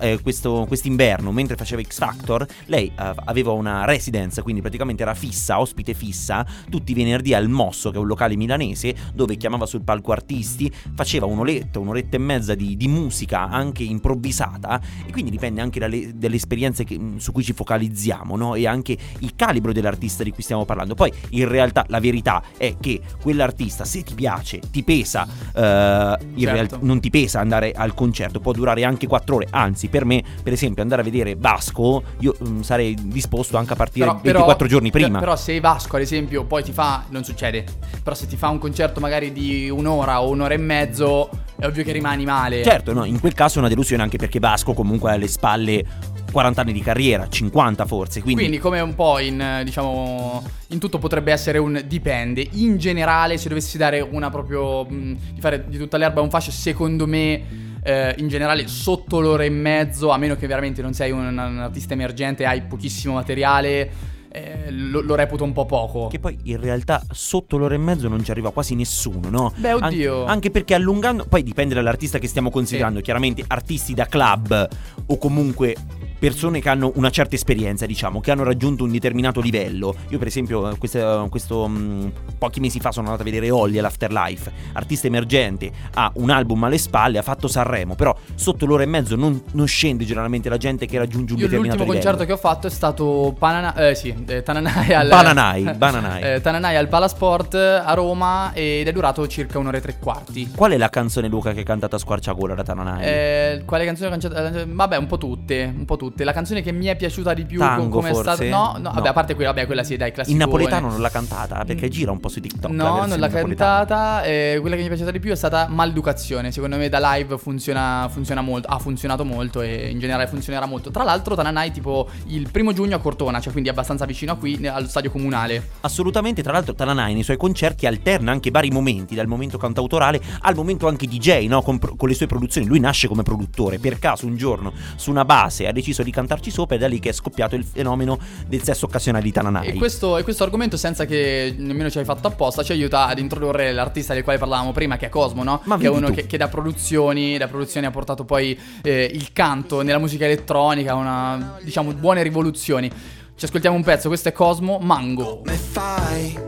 eh, 0.00 0.20
questo, 0.22 0.64
quest'inverno 0.66 1.32
mentre 1.32 1.56
faceva 1.56 1.82
X 1.82 1.98
Factor, 1.98 2.46
lei 2.66 2.86
eh, 2.86 3.12
aveva 3.24 3.52
una 3.52 3.84
residence, 3.84 4.42
quindi 4.42 4.60
praticamente 4.60 5.02
era 5.02 5.14
fissa, 5.14 5.60
ospite 5.60 5.94
fissa, 5.94 6.44
tutti 6.68 6.92
i 6.92 6.94
venerdì 6.94 7.34
al 7.34 7.48
Mosso, 7.48 7.90
che 7.90 7.96
è 7.96 8.00
un 8.00 8.06
locale 8.06 8.36
milanese, 8.36 8.94
dove 9.14 9.36
chiamava 9.42 9.66
sul 9.66 9.82
palco 9.82 10.12
artisti, 10.12 10.72
faceva 10.94 11.26
un'oretta, 11.26 11.80
un'oretta 11.80 12.14
e 12.16 12.20
mezza 12.20 12.54
di, 12.54 12.76
di 12.76 12.86
musica 12.86 13.48
anche 13.48 13.82
improvvisata 13.82 14.80
e 15.04 15.10
quindi 15.10 15.32
dipende 15.32 15.60
anche 15.60 15.80
dalle, 15.80 16.12
dalle 16.16 16.36
esperienze 16.36 16.84
che- 16.84 16.98
su 17.16 17.32
cui 17.32 17.42
ci 17.42 17.52
focalizziamo, 17.52 18.36
no? 18.36 18.54
E 18.54 18.68
anche 18.68 18.96
il 19.18 19.32
calibro 19.34 19.72
dell'artista 19.72 20.22
di 20.22 20.30
cui 20.30 20.44
stiamo 20.44 20.64
parlando. 20.64 20.94
Poi 20.94 21.12
in 21.30 21.48
realtà 21.48 21.84
la 21.88 21.98
verità 21.98 22.40
è 22.56 22.76
che 22.78 23.00
quell'artista, 23.20 23.84
se 23.84 24.04
ti 24.04 24.14
piace, 24.14 24.60
ti 24.70 24.84
pesa, 24.84 25.26
eh, 25.54 26.18
in 26.34 26.38
Certo. 26.38 26.52
realtà 26.52 26.78
non 26.82 27.00
ti 27.00 27.10
pesa 27.10 27.40
andare 27.40 27.72
al 27.72 27.94
concerto, 27.94 28.38
può 28.38 28.52
durare 28.52 28.84
anche 28.84 29.08
4 29.08 29.34
ore, 29.36 29.48
anzi 29.50 29.88
per 29.88 30.04
me, 30.04 30.22
per 30.40 30.52
esempio, 30.52 30.82
andare 30.82 31.00
a 31.00 31.04
vedere 31.04 31.34
Vasco, 31.34 32.04
io 32.20 32.36
mm, 32.46 32.60
sarei 32.60 32.96
disposto 33.02 33.56
anche 33.56 33.72
a 33.72 33.76
partire 33.76 34.06
24 34.22 34.68
giorni 34.68 34.90
prima. 34.92 35.18
Però 35.18 35.34
se 35.34 35.58
Vasco, 35.58 35.96
ad 35.96 36.02
esempio, 36.02 36.44
poi 36.44 36.62
ti 36.62 36.70
fa. 36.72 37.04
Non 37.08 37.24
succede. 37.24 37.64
Però 38.02 38.14
se 38.14 38.26
ti 38.26 38.36
fa 38.36 38.48
un 38.48 38.58
concerto 38.58 39.00
magari 39.00 39.31
di 39.32 39.68
un'ora 39.70 40.22
o 40.22 40.30
un'ora 40.30 40.54
e 40.54 40.58
mezzo, 40.58 41.28
è 41.58 41.66
ovvio 41.66 41.82
che 41.82 41.92
rimani 41.92 42.24
male. 42.24 42.62
Certo, 42.62 42.92
no, 42.92 43.04
in 43.04 43.20
quel 43.20 43.34
caso 43.34 43.56
è 43.56 43.58
una 43.58 43.68
delusione 43.68 44.02
anche 44.02 44.16
perché 44.18 44.38
Vasco 44.38 44.72
comunque 44.72 45.10
ha 45.10 45.14
alle 45.14 45.28
spalle 45.28 45.84
40 46.32 46.60
anni 46.62 46.72
di 46.72 46.80
carriera, 46.80 47.28
50 47.28 47.84
forse, 47.86 48.22
quindi, 48.22 48.40
Quindi, 48.40 48.58
come 48.58 48.80
un 48.80 48.94
po' 48.94 49.18
in, 49.18 49.60
diciamo, 49.64 50.42
in 50.68 50.78
tutto 50.78 50.98
potrebbe 50.98 51.30
essere 51.30 51.58
un 51.58 51.82
dipende. 51.86 52.46
In 52.52 52.78
generale, 52.78 53.36
se 53.36 53.48
dovessi 53.48 53.76
dare 53.76 54.00
una 54.00 54.30
proprio, 54.30 54.84
mh, 54.84 55.16
di 55.34 55.40
fare 55.40 55.64
di 55.68 55.76
tutta 55.76 55.98
l'erba 55.98 56.22
un 56.22 56.30
fascio, 56.30 56.50
secondo 56.50 57.06
me, 57.06 57.70
eh, 57.84 58.14
in 58.18 58.28
generale, 58.28 58.66
sotto 58.66 59.20
l'ora 59.20 59.44
e 59.44 59.50
mezzo, 59.50 60.10
a 60.10 60.16
meno 60.16 60.34
che 60.36 60.46
veramente 60.46 60.80
non 60.80 60.94
sei 60.94 61.10
un, 61.10 61.26
un 61.26 61.58
artista 61.58 61.92
emergente, 61.92 62.46
hai 62.46 62.62
pochissimo 62.62 63.14
materiale, 63.14 63.90
eh, 64.32 64.70
lo, 64.70 65.02
lo 65.02 65.14
reputo 65.14 65.44
un 65.44 65.52
po' 65.52 65.66
poco. 65.66 66.08
che 66.08 66.18
poi 66.18 66.38
in 66.44 66.60
realtà 66.60 67.02
sotto 67.10 67.58
l'ora 67.58 67.74
e 67.74 67.78
mezzo 67.78 68.08
non 68.08 68.24
ci 68.24 68.30
arriva 68.30 68.50
quasi 68.50 68.74
nessuno, 68.74 69.28
no? 69.28 69.52
Beh, 69.56 69.70
An- 69.70 69.82
oddio. 69.84 70.24
anche 70.24 70.50
perché 70.50 70.74
allungando, 70.74 71.26
poi 71.28 71.42
dipende 71.42 71.74
dall'artista 71.74 72.18
che 72.18 72.26
stiamo 72.26 72.50
considerando, 72.50 73.00
chiaramente 73.00 73.44
artisti 73.46 73.94
da 73.94 74.06
club 74.06 74.68
o 75.06 75.18
comunque 75.18 75.76
persone 76.22 76.60
che 76.60 76.68
hanno 76.68 76.92
una 76.94 77.10
certa 77.10 77.34
esperienza, 77.34 77.84
diciamo, 77.84 78.20
che 78.20 78.30
hanno 78.30 78.44
raggiunto 78.44 78.84
un 78.84 78.92
determinato 78.92 79.40
livello. 79.40 79.92
Io 80.10 80.18
per 80.18 80.28
esempio 80.28 80.76
queste- 80.78 81.26
questo, 81.28 81.66
mh, 81.66 82.12
pochi 82.38 82.60
mesi 82.60 82.78
fa 82.78 82.92
sono 82.92 83.06
andato 83.06 83.22
a 83.22 83.24
vedere 83.28 83.50
Olly 83.50 83.78
all'Afterlife, 83.78 84.52
artista 84.74 85.08
emergente, 85.08 85.72
ha 85.94 86.12
un 86.14 86.30
album 86.30 86.62
alle 86.62 86.78
spalle, 86.78 87.18
ha 87.18 87.22
fatto 87.22 87.48
Sanremo, 87.48 87.96
però 87.96 88.14
sotto 88.36 88.66
l'ora 88.66 88.84
e 88.84 88.86
mezzo 88.86 89.16
non, 89.16 89.42
non 89.54 89.66
scende 89.66 90.04
generalmente 90.04 90.48
la 90.48 90.58
gente 90.58 90.86
che 90.86 90.96
raggiunge 90.96 91.32
un 91.32 91.40
Io 91.40 91.46
determinato 91.46 91.78
l'ultimo 91.82 91.92
livello. 92.00 92.16
concerto 92.16 92.24
che 92.24 92.32
ho 92.32 92.50
fatto 92.52 92.68
è 92.68 92.70
stato 92.70 93.34
Panana- 93.36 93.74
eh, 93.74 93.96
sì, 93.96 94.14
eh, 94.28 94.44
Tananai 94.44 94.94
al 94.94 95.08
Bananai, 95.08 95.62
Bananai. 95.74 96.22
eh, 96.34 96.40
Tananai 96.40 96.76
al 96.76 96.86
Palasport 96.86 97.54
a 97.56 97.92
Roma 97.94 98.52
ed 98.54 98.86
è 98.86 98.92
durato 98.92 99.26
circa 99.26 99.58
un'ora 99.58 99.78
e 99.78 99.80
tre 99.80 99.96
quarti. 99.98 100.52
Qual 100.54 100.70
è 100.70 100.76
la 100.76 100.88
canzone 100.88 101.26
Luca 101.26 101.50
che 101.52 101.58
hai 101.58 101.64
cantato 101.64 101.96
a 101.96 101.98
squarciagola 101.98 102.54
da 102.54 102.62
Tananai? 102.62 103.02
Eh, 103.04 103.62
quale 103.66 103.84
canzone 103.84 104.06
ho 104.06 104.10
cancellato? 104.12 104.58
Eh, 104.58 104.66
Vabbè, 104.68 104.96
un 104.98 105.06
po' 105.08 105.18
tutte, 105.18 105.72
un 105.76 105.84
po' 105.84 105.96
tutte. 105.96 106.10
La 106.16 106.32
canzone 106.32 106.62
che 106.62 106.72
mi 106.72 106.86
è 106.86 106.96
piaciuta 106.96 107.34
di 107.34 107.44
più 107.44 107.58
Tango, 107.58 107.84
co- 107.84 107.88
come 107.96 108.10
è 108.10 108.12
forse? 108.12 108.34
stata 108.34 108.48
No, 108.48 108.72
no, 108.78 108.88
No. 108.88 108.90
vabbè, 108.94 109.08
a 109.08 109.12
parte 109.12 109.34
quella, 109.34 109.52
vabbè, 109.52 109.66
quella 109.66 109.82
sì, 109.82 109.96
dai, 109.96 110.12
classico. 110.12 110.32
In 110.32 110.38
napoletano 110.42 110.88
non 110.90 111.00
l'ha 111.00 111.08
cantata 111.10 111.64
perché 111.64 111.88
gira 111.88 112.10
un 112.10 112.20
po' 112.20 112.28
su 112.28 112.40
TikTok. 112.40 112.70
la 112.70 112.76
No, 112.76 112.82
versione 112.84 113.08
non 113.08 113.18
l'ha 113.20 113.28
cantata. 113.28 114.22
eh, 114.22 114.58
quella 114.60 114.74
che 114.76 114.80
mi 114.82 114.86
è 114.86 114.90
piaciuta 114.90 115.10
di 115.10 115.18
più 115.20 115.30
è 115.32 115.36
stata 115.36 115.66
Malducazione. 115.68 116.52
Secondo 116.52 116.76
me 116.76 116.88
da 116.88 117.14
live 117.14 117.38
funziona, 117.38 118.08
funziona 118.10 118.40
molto. 118.40 118.68
Ha 118.68 118.78
funzionato 118.78 119.24
molto 119.24 119.60
e 119.62 119.88
in 119.90 119.98
generale 119.98 120.26
funzionerà 120.28 120.66
molto. 120.66 120.90
Tra 120.90 121.02
l'altro, 121.04 121.34
Tananai, 121.34 121.70
tipo 121.72 122.08
il 122.26 122.48
primo 122.50 122.72
giugno 122.72 122.96
a 122.96 122.98
Cortona, 122.98 123.40
cioè 123.40 123.50
quindi 123.52 123.68
abbastanza 123.70 124.04
vicino 124.04 124.32
a 124.32 124.36
qui, 124.36 124.66
allo 124.66 124.86
stadio 124.88 125.10
comunale. 125.10 125.68
Assolutamente, 125.80 126.42
tra 126.42 126.52
l'altro 126.52 126.74
Tananai 126.74 127.14
nei 127.14 127.22
suoi 127.22 127.36
concerti 127.36 127.86
alterna 127.86 128.30
anche 128.32 128.50
vari 128.50 128.70
momenti, 128.70 129.14
dal 129.14 129.26
momento 129.26 129.58
cantautorale 129.58 130.20
al 130.40 130.54
momento 130.54 130.88
anche 130.88 131.06
DJ, 131.06 131.46
no? 131.48 131.62
con, 131.62 131.78
con 131.78 132.08
le 132.08 132.14
sue 132.14 132.26
produzioni. 132.26 132.66
Lui 132.66 132.80
nasce 132.80 133.08
come 133.08 133.22
produttore, 133.22 133.78
per 133.78 133.98
caso 133.98 134.26
un 134.26 134.36
giorno 134.36 134.72
su 134.96 135.10
una 135.10 135.24
base 135.24 135.66
ha 135.66 135.72
deciso 135.72 136.01
di 136.02 136.10
cantarci 136.10 136.50
sopra 136.50 136.74
ed 136.74 136.82
è 136.82 136.84
da 136.84 136.90
lì 136.90 136.98
che 136.98 137.10
è 137.10 137.12
scoppiato 137.12 137.54
il 137.54 137.64
fenomeno 137.64 138.18
del 138.46 138.62
sesso 138.62 138.86
occasionale 138.86 139.24
di 139.24 139.32
Tananai. 139.32 139.68
E 139.68 139.74
questo, 139.74 140.16
e 140.18 140.22
questo 140.22 140.44
argomento, 140.44 140.76
senza 140.76 141.04
che 141.04 141.54
nemmeno 141.56 141.90
ci 141.90 141.98
hai 141.98 142.04
fatto 142.04 142.28
apposta, 142.28 142.62
ci 142.62 142.72
aiuta 142.72 143.06
ad 143.06 143.18
introdurre 143.18 143.72
l'artista 143.72 144.14
del 144.14 144.22
quale 144.22 144.38
parlavamo 144.38 144.72
prima, 144.72 144.96
che 144.96 145.06
è 145.06 145.08
Cosmo, 145.08 145.42
no? 145.42 145.60
Ma 145.64 145.78
che 145.78 145.86
è 145.86 145.90
uno 145.90 146.10
che, 146.10 146.26
che 146.26 146.36
da 146.36 146.48
produzioni, 146.48 147.38
da 147.38 147.48
produzioni 147.48 147.86
ha 147.86 147.90
portato 147.90 148.24
poi 148.24 148.58
eh, 148.82 149.10
il 149.12 149.32
canto 149.32 149.82
nella 149.82 149.98
musica 149.98 150.24
elettronica, 150.24 150.94
una, 150.94 151.58
diciamo, 151.62 151.92
buone 151.92 152.22
rivoluzioni. 152.22 152.90
Ci 153.34 153.44
ascoltiamo 153.44 153.76
un 153.76 153.82
pezzo, 153.82 154.08
questo 154.08 154.28
è 154.28 154.32
Cosmo 154.32 154.78
Mango. 154.78 155.38
Come 155.38 155.56
fai? 155.56 156.38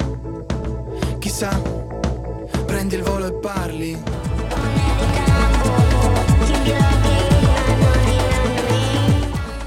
Chissà, 1.19 1.61
prendi 2.67 2.97
il 2.97 3.03
volo 3.03 3.27
e 3.27 3.33
parli. 3.33 4.24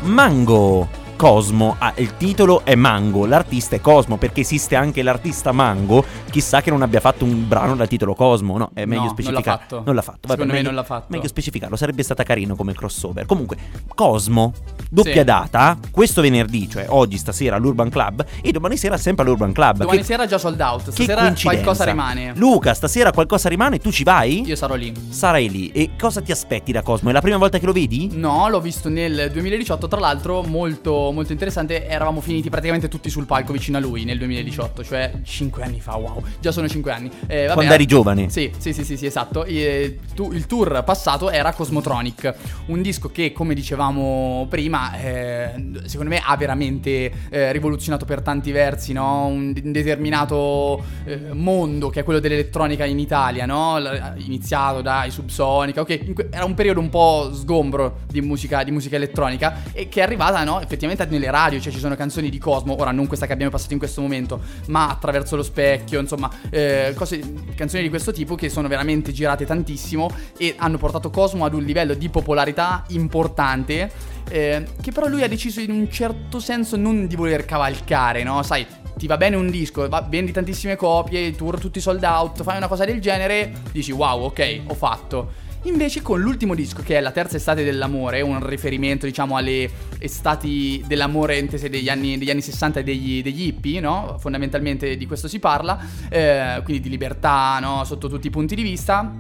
Mango 0.08 0.88
Cosmo, 1.18 1.76
ah, 1.80 1.94
il 1.98 2.16
titolo 2.16 2.62
è 2.64 2.76
Mango, 2.76 3.26
l'artista 3.26 3.76
è 3.76 3.82
Cosmo 3.82 4.18
perché 4.18 4.42
esiste 4.42 4.76
anche 4.76 5.02
l'artista 5.02 5.52
Mango, 5.52 6.06
chissà 6.30 6.62
che 6.62 6.70
non 6.70 6.84
abbia 6.84 7.00
fatto 7.00 7.26
un 7.26 7.48
brano 7.48 7.76
dal 7.76 7.88
titolo 7.88 8.14
Cosmo, 8.14 8.56
no, 8.60 8.70
è 8.76 8.86
meglio 8.86 9.02
No, 9.06 9.10
specificare. 9.10 9.44
non 9.44 9.44
l'ha 9.44 9.58
fatto. 9.58 9.82
Non 9.84 9.96
l'ha 9.96 10.02
fatto, 10.04 10.20
vabbè, 10.22 10.32
Secondo 10.34 10.52
me 10.54 10.58
meglio- 10.60 10.68
non 10.68 10.76
l'ha 10.80 10.84
fatto. 10.86 11.06
Meglio 11.10 11.28
specificarlo, 11.28 11.76
sarebbe 11.76 12.04
stata 12.04 12.22
carino 12.22 12.56
come 12.56 12.74
crossover. 12.74 13.26
Comunque, 13.26 13.58
Cosmo, 13.96 14.54
doppia 14.92 15.14
Sì. 15.16 15.24
data, 15.24 15.78
questo 15.90 16.22
venerdì, 16.22 16.70
cioè 16.70 16.86
oggi 16.90 17.18
stasera 17.18 17.56
all'Urban 17.56 17.90
Club 17.90 18.24
e 18.44 18.52
domani 18.52 18.78
sera 18.78 18.98
sempre 18.98 19.26
all'Urban 19.26 19.54
Club. 19.54 19.78
Domani 19.78 19.98
che, 19.98 20.04
sera 20.04 20.28
già 20.28 20.38
sold 20.38 20.60
out, 20.62 20.92
stasera 20.92 21.34
qualcosa 21.42 21.84
rimane. 21.84 22.34
Luca, 22.36 22.76
stasera 22.76 23.12
qualcosa 23.12 23.50
rimane, 23.50 23.80
tu 23.80 23.92
ci 23.92 24.04
vai? 24.04 24.46
Io 24.46 24.56
sarò 24.56 24.76
lì. 24.76 24.94
Sarai 25.10 25.50
lì. 25.50 25.72
E 25.72 25.90
cosa 26.00 26.22
ti 26.22 26.32
aspetti 26.32 26.72
da 26.72 26.84
Cosmo? 26.84 27.10
È 27.10 27.12
la 27.14 27.22
prima 27.22 27.38
volta 27.38 27.58
che 27.58 27.66
lo 27.66 27.72
vedi? 27.74 28.12
No, 28.14 28.48
l'ho 28.50 28.62
visto 28.62 28.88
nel 28.88 29.32
2018, 29.34 29.88
tra 29.88 30.00
l'altro 30.00 30.44
molto, 30.44 31.06
molto 31.12 31.32
interessante, 31.32 31.88
eravamo 31.88 32.22
finiti 32.22 32.50
praticamente 32.50 32.88
tutti 32.88 33.10
sul 33.10 33.26
palco 33.26 33.52
vicino 33.54 33.78
a 33.78 33.80
lui 33.82 34.04
nel 34.04 34.18
2018, 34.18 34.84
cioè 34.84 35.12
5 35.24 35.64
anni 35.64 35.80
fa, 35.80 35.96
wow, 35.96 36.24
già 36.40 36.52
sono 36.52 36.68
5 36.68 36.92
anni. 36.92 37.10
Eh, 37.28 37.44
vabbè, 37.44 37.54
Quando 37.54 37.74
eri 37.74 37.86
giovane. 37.86 38.30
Sì, 38.30 38.52
sì, 38.58 38.74
sì, 38.74 38.84
sì, 38.84 38.98
sì, 38.98 39.06
esatto. 39.06 39.44
E, 39.46 40.00
tu- 40.14 40.32
il 40.32 40.46
tour 40.46 40.84
passato 40.84 41.30
era 41.30 41.54
Cosmotronic, 41.54 42.34
un 42.68 42.82
disco 42.82 43.10
che, 43.10 43.32
come 43.32 43.54
dicevamo 43.54 44.46
prima, 44.50 44.98
eh, 45.00 45.54
secondo 45.86 46.12
me 46.12 46.22
ha 46.24 46.36
veramente 46.38 47.12
eh, 47.30 47.52
rivoluzionato 47.52 48.06
per 48.06 48.22
tanti 48.22 48.52
versi, 48.52 48.94
no? 48.94 49.26
Un, 49.28 49.54
un 49.64 49.72
determinato 49.72 50.84
eh, 51.06 51.34
mondo 51.34 51.90
che 51.90 52.02
è 52.02 52.04
quello 52.04 52.20
dell'elettronica 52.20 52.86
in 52.86 53.00
Italia, 53.00 53.46
no? 53.46 53.80
L- 53.80 54.14
iniziato 54.18 54.82
dai 54.82 55.12
Subsonica, 55.12 55.82
ok, 55.82 56.14
que- 56.14 56.30
era 56.32 56.46
un 56.46 56.54
periodo 56.54 56.80
un 56.80 56.90
po' 56.90 57.30
sgombro 57.34 58.00
di 58.08 58.22
musica, 58.22 58.64
di 58.64 58.72
musica 58.72 58.96
elettronica 58.96 59.64
e 59.74 59.88
che 59.90 60.00
è 60.02 60.04
arrivata, 60.04 60.44
no? 60.44 60.62
Effettivamente 60.62 60.97
sperimentati 60.98 61.12
nelle 61.12 61.30
radio, 61.30 61.60
cioè 61.60 61.72
ci 61.72 61.80
sono 61.80 61.96
canzoni 61.96 62.30
di 62.30 62.40
Cosmo, 62.40 62.76
ora 62.80 62.92
non 62.92 63.06
questa 63.08 63.28
che 63.28 63.34
abbiamo 63.34 63.52
passato 63.52 63.74
in 63.74 63.80
questo 63.80 64.02
momento, 64.02 64.42
ma 64.68 64.90
attraverso 64.90 65.36
lo 65.36 65.44
specchio, 65.44 66.00
insomma, 66.00 66.30
eh, 66.50 66.94
cose, 66.96 67.22
canzoni 67.56 67.84
di 67.84 67.90
questo 67.90 68.12
tipo 68.12 68.36
che 68.36 68.50
sono 68.50 68.68
veramente 68.68 69.12
girate 69.12 69.46
tantissimo 69.46 70.10
e 70.38 70.56
hanno 70.58 70.78
portato 70.78 71.10
Cosmo 71.10 71.46
ad 71.46 71.54
un 71.54 71.64
livello 71.64 71.94
di 71.94 72.10
popolarità 72.10 72.84
importante. 72.90 74.16
eh, 74.30 74.66
che 74.82 74.92
però 74.92 75.08
lui 75.08 75.24
ha 75.24 75.28
deciso 75.30 75.62
in 75.62 75.72
un 75.72 75.90
certo 75.90 76.40
senso 76.42 76.76
non 76.76 77.08
di 77.08 77.16
voler 77.16 77.46
cavalcare, 77.46 78.24
no? 78.24 78.44
Sai, 78.44 78.66
ti 78.98 79.08
va 79.08 79.16
bene 79.16 79.38
un 79.38 79.50
disco, 79.50 79.88
va- 79.88 80.06
vendi 80.08 80.34
tantissime 80.34 80.76
copie, 80.76 81.34
tour 81.34 81.58
tutti 81.58 81.80
sold 81.80 82.04
out, 82.04 82.44
fai 82.44 82.58
una 82.58 82.68
cosa 82.68 82.84
del 82.84 83.00
genere, 83.00 83.54
dici 83.72 83.94
wow, 83.94 84.24
ok, 84.24 84.62
ho 84.68 84.74
fatto. 84.74 85.46
Invece 85.68 86.02
con 86.02 86.22
l'ultimo 86.22 86.56
disco, 86.56 86.82
che 86.82 86.98
è 86.98 87.02
la 87.02 87.12
terza 87.12 87.36
estate 87.36 87.66
dell'amore, 87.66 88.22
un 88.22 88.46
riferimento 88.46 89.06
diciamo 89.06 89.36
alle 89.36 89.70
estati 90.00 90.82
dell'amore 90.88 91.38
intese 91.38 91.70
degli 91.70 91.90
anni, 91.90 92.18
degli 92.18 92.30
anni 92.30 92.42
60 92.42 92.80
e 92.80 92.84
degli, 92.84 93.22
degli 93.22 93.48
hippie, 93.48 93.82
no? 93.82 94.16
Fondamentalmente 94.18 94.96
di 94.96 95.06
questo 95.06 95.28
si 95.28 95.40
parla, 95.40 95.78
eh, 96.10 96.62
quindi 96.64 96.84
di 96.84 96.90
libertà, 96.90 97.60
no? 97.60 97.84
Sotto 97.84 98.08
tutti 98.08 98.28
i 98.28 98.30
punti 98.30 98.56
di 98.56 98.62
vista 98.62 99.14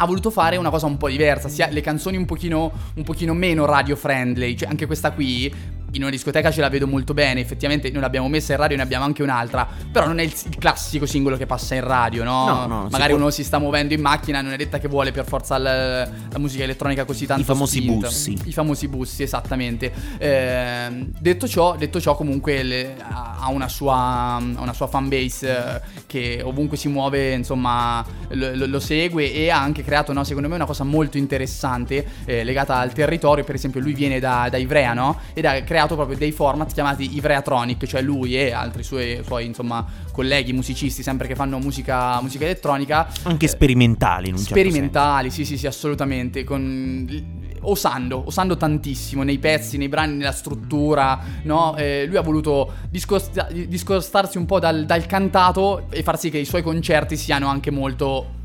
ha 0.00 0.06
voluto 0.06 0.30
fare 0.30 0.56
una 0.56 0.70
cosa 0.70 0.86
un 0.86 0.96
po' 0.96 1.08
diversa, 1.08 1.48
sia 1.48 1.68
le 1.68 1.80
canzoni 1.80 2.16
un 2.16 2.24
pochino, 2.24 2.70
un 2.94 3.02
pochino 3.02 3.34
meno 3.34 3.64
radio 3.64 3.96
friendly, 3.96 4.54
cioè 4.54 4.68
anche 4.68 4.86
questa 4.86 5.10
qui 5.10 5.52
in 5.92 6.02
una 6.02 6.10
discoteca 6.10 6.50
ce 6.50 6.60
la 6.60 6.68
vedo 6.68 6.86
molto 6.86 7.14
bene, 7.14 7.40
effettivamente 7.40 7.90
noi 7.90 8.02
l'abbiamo 8.02 8.28
messa 8.28 8.52
in 8.52 8.58
radio, 8.58 8.76
ne 8.76 8.82
abbiamo 8.82 9.04
anche 9.04 9.22
un'altra, 9.22 9.66
però 9.90 10.06
non 10.06 10.18
è 10.18 10.22
il, 10.22 10.32
il 10.50 10.58
classico 10.58 11.06
singolo 11.06 11.36
che 11.36 11.46
passa 11.46 11.74
in 11.74 11.82
radio, 11.84 12.24
no? 12.24 12.46
No, 12.46 12.66
no, 12.66 12.82
Magari 12.84 13.02
sicur- 13.04 13.20
uno 13.20 13.30
si 13.30 13.42
sta 13.44 13.58
muovendo 13.58 13.94
in 13.94 14.00
macchina, 14.00 14.40
non 14.42 14.52
è 14.52 14.56
detta 14.56 14.78
che 14.78 14.86
vuole 14.88 15.12
per 15.12 15.24
forza 15.24 15.58
l- 15.58 15.62
la 15.62 16.38
musica 16.38 16.64
elettronica 16.64 17.04
così 17.04 17.24
tanto 17.26 17.44
famosi 17.44 17.78
spinta. 17.80 18.06
bussi. 18.06 18.36
I 18.44 18.52
famosi 18.52 18.88
bussi, 18.88 19.22
esattamente. 19.22 19.92
Ehm, 20.18 21.10
detto, 21.18 21.48
ciò, 21.48 21.76
detto 21.76 22.00
ciò, 22.00 22.14
comunque 22.16 22.62
le- 22.62 22.94
ha 23.00 23.48
una 23.50 23.68
sua, 23.68 24.38
una 24.56 24.72
sua 24.74 24.86
fanbase 24.86 25.48
eh, 25.76 25.80
che 26.06 26.40
ovunque 26.44 26.76
si 26.76 26.88
muove, 26.88 27.32
insomma, 27.32 28.04
lo, 28.30 28.66
lo- 28.66 28.80
segue 28.80 29.32
e 29.32 29.50
ha 29.50 29.60
anche 29.60 29.82
creato, 29.82 30.12
no, 30.12 30.22
secondo 30.24 30.48
me, 30.48 30.54
una 30.54 30.66
cosa 30.66 30.84
molto 30.84 31.18
interessante 31.18 32.06
eh, 32.24 32.44
legata 32.44 32.76
al 32.76 32.92
territorio. 32.92 33.42
Per 33.44 33.54
esempio, 33.54 33.80
lui 33.80 33.94
viene 33.94 34.20
da, 34.20 34.48
da 34.50 34.56
Ivrea, 34.56 34.92
no? 34.94 35.18
Ed 35.34 35.44
ha 35.46 35.60
creato 35.78 35.94
proprio 35.94 36.18
dei 36.18 36.32
format 36.32 36.72
chiamati 36.72 37.16
Ivreatronic, 37.16 37.86
cioè 37.86 38.02
lui 38.02 38.36
e 38.36 38.50
altri 38.50 38.82
suoi, 38.82 39.20
suoi 39.24 39.46
insomma, 39.46 39.84
colleghi 40.10 40.52
musicisti, 40.52 41.04
sempre 41.04 41.28
che 41.28 41.36
fanno 41.36 41.58
musica, 41.58 42.20
musica 42.20 42.44
elettronica. 42.44 43.06
Anche 43.22 43.44
eh, 43.44 43.48
sperimentali 43.48 44.28
in 44.28 44.34
un 44.34 44.40
certo 44.40 44.54
senso. 44.54 44.68
Sperimentali, 44.68 45.30
sì, 45.30 45.44
sì, 45.44 45.56
sì, 45.56 45.68
assolutamente. 45.68 46.42
Con... 46.42 47.46
Osando, 47.60 48.24
osando 48.26 48.56
tantissimo 48.56 49.22
nei 49.22 49.38
pezzi, 49.38 49.78
nei 49.78 49.88
brani, 49.88 50.16
nella 50.16 50.32
struttura, 50.32 51.18
no? 51.42 51.76
Eh, 51.76 52.06
lui 52.06 52.16
ha 52.16 52.22
voluto 52.22 52.72
discosta- 52.88 53.48
discostarsi 53.50 54.38
un 54.38 54.46
po' 54.46 54.58
dal, 54.58 54.84
dal 54.84 55.06
cantato 55.06 55.86
e 55.90 56.02
far 56.02 56.18
sì 56.18 56.30
che 56.30 56.38
i 56.38 56.44
suoi 56.44 56.62
concerti 56.62 57.16
siano 57.16 57.46
anche 57.48 57.70
molto. 57.70 58.36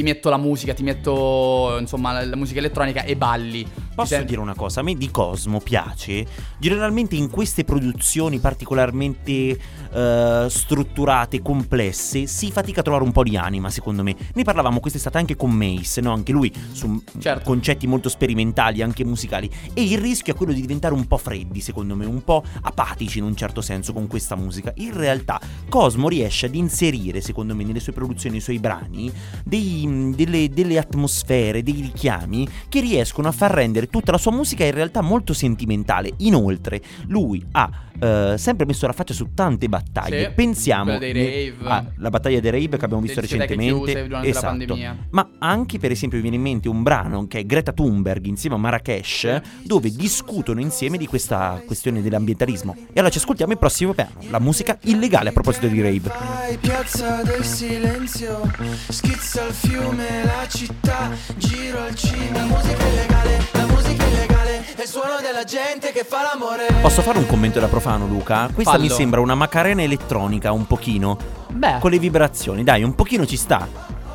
Ti 0.00 0.06
metto 0.06 0.30
la 0.30 0.38
musica, 0.38 0.72
ti 0.72 0.82
metto 0.82 1.76
insomma 1.78 2.12
la, 2.12 2.24
la 2.24 2.36
musica 2.36 2.58
elettronica 2.58 3.02
e 3.02 3.16
balli. 3.18 3.66
Posso 3.94 4.14
senti- 4.14 4.28
dire 4.28 4.40
una 4.40 4.54
cosa? 4.54 4.80
A 4.80 4.82
me 4.82 4.94
di 4.94 5.10
Cosmo 5.10 5.60
piace. 5.60 6.24
Generalmente 6.58 7.16
in 7.16 7.28
queste 7.28 7.64
produzioni 7.64 8.38
particolarmente 8.38 9.58
eh, 9.92 10.46
strutturate, 10.48 11.42
complesse, 11.42 12.26
si 12.26 12.50
fatica 12.50 12.80
a 12.80 12.82
trovare 12.82 13.04
un 13.04 13.12
po' 13.12 13.24
di 13.24 13.36
anima, 13.36 13.68
secondo 13.68 14.02
me. 14.02 14.16
Ne 14.32 14.42
parlavamo 14.42 14.80
quest'estate 14.80 15.18
anche 15.18 15.36
con 15.36 15.50
Mace, 15.50 16.00
no? 16.00 16.14
Anche 16.14 16.32
lui 16.32 16.50
su 16.72 17.02
Certo. 17.18 17.44
concetti 17.44 17.86
molto 17.86 18.08
sperimentali, 18.08 18.80
anche 18.80 19.04
musicali. 19.04 19.50
E 19.74 19.82
il 19.82 19.98
rischio 19.98 20.32
è 20.32 20.36
quello 20.36 20.54
di 20.54 20.62
diventare 20.62 20.94
un 20.94 21.06
po' 21.06 21.18
freddi, 21.18 21.60
secondo 21.60 21.94
me, 21.94 22.06
un 22.06 22.24
po' 22.24 22.42
apatici 22.62 23.18
in 23.18 23.24
un 23.24 23.36
certo 23.36 23.60
senso 23.60 23.92
con 23.92 24.06
questa 24.06 24.34
musica. 24.34 24.72
In 24.76 24.96
realtà, 24.96 25.38
Cosmo 25.68 26.08
riesce 26.08 26.46
ad 26.46 26.54
inserire, 26.54 27.20
secondo 27.20 27.54
me, 27.54 27.64
nelle 27.64 27.80
sue 27.80 27.92
produzioni, 27.92 28.36
nei 28.36 28.42
suoi 28.42 28.58
brani, 28.58 29.12
dei- 29.44 29.88
mm, 29.90 30.12
delle, 30.14 30.48
delle 30.48 30.78
atmosfere, 30.78 31.62
dei 31.62 31.80
richiami 31.80 32.46
che 32.68 32.80
riescono 32.80 33.28
a 33.28 33.32
far 33.32 33.50
rendere 33.50 33.88
tutta 33.88 34.12
la 34.12 34.18
sua 34.18 34.32
musica 34.32 34.64
in 34.64 34.72
realtà 34.72 35.00
molto 35.00 35.32
sentimentale. 35.32 36.12
Inoltre, 36.18 36.80
lui 37.06 37.44
ha 37.52 37.88
eh, 38.00 38.34
sempre 38.38 38.64
messo 38.64 38.86
la 38.86 38.92
faccia 38.92 39.12
su 39.12 39.28
tante 39.34 39.68
battaglie. 39.68 40.26
Sì, 40.26 40.30
Pensiamo 40.34 40.92
rave. 40.92 41.54
Ah, 41.64 41.84
la 41.96 42.08
battaglia 42.08 42.40
dei 42.40 42.50
rave 42.50 42.76
che 42.76 42.84
abbiamo 42.84 43.02
visto 43.02 43.20
recentemente. 43.20 43.72
chiuse 43.72 44.06
durante 44.06 44.32
la 44.32 44.38
esatto. 44.38 44.78
Ma 45.10 45.30
anche, 45.38 45.78
per 45.78 45.90
esempio, 45.90 46.16
mi 46.16 46.22
viene 46.22 46.36
in 46.36 46.42
mente 46.42 46.68
un 46.68 46.82
brano 46.82 47.26
che 47.26 47.40
è 47.40 47.44
Greta 47.44 47.72
Thunberg 47.72 48.24
insieme 48.26 48.56
a 48.56 48.58
Marrakesh, 48.58 49.40
dove 49.64 49.90
discutono 49.90 50.60
insieme 50.60 50.96
di 50.96 51.06
questa 51.06 51.62
questione 51.66 52.02
dell'ambientalismo. 52.02 52.74
E 52.74 52.92
allora 52.94 53.10
ci 53.10 53.18
ascoltiamo 53.18 53.52
il 53.52 53.58
prossimo 53.58 53.92
piano, 53.92 54.12
la 54.30 54.40
musica 54.40 54.78
illegale 54.84 55.28
a 55.28 55.32
proposito 55.32 55.66
di 55.66 55.80
rave. 55.82 56.08
Vai, 56.08 56.56
piazza 56.58 57.22
del 57.22 57.44
silenzio, 57.44 58.50
schizza 58.88 59.46
il 59.46 59.52
fiume, 59.52 59.69
la 59.78 60.46
città, 60.48 61.10
giro 61.36 61.80
al 61.82 61.94
cinema. 61.94 62.38
La 62.38 62.44
musica 62.44 62.86
illegale, 62.86 63.40
la 63.52 63.66
musica 63.66 64.04
illegale, 64.04 64.64
è 64.74 64.80
il 64.82 64.88
suono 64.88 65.16
della 65.22 65.44
gente 65.44 65.92
che 65.92 66.04
fa 66.04 66.22
l'amore. 66.22 66.66
Posso 66.80 67.02
fare 67.02 67.18
un 67.18 67.26
commento 67.26 67.60
da 67.60 67.68
profano, 67.68 68.06
Luca? 68.06 68.48
Questa 68.52 68.76
mi 68.78 68.86
Fallo. 68.88 68.98
sembra 68.98 69.20
una 69.20 69.34
macarena 69.36 69.82
elettronica, 69.82 70.50
un 70.52 70.66
pochino. 70.66 71.16
Beh, 71.48 71.76
Con 71.78 71.90
le 71.90 71.98
vibrazioni, 71.98 72.64
dai, 72.64 72.82
un 72.82 72.94
pochino 72.94 73.24
ci 73.26 73.36
sta. 73.36 73.66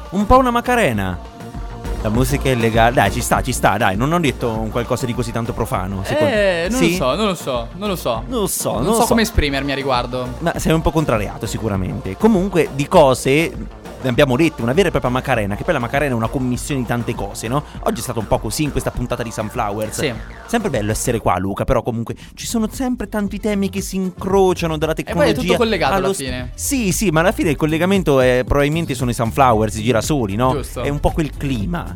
Un 0.10 0.26
po' 0.26 0.38
una 0.38 0.52
macarena. 0.52 1.18
La 2.02 2.10
musica 2.10 2.50
è 2.50 2.52
illegale. 2.52 2.94
Dai, 2.94 3.12
ci 3.12 3.22
sta, 3.22 3.42
ci 3.42 3.52
sta, 3.52 3.78
dai. 3.78 3.96
Non 3.96 4.12
ho 4.14 4.20
detto 4.20 4.50
un 4.50 4.70
qualcosa 4.70 5.06
di 5.06 5.14
così 5.16 5.32
tanto 5.32 5.54
profano. 5.54 6.04
secondo- 6.04 6.34
eh, 6.34 6.68
non 6.70 6.80
Sì? 6.80 6.92
lo 6.92 6.96
so, 6.98 7.16
non 7.16 7.26
lo 7.28 7.36
so, 7.36 7.68
non 7.76 7.88
lo 7.90 7.96
so. 7.96 8.24
Non 8.28 8.40
lo 8.42 8.48
so, 8.48 8.74
non, 8.74 8.84
Non, 8.84 8.92
lo 8.94 9.00
so, 9.02 9.06
come 9.08 9.22
esprimermi 9.24 9.72
a 9.72 9.76
riguardo. 9.76 10.28
Ma 10.40 10.54
sei 10.60 10.74
un 10.74 10.82
po' 10.82 10.92
contrariato 10.92 11.46
sicuramente. 11.48 12.16
Comunque 12.18 12.70
di 12.76 12.88
cose 12.88 13.52
abbiamo 14.10 14.36
dette, 14.36 14.62
una 14.62 14.74
vera 14.74 14.88
e 14.88 14.92
propria 14.92 15.12
Macarena, 15.12 15.56
che 15.56 15.64
poi 15.64 15.74
la 15.74 15.80
Macarena 15.80 16.14
è 16.14 16.16
una 16.16 16.28
commissione 16.28 16.82
di 16.82 16.88
tante 16.88 17.14
cose, 17.16 17.48
no? 17.48 17.64
Oggi 17.84 18.00
è 18.00 18.04
stato 18.04 18.20
un 18.20 18.28
po' 18.28 18.40
così 18.40 18.64
in 18.64 18.72
questa 18.72 18.92
puntata 18.92 19.24
di 19.24 19.32
Sunflowers. 19.32 19.98
Sì. 20.00 20.14
Sempre 20.48 20.70
bello 20.70 20.92
essere 20.92 21.20
qua, 21.20 21.38
Luca, 21.38 21.64
però 21.66 21.82
comunque 21.82 22.16
ci 22.36 22.46
sono 22.46 22.68
sempre 22.72 23.10
tanti 23.10 23.40
temi 23.40 23.70
che 23.70 23.82
si 23.82 23.96
incrociano 23.96 24.78
dalla 24.78 24.94
tecnologia. 24.94 25.34
poi 25.34 25.42
è 25.44 25.46
tutto 25.46 25.58
collegato 25.58 25.94
alla 25.94 26.06
allo 26.06 26.14
s- 26.14 26.18
fine. 26.18 26.52
Sì, 26.56 26.92
sì, 26.92 27.10
ma 27.10 27.22
alla 27.22 27.32
fine 27.32 27.50
il 27.52 27.56
collegamento 27.56 28.20
è 28.20 28.44
probabilmente 28.46 28.94
sono 28.96 29.10
i 29.10 29.14
Sunflowers, 29.14 29.76
i 29.76 29.84
girasoli, 29.84 30.36
no? 30.36 30.52
Giusto. 30.54 30.82
È 30.82 30.90
un 30.90 31.00
po' 31.00 31.12
quel 31.12 31.32
clima. 31.36 31.96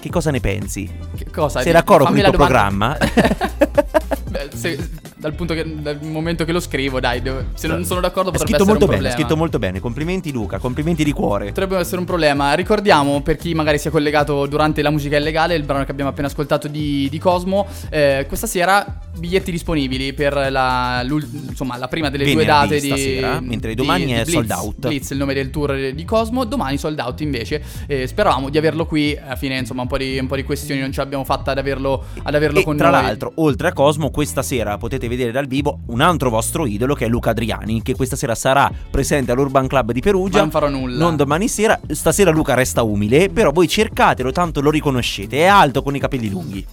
Che 0.00 0.08
cosa 0.08 0.30
ne 0.30 0.40
pensi? 0.40 0.90
Che 1.14 1.26
cosa? 1.30 1.60
Sei 1.60 1.72
d'accordo 1.72 2.04
con 2.06 2.16
il 2.16 2.22
tuo 2.24 2.32
programma? 2.32 2.96
Beh, 4.28 4.48
se- 4.54 4.88
dal, 5.20 5.34
punto 5.34 5.54
che, 5.54 5.64
dal 5.82 5.98
momento 6.02 6.44
che 6.44 6.52
lo 6.52 6.60
scrivo, 6.60 6.98
dai, 6.98 7.20
devo- 7.22 7.44
se 7.54 7.68
non 7.68 7.84
sono 7.84 8.00
d'accordo 8.00 8.30
È 8.30 8.32
potrebbe 8.32 8.56
essere 8.56 8.70
molto 8.70 8.84
un 8.86 8.90
bene, 8.90 9.08
è 9.08 9.12
scritto 9.12 9.36
molto 9.36 9.58
bene. 9.58 9.80
Complimenti 9.80 10.32
Luca, 10.32 10.58
complimenti 10.58 11.04
di 11.04 11.12
cuore. 11.12 11.46
Potrebbe 11.46 11.76
essere 11.76 11.98
un 11.98 12.06
problema. 12.06 12.54
Ricordiamo, 12.54 13.20
per 13.22 13.36
chi 13.36 13.54
magari 13.54 13.78
si 13.78 13.88
è 13.88 13.90
collegato 13.90 14.46
durante 14.46 14.82
la 14.82 14.90
musica 14.90 15.16
illegale, 15.16 15.54
il 15.54 15.62
brano 15.64 15.84
che 15.84 15.90
abbiamo 15.90 16.10
appena 16.10 16.26
ascoltato 16.28 16.66
di, 16.68 17.08
di 17.10 17.18
Cosmo, 17.18 17.66
eh, 17.90 18.24
questa 18.26 18.46
sera 18.46 18.98
biglietti 19.16 19.50
disponibili 19.50 20.12
per 20.14 20.32
la, 20.50 21.04
insomma, 21.04 21.76
la 21.76 21.88
prima 21.88 22.08
delle 22.10 22.24
due 22.24 22.34
Venerdì 22.44 22.68
date 22.68 22.80
di 22.80 22.86
stasera, 22.86 23.40
mentre 23.40 23.74
domani 23.74 24.06
di- 24.06 24.12
è 24.12 24.24
di 24.24 24.30
sold 24.30 24.46
Blitz. 24.46 24.60
out. 24.60 24.74
Blitz, 24.88 25.10
il 25.10 25.18
nome 25.18 25.34
del 25.34 25.50
tour 25.50 25.92
di 25.92 26.04
Cosmo, 26.04 26.44
domani 26.44 26.78
sold 26.78 26.98
out 26.98 27.20
invece. 27.20 27.62
Eh, 27.86 28.06
speravamo 28.06 28.48
di 28.48 28.56
averlo 28.58 28.86
qui, 28.86 29.16
alla 29.22 29.36
fine 29.36 29.58
insomma 29.58 29.82
un 29.82 29.88
po' 29.88 29.98
di, 29.98 30.18
un 30.18 30.26
po' 30.26 30.36
di 30.36 30.44
questioni 30.44 30.80
non 30.80 30.92
ce 30.92 31.00
l'abbiamo 31.00 31.24
fatta 31.24 31.50
ad 31.50 31.58
averlo, 31.58 32.04
ad 32.22 32.34
averlo 32.34 32.60
E 32.60 32.64
con 32.64 32.76
tra 32.76 32.90
noi. 32.90 33.02
l'altro, 33.02 33.32
oltre 33.36 33.68
a 33.68 33.72
Cosmo, 33.72 34.10
questa 34.10 34.42
sera 34.42 34.78
potete 34.78 35.08
vedere 35.10 35.32
dal 35.32 35.46
vivo 35.46 35.80
un 35.86 36.00
altro 36.00 36.30
vostro 36.30 36.64
idolo 36.64 36.94
che 36.94 37.04
è 37.04 37.08
Luca 37.08 37.30
Adriani, 37.30 37.82
che 37.82 37.94
questa 37.94 38.16
sera 38.16 38.34
sarà 38.34 38.70
presente 38.90 39.32
all'Urban 39.32 39.66
Club 39.66 39.92
di 39.92 40.00
Perugia. 40.00 40.36
Ma 40.36 40.42
non 40.42 40.50
farò 40.50 40.68
nulla. 40.68 40.98
Non 40.98 41.16
domani 41.16 41.48
sera. 41.48 41.78
Stasera 41.88 42.30
Luca 42.30 42.54
resta 42.54 42.82
umile, 42.82 43.28
però 43.28 43.50
voi 43.50 43.68
cercatelo, 43.68 44.32
tanto 44.32 44.60
lo 44.60 44.70
riconoscete. 44.70 45.38
È 45.38 45.46
alto 45.46 45.82
con 45.82 45.94
i 45.94 45.98
capelli 45.98 46.30
lunghi. 46.30 46.66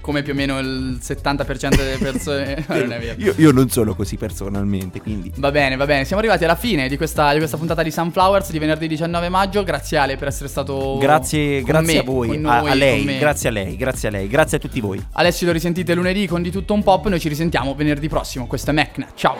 Come 0.00 0.22
più 0.22 0.32
o 0.32 0.36
meno 0.36 0.58
il 0.58 0.98
70% 1.02 1.76
delle 1.76 1.98
persone. 1.98 2.64
non 2.68 2.92
è 2.92 2.98
vero. 2.98 3.20
Io, 3.20 3.34
io 3.36 3.52
non 3.52 3.68
sono 3.68 3.94
così 3.94 4.16
personalmente, 4.16 5.00
quindi. 5.00 5.32
Va 5.36 5.50
bene, 5.50 5.76
va 5.76 5.86
bene. 5.86 6.04
Siamo 6.04 6.20
arrivati 6.20 6.44
alla 6.44 6.56
fine 6.56 6.88
di 6.88 6.96
questa, 6.96 7.32
di 7.32 7.38
questa 7.38 7.56
puntata 7.56 7.82
di 7.82 7.90
Sunflowers 7.90 8.50
di 8.50 8.58
venerdì 8.58 8.88
19 8.88 9.28
maggio. 9.28 9.62
Grazie 9.62 9.98
Ale 9.98 10.16
per 10.16 10.28
essere 10.28 10.48
stato. 10.48 10.98
Grazie, 10.98 11.60
con 11.62 11.70
grazie 11.70 11.94
me, 11.94 11.98
a 11.98 12.02
voi, 12.02 12.38
noi, 12.38 12.70
a 12.70 12.74
lei, 12.74 13.04
con 13.04 13.12
me. 13.12 13.18
grazie 13.18 13.48
a 13.48 13.52
lei, 13.52 13.76
grazie 13.76 14.08
a 14.08 14.10
lei, 14.10 14.28
grazie 14.28 14.56
a 14.56 14.60
tutti 14.60 14.80
voi. 14.80 15.04
Alessio 15.12 15.46
lo 15.46 15.52
risentite 15.52 15.94
lunedì 15.94 16.26
con 16.26 16.42
di 16.42 16.50
tutto 16.50 16.74
un 16.74 16.82
pop. 16.82 17.06
Noi 17.08 17.20
ci 17.20 17.28
risentiamo 17.28 17.74
venerdì 17.74 18.08
prossimo. 18.08 18.46
Questo 18.46 18.70
è 18.70 18.72
Mecna. 18.72 19.06
Ciao. 19.14 19.36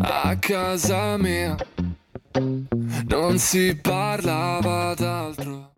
A 0.00 0.36
casa 0.38 1.16
mia 1.16 1.56
non 3.06 3.38
si 3.38 3.76
parlava 3.80 4.94
d'altro. 4.94 5.68